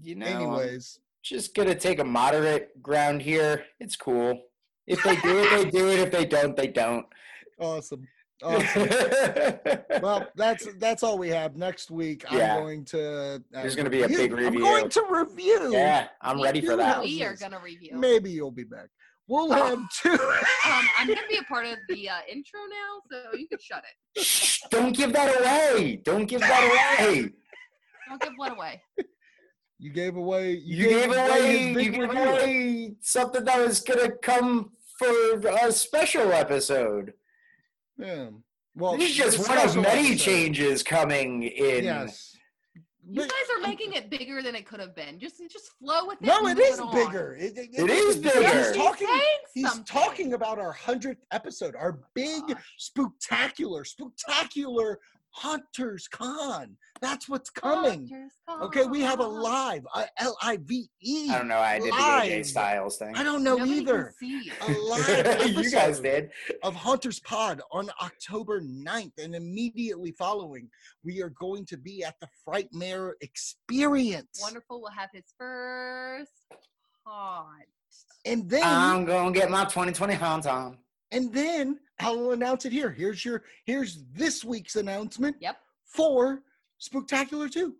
You 0.00 0.14
know, 0.16 0.26
I'm 0.26 0.36
Anyways, 0.36 0.98
just 1.22 1.54
gonna 1.54 1.74
take 1.74 1.98
a 1.98 2.04
moderate 2.04 2.80
ground 2.82 3.22
here. 3.22 3.64
It's 3.80 3.96
cool. 3.96 4.40
If 4.86 5.02
they 5.02 5.16
do 5.16 5.38
it, 5.38 5.50
they 5.64 5.70
do 5.70 5.88
it. 5.90 5.98
If 6.00 6.10
they 6.10 6.24
don't, 6.24 6.56
they 6.56 6.66
don't. 6.68 7.06
awesome. 7.60 8.06
Awesome. 8.42 8.88
well, 10.02 10.26
that's 10.34 10.66
that's 10.78 11.02
all 11.04 11.16
we 11.18 11.28
have. 11.28 11.54
Next 11.56 11.90
week, 11.92 12.24
Yeah. 12.32 12.56
I'm 12.56 12.62
going 12.62 12.84
to. 12.86 13.34
uh, 13.36 13.38
There's 13.52 13.76
gonna 13.76 13.90
be 13.90 14.00
a 14.02 14.08
review. 14.08 14.16
big 14.18 14.32
review. 14.32 14.66
I'm 14.66 14.72
going 14.80 14.88
to 14.90 15.04
review. 15.08 15.72
yeah, 15.72 16.08
I'm 16.20 16.42
ready 16.42 16.60
for 16.60 16.74
that. 16.76 16.96
have- 16.96 17.04
We 17.04 17.22
are 17.22 17.36
gonna 17.36 17.60
review. 17.60 17.90
Maybe 17.94 18.30
you'll 18.30 18.50
be 18.50 18.64
back. 18.64 18.88
We'll 19.28 19.52
Oh. 19.52 19.54
have 19.54 19.78
two. 19.90 20.10
Um, 20.64 20.88
I'm 20.98 21.06
gonna 21.08 21.20
be 21.28 21.36
a 21.36 21.42
part 21.44 21.66
of 21.66 21.76
the 21.88 22.08
uh, 22.08 22.14
intro 22.30 22.60
now, 22.68 23.00
so 23.32 23.36
you 23.36 23.46
can 23.48 23.58
shut 23.60 23.82
it. 24.16 24.22
Shh, 24.24 24.60
don't 24.70 24.96
give 24.96 25.12
that 25.12 25.38
away. 25.40 26.00
Don't 26.04 26.26
give 26.26 26.40
that 26.40 26.98
away. 27.08 27.30
Don't 28.08 28.20
give 28.22 28.32
what 28.36 28.52
away. 28.52 28.80
You 29.82 29.90
gave 29.90 30.16
away. 30.16 30.52
You 30.52 30.88
gave 30.88 31.08
his 31.08 31.16
away. 31.16 31.72
You 31.72 31.90
gave 31.90 32.10
away 32.10 32.94
something 33.00 33.44
that 33.44 33.58
was 33.58 33.80
gonna 33.80 34.12
come 34.12 34.70
for 34.96 35.40
a 35.40 35.72
special 35.72 36.32
episode. 36.32 37.14
Yeah. 37.98 38.28
Well, 38.76 38.96
this 38.96 39.10
is 39.10 39.16
just 39.16 39.48
one 39.48 39.58
of 39.58 39.74
many 39.74 40.10
episode. 40.12 40.18
changes 40.24 40.84
coming 40.84 41.42
in. 41.42 41.82
Yes. 41.82 42.36
You 43.04 43.22
guys 43.22 43.30
are 43.56 43.60
making 43.66 43.94
it 43.94 44.08
bigger 44.08 44.40
than 44.40 44.54
it 44.54 44.66
could 44.66 44.78
have 44.78 44.94
been. 44.94 45.18
Just 45.18 45.38
just 45.50 45.72
flow 45.80 46.06
with 46.06 46.18
it. 46.22 46.26
No, 46.26 46.46
it 46.46 46.56
is 46.56 46.58
it 46.58 46.58
move 46.58 46.72
is 46.74 46.80
on. 46.80 46.94
bigger. 46.94 47.34
It, 47.40 47.58
it- 47.58 47.70
It 47.72 47.90
is 47.90 48.16
bigger. 48.18 48.40
He's 48.40 48.66
He's 48.68 48.76
talking. 48.76 49.08
saying 49.08 49.38
He's 49.52 49.80
talking 49.80 50.34
about 50.34 50.60
our 50.60 50.70
hundredth 50.70 51.24
episode, 51.32 51.74
our 51.74 51.98
oh 52.00 52.06
big, 52.14 52.42
Gosh. 52.46 52.62
spectacular, 52.78 53.84
spectacular 53.84 55.00
Haunters 55.34 56.08
Con. 56.08 56.76
That's 57.00 57.28
what's 57.28 57.50
coming. 57.50 58.28
Okay, 58.62 58.84
we 58.84 59.00
have 59.00 59.20
a 59.20 59.24
Con. 59.24 59.40
live, 59.42 59.82
a 59.94 60.06
L 60.18 60.36
I 60.42 60.58
V 60.62 60.88
E. 61.02 61.30
I 61.30 61.38
don't 61.38 61.48
know. 61.48 61.58
I 61.58 61.78
did 61.78 61.92
the 61.92 61.96
AJ 61.96 62.46
Styles 62.46 62.98
thing. 62.98 63.16
I 63.16 63.22
don't 63.22 63.42
know 63.42 63.56
Nobody 63.56 63.80
either. 63.80 64.14
Can 64.20 64.28
see. 64.42 64.52
A 64.60 64.70
live 64.72 65.46
you 65.56 65.70
guys 65.70 66.00
did. 66.00 66.30
of 66.62 66.74
Haunters 66.74 67.18
Pod 67.20 67.60
on 67.72 67.90
October 68.00 68.60
9th, 68.60 69.12
and 69.18 69.34
immediately 69.34 70.12
following, 70.12 70.68
we 71.02 71.22
are 71.22 71.30
going 71.30 71.64
to 71.66 71.76
be 71.76 72.04
at 72.04 72.14
the 72.20 72.28
Frightmare 72.46 73.12
Experience. 73.20 74.38
Wonderful 74.40 74.80
We'll 74.80 74.90
have 74.92 75.10
his 75.12 75.24
first 75.38 76.32
pod. 77.04 77.62
And 78.24 78.48
then 78.48 78.62
I'm 78.64 79.04
gonna 79.04 79.32
get 79.32 79.50
my 79.50 79.64
2020 79.64 80.14
hunt 80.14 80.46
on. 80.46 80.78
And 81.12 81.32
then 81.32 81.78
I'll 82.00 82.32
announce 82.32 82.64
it 82.64 82.72
here. 82.72 82.90
Here's 82.90 83.24
your 83.24 83.44
here's 83.66 84.02
this 84.14 84.44
week's 84.44 84.76
announcement 84.76 85.36
Yep. 85.40 85.58
for 85.84 86.42
Spooktacular 86.80 87.52
2. 87.52 87.76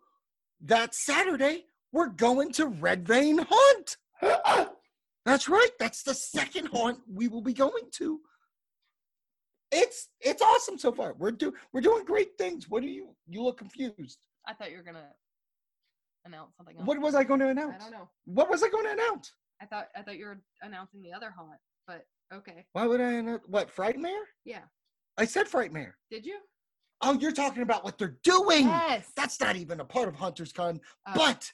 That 0.61 0.95
Saturday, 0.95 1.65
we're 1.93 2.09
going 2.11 2.53
to 2.53 2.67
Red 2.67 3.09
Vein 3.09 3.45
Haunt. 3.51 3.97
That's 5.25 5.49
right. 5.49 5.71
That's 5.79 6.03
the 6.03 6.15
second 6.15 6.67
haunt 6.67 7.01
we 7.11 7.27
will 7.29 7.43
be 7.43 7.55
going 7.55 7.91
to. 7.93 8.21
It's 9.73 10.11
it's 10.21 10.43
awesome 10.43 10.79
so 10.79 10.93
far. 10.93 11.15
We're 11.15 11.31
do 11.33 11.55
we're 11.73 11.81
doing 11.81 12.05
great 12.05 12.37
things. 12.37 12.69
What 12.69 12.83
do 12.83 12.89
you 12.89 13.17
you 13.27 13.43
look 13.43 13.57
confused? 13.57 14.19
I 14.47 14.53
thought 14.53 14.71
you 14.71 14.77
were 14.77 14.83
gonna 14.83 15.09
announce 16.27 16.55
something 16.57 16.77
else. 16.77 16.87
What 16.87 17.01
was 17.01 17.15
I 17.15 17.25
going 17.25 17.41
to 17.41 17.49
announce? 17.49 17.77
I 17.77 17.91
don't 17.91 17.93
know. 17.93 18.09
What 18.27 18.51
was 18.51 18.63
I 18.63 18.69
going 18.69 18.85
to 18.85 18.93
announce? 18.93 19.33
I 19.61 19.67
thought 19.67 19.89
I 19.97 20.03
thought 20.03 20.19
you 20.19 20.27
were 20.27 20.41
announcing 20.61 21.03
the 21.03 21.13
other 21.13 21.33
haunt, 21.35 21.59
but 21.87 22.05
okay. 22.35 22.65
Why 22.73 22.87
would 22.87 23.01
I 23.01 23.13
announce 23.13 23.43
what 23.47 23.75
Frightmare? 23.75 24.23
Yeah. 24.45 24.63
I 25.19 25.25
said 25.25 25.47
Frightmare. 25.47 25.93
Did 26.11 26.25
you? 26.27 26.39
Oh, 27.03 27.15
you're 27.15 27.33
talking 27.33 27.63
about 27.63 27.85
what 27.85 27.99
they're 27.99 28.17
doing. 28.25 28.67
Yes. 28.67 29.11
That's 29.17 29.41
not 29.41 29.57
even 29.57 29.81
a 29.81 29.85
part 29.85 30.09
of 30.09 30.15
Haunter's 30.15 30.53
Con, 30.53 30.81
Oh, 31.09 31.13
but 31.15 31.51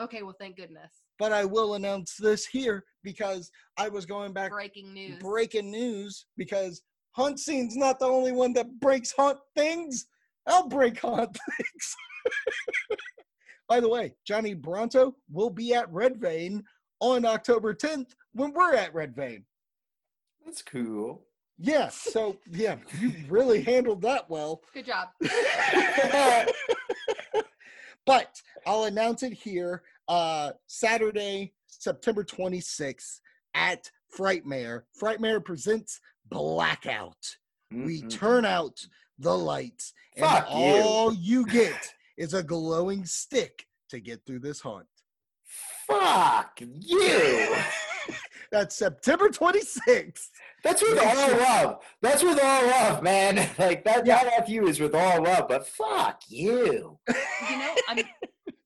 okay. 0.00 0.22
Well, 0.22 0.36
thank 0.38 0.56
goodness. 0.56 0.92
but 1.18 1.32
I 1.32 1.44
will 1.44 1.74
announce 1.74 2.16
this 2.16 2.44
here 2.46 2.84
because 3.02 3.50
I 3.78 3.88
was 3.88 4.04
going 4.06 4.32
back 4.32 4.50
Breaking 4.52 4.92
news. 4.92 5.18
breaking 5.20 5.70
news 5.70 6.26
because 6.36 6.82
Hunt 7.12 7.40
Scene's 7.40 7.74
not 7.76 7.98
the 7.98 8.04
only 8.06 8.32
one 8.32 8.52
that 8.52 8.78
breaks 8.80 9.12
Hunt 9.12 9.38
things. 9.56 10.06
I'll 10.46 10.68
break 10.68 11.00
Hunt 11.00 11.36
things. 11.56 11.96
By 13.68 13.80
the 13.80 13.88
way, 13.88 14.14
Johnny 14.26 14.54
Bronto 14.54 15.16
will 15.32 15.50
be 15.50 15.74
at 15.74 15.90
Red 15.92 16.18
Vein 16.20 16.62
on 17.00 17.24
October 17.24 17.74
10th 17.74 18.10
when 18.32 18.52
we're 18.52 18.74
at 18.74 18.94
Red 18.94 19.16
Vein. 19.16 19.44
That's 20.46 20.62
cool. 20.62 21.26
Yeah. 21.58 21.88
So 21.88 22.38
yeah, 22.50 22.76
you 23.00 23.12
really 23.28 23.62
handled 23.62 24.00
that 24.02 24.30
well. 24.30 24.62
Good 24.72 24.86
job. 24.86 25.08
but 28.06 28.40
I'll 28.66 28.84
announce 28.84 29.22
it 29.22 29.32
here. 29.32 29.82
Uh, 30.08 30.52
Saturday, 30.68 31.52
September 31.66 32.22
26th 32.24 33.20
at 33.54 33.90
Frightmare. 34.16 34.82
Frightmare 35.00 35.44
presents 35.44 36.00
Blackout. 36.30 37.16
We 37.72 38.02
Mm-mm. 38.02 38.10
turn 38.10 38.44
out 38.44 38.78
the 39.18 39.36
lights, 39.36 39.92
and 40.16 40.24
Fuck 40.26 40.48
you. 40.50 40.54
all 40.56 41.12
you 41.12 41.44
get 41.46 41.92
is 42.16 42.32
a 42.34 42.42
glowing 42.42 43.04
stick 43.04 43.66
to 43.90 43.98
get 43.98 44.24
through 44.24 44.38
this 44.40 44.60
haunt. 44.60 44.86
Fuck 45.88 46.60
you. 46.60 47.56
That's 48.52 48.74
September 48.76 49.28
26th. 49.28 50.28
That's 50.62 50.82
with 50.82 50.98
all 50.98 51.30
love. 51.38 51.78
That's 52.02 52.22
with 52.22 52.38
all 52.42 52.66
love, 52.66 53.02
man. 53.02 53.36
Like 53.58 53.84
that. 53.84 54.06
Yeah. 54.06 54.24
That 54.24 54.48
you 54.48 54.66
is 54.68 54.80
with 54.80 54.94
all 54.94 55.22
love. 55.22 55.48
But 55.48 55.66
fuck 55.66 56.22
you. 56.28 56.98
You 57.08 57.58
know, 57.58 57.74
I'm 57.88 57.98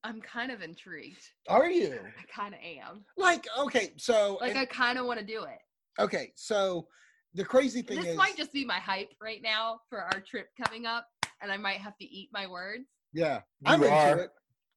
I'm 0.03 0.21
kind 0.21 0.51
of 0.51 0.61
intrigued. 0.61 1.21
Are 1.47 1.69
you? 1.69 1.99
I 2.03 2.31
kind 2.41 2.53
of 2.53 2.59
am. 2.63 3.05
Like, 3.17 3.45
okay, 3.59 3.91
so 3.97 4.37
Like 4.41 4.51
and- 4.51 4.59
I 4.59 4.65
kind 4.65 4.97
of 4.97 5.05
want 5.05 5.19
to 5.19 5.25
do 5.25 5.43
it. 5.43 5.59
okay, 5.99 6.31
so 6.35 6.87
the 7.33 7.45
crazy 7.45 7.81
thing 7.81 7.97
This 7.97 8.07
is 8.07 8.17
might 8.17 8.35
just 8.35 8.51
be 8.51 8.65
my 8.65 8.79
hype 8.79 9.11
right 9.21 9.41
now 9.43 9.79
for 9.89 10.01
our 10.01 10.19
trip 10.21 10.47
coming 10.65 10.85
up, 10.85 11.07
and 11.41 11.51
I 11.51 11.57
might 11.57 11.77
have 11.79 11.95
to 11.99 12.05
eat 12.05 12.29
my 12.33 12.47
words. 12.47 12.83
yeah, 13.13 13.41
I'm 13.65 13.81
You 13.81 13.87
into 13.87 14.23
it. 14.23 14.31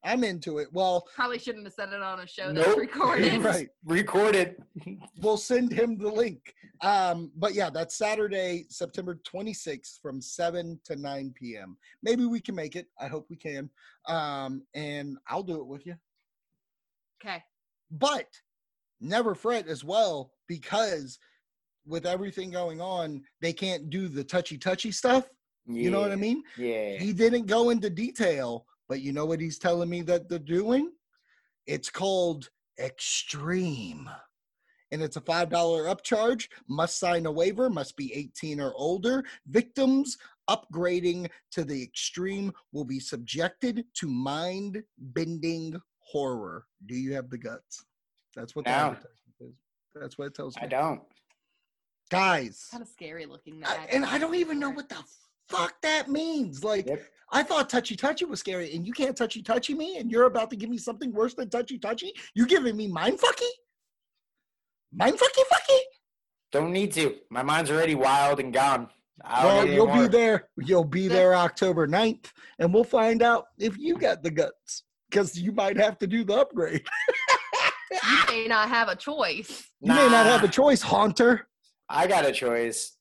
I'm 0.05 0.23
into 0.23 0.59
it. 0.59 0.67
Well, 0.71 1.07
Probably 1.15 1.39
shouldn't 1.39 1.65
have 1.65 1.73
said 1.73 1.89
it 1.91 2.01
on 2.01 2.19
a 2.19 2.27
show 2.27 2.51
Nope. 2.51 2.65
that's 2.65 2.77
recorded. 2.77 3.41
right. 3.43 3.67
Recorded. 3.83 4.55
We'll 5.19 5.37
send 5.37 5.71
him 5.71 5.97
the 5.97 6.09
link. 6.09 6.53
Um, 6.81 7.31
but 7.35 7.53
yeah, 7.53 7.69
that's 7.69 7.97
Saturday, 7.97 8.65
September 8.69 9.19
26th 9.27 9.99
from 10.01 10.21
7 10.21 10.79
to 10.85 10.95
9 10.95 11.33
p.m. 11.35 11.77
Maybe 12.03 12.25
we 12.25 12.39
can 12.39 12.55
make 12.55 12.75
it. 12.75 12.87
I 12.99 13.07
hope 13.07 13.25
we 13.29 13.35
can. 13.35 13.69
Um, 14.07 14.63
and 14.75 15.17
I'll 15.27 15.43
do 15.43 15.59
it 15.59 15.67
with 15.67 15.85
you. 15.85 15.95
Okay. 17.21 17.43
But 17.91 18.27
never 19.01 19.33
fret 19.35 19.67
as 19.67 19.83
well 19.83 20.31
because 20.47 21.17
with 21.87 22.05
everything 22.05 22.51
going 22.51 22.81
on, 22.81 23.23
they 23.41 23.53
can't 23.53 23.89
do 23.89 24.07
the 24.07 24.23
touchy 24.23 24.57
touchy 24.57 24.91
stuff. 24.91 25.27
You 25.67 25.89
know 25.89 25.99
what 25.99 26.11
I 26.11 26.15
mean? 26.15 26.43
Yeah. 26.57 26.97
He 26.97 27.11
didn't 27.11 27.47
go 27.47 27.71
into 27.71 27.89
detail, 27.89 28.67
but 28.87 29.01
you 29.01 29.11
know 29.13 29.25
what 29.25 29.39
he's 29.39 29.57
telling 29.59 29.89
me 29.89 30.01
that 30.03 30.29
they're 30.29 30.39
doing? 30.39 30.91
It's 31.67 31.89
called 31.89 32.49
Extreme. 32.79 34.09
And 34.91 35.01
it's 35.01 35.17
a 35.17 35.21
$5 35.21 35.49
upcharge, 35.49 36.47
must 36.69 36.99
sign 36.99 37.25
a 37.25 37.31
waiver, 37.31 37.69
must 37.69 37.97
be 37.97 38.13
18 38.13 38.61
or 38.61 38.73
older. 38.75 39.25
Victims 39.47 40.17
upgrading 40.49 41.29
to 41.51 41.63
the 41.63 41.81
extreme 41.81 42.53
will 42.71 42.85
be 42.85 42.99
subjected 42.99 43.83
to 43.95 44.07
mind 44.07 44.83
bending 44.97 45.81
horror. 45.99 46.65
Do 46.85 46.95
you 46.95 47.13
have 47.15 47.29
the 47.31 47.37
guts? 47.37 47.83
That's 48.35 48.55
what 48.55 48.65
the 48.65 48.71
No. 48.71 48.95
is. 49.41 49.53
That's 49.95 50.17
what 50.17 50.25
it 50.27 50.35
tells 50.35 50.55
me. 50.57 50.63
I 50.63 50.67
don't. 50.67 51.01
Guys, 52.11 52.67
Kind 52.69 52.83
of 52.83 52.89
scary 52.89 53.25
looking. 53.25 53.61
the 53.61 53.67
I- 53.69 53.85
and 53.85 54.05
I 54.05 54.19
don't 54.19 54.35
even 54.35 54.59
know 54.59 54.69
what 54.69 54.87
the 54.87 55.03
fuck 55.49 55.73
that 55.81 56.09
means. 56.09 56.63
Like, 56.63 56.87
Yep. 56.87 57.01
I 57.31 57.43
thought 57.43 57.69
touchy 57.69 57.95
touchy 57.95 58.25
was 58.25 58.39
scary, 58.39 58.75
and 58.75 58.85
you 58.85 58.93
can't 58.93 59.17
touchy 59.17 59.41
touchy 59.41 59.73
me, 59.73 59.97
and 59.97 60.11
you're 60.11 60.25
about 60.25 60.49
to 60.51 60.55
give 60.55 60.69
me 60.69 60.77
something 60.77 61.11
worse 61.11 61.33
than 61.33 61.49
touchy 61.49 61.77
touchy. 61.79 62.13
You're 62.35 62.45
giving 62.45 62.77
me 62.77 62.87
mind 62.87 63.19
fucky, 63.19 63.49
mind 64.93 65.15
fucky 65.15 65.41
fucky. 65.53 65.79
Don't 66.51 66.71
need 66.71 66.93
to. 66.93 67.15
My 67.29 67.41
mind's 67.43 67.71
already 67.71 67.95
wild 67.95 68.39
and 68.39 68.53
gone. 68.53 68.89
Well, 69.23 69.67
you'll 69.67 69.93
be 69.93 70.07
there. 70.07 70.49
You'll 70.57 70.83
be 70.85 71.07
there 71.07 71.35
October 71.35 71.87
9th, 71.87 72.31
and 72.59 72.73
we'll 72.73 72.83
find 72.83 73.21
out 73.21 73.47
if 73.57 73.77
you 73.77 73.97
got 73.97 74.23
the 74.23 74.31
guts, 74.31 74.83
because 75.09 75.37
you 75.37 75.51
might 75.51 75.77
have 75.77 75.97
to 75.99 76.07
do 76.07 76.23
the 76.23 76.35
upgrade. 76.35 76.85
You 77.91 78.23
may 78.29 78.47
not 78.47 78.67
have 78.69 78.89
a 78.89 78.95
choice. 78.95 79.69
You 79.79 79.93
may 79.93 80.09
not 80.09 80.25
have 80.25 80.43
a 80.43 80.47
choice, 80.47 80.81
Haunter. 80.81 81.47
I 81.87 82.07
got 82.07 82.25
a 82.25 82.31
choice. 82.31 82.97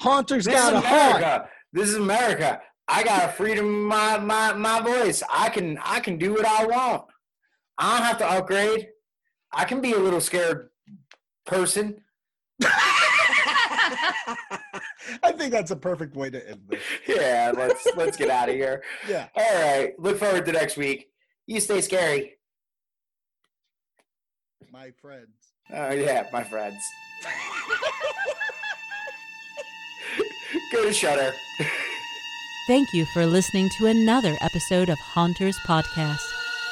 Haunter's 0.00 0.46
This 0.46 0.54
is 0.54 0.60
got 0.60 0.74
a 0.74 0.80
haunt. 0.80 1.44
This 1.72 1.88
is 1.88 1.96
America. 1.96 2.60
I 2.88 3.02
got 3.02 3.34
freedom 3.34 3.66
in 3.66 3.82
my, 3.82 4.18
my 4.18 4.52
my 4.52 4.80
voice. 4.80 5.22
I 5.30 5.48
can 5.48 5.78
I 5.82 6.00
can 6.00 6.18
do 6.18 6.34
what 6.34 6.44
I 6.44 6.66
want. 6.66 7.04
I 7.78 7.96
don't 7.96 8.06
have 8.06 8.18
to 8.18 8.28
upgrade. 8.28 8.88
I 9.52 9.64
can 9.64 9.80
be 9.80 9.92
a 9.92 9.98
little 9.98 10.20
scared 10.20 10.70
person. 11.46 12.02
I 15.22 15.32
think 15.32 15.52
that's 15.52 15.70
a 15.70 15.76
perfect 15.76 16.14
way 16.16 16.30
to 16.30 16.48
end 16.48 16.62
this. 16.68 16.82
Yeah, 17.06 17.52
let's 17.56 17.86
let's 17.96 18.16
get 18.16 18.30
out 18.30 18.48
of 18.48 18.54
here. 18.54 18.82
Yeah. 19.08 19.28
All 19.34 19.54
right. 19.54 19.98
Look 19.98 20.18
forward 20.18 20.44
to 20.46 20.52
next 20.52 20.76
week. 20.76 21.08
You 21.46 21.60
stay 21.60 21.80
scary. 21.80 22.34
My 24.70 24.90
friends. 25.00 25.52
Oh 25.70 25.90
yeah, 25.92 26.26
my 26.32 26.44
friends. 26.44 26.76
Go 30.72 30.82
to 30.82 30.92
Shudder. 30.92 31.34
Thank 32.66 32.94
you 32.94 33.04
for 33.04 33.26
listening 33.26 33.68
to 33.76 33.88
another 33.88 34.38
episode 34.40 34.88
of 34.88 34.98
Haunters 34.98 35.58
Podcast. 35.66 36.22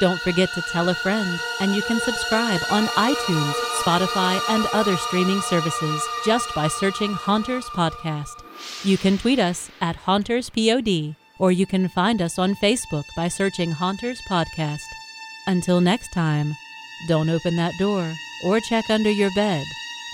Don't 0.01 0.18
forget 0.20 0.48
to 0.55 0.62
tell 0.72 0.88
a 0.88 0.94
friend, 0.94 1.38
and 1.61 1.74
you 1.74 1.82
can 1.82 2.01
subscribe 2.01 2.61
on 2.70 2.86
iTunes, 2.96 3.53
Spotify, 3.82 4.40
and 4.48 4.66
other 4.72 4.96
streaming 4.96 5.42
services 5.42 6.03
just 6.24 6.55
by 6.55 6.66
searching 6.66 7.12
Haunters 7.12 7.66
Podcast. 7.66 8.42
You 8.84 8.96
can 8.96 9.18
tweet 9.18 9.38
us 9.38 9.70
at 9.82 9.96
HauntersPod, 9.96 11.14
or 11.38 11.53
you 11.53 11.66
can 11.66 11.86
find 11.88 12.22
us 12.22 12.38
on 12.38 12.55
Facebook 12.55 13.05
by 13.14 13.28
searching 13.28 13.72
Haunters 13.72 14.22
Podcast. 14.22 14.88
Until 15.46 15.82
next 15.82 16.11
time, 16.14 16.57
don't 17.07 17.28
open 17.28 17.57
that 17.57 17.74
door 17.78 18.11
or 18.46 18.61
check 18.61 18.88
under 18.88 19.11
your 19.11 19.30
bed. 19.34 19.66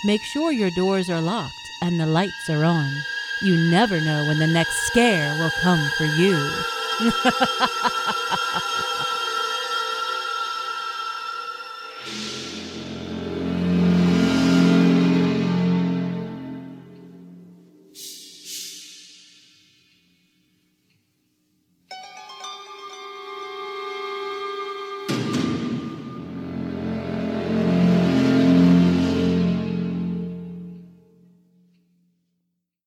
Make 0.05 0.23
sure 0.23 0.51
your 0.51 0.71
doors 0.71 1.09
are 1.09 1.21
locked 1.21 1.55
and 1.83 2.01
the 2.01 2.07
lights 2.07 2.51
are 2.51 2.65
on. 2.65 2.91
You 3.43 3.57
never 3.57 4.01
know 4.01 4.25
when 4.25 4.39
the 4.39 4.47
next 4.47 4.87
scare 4.87 5.35
will 5.39 5.51
come 5.51 5.91
for 5.99 6.07
you. 6.07 6.33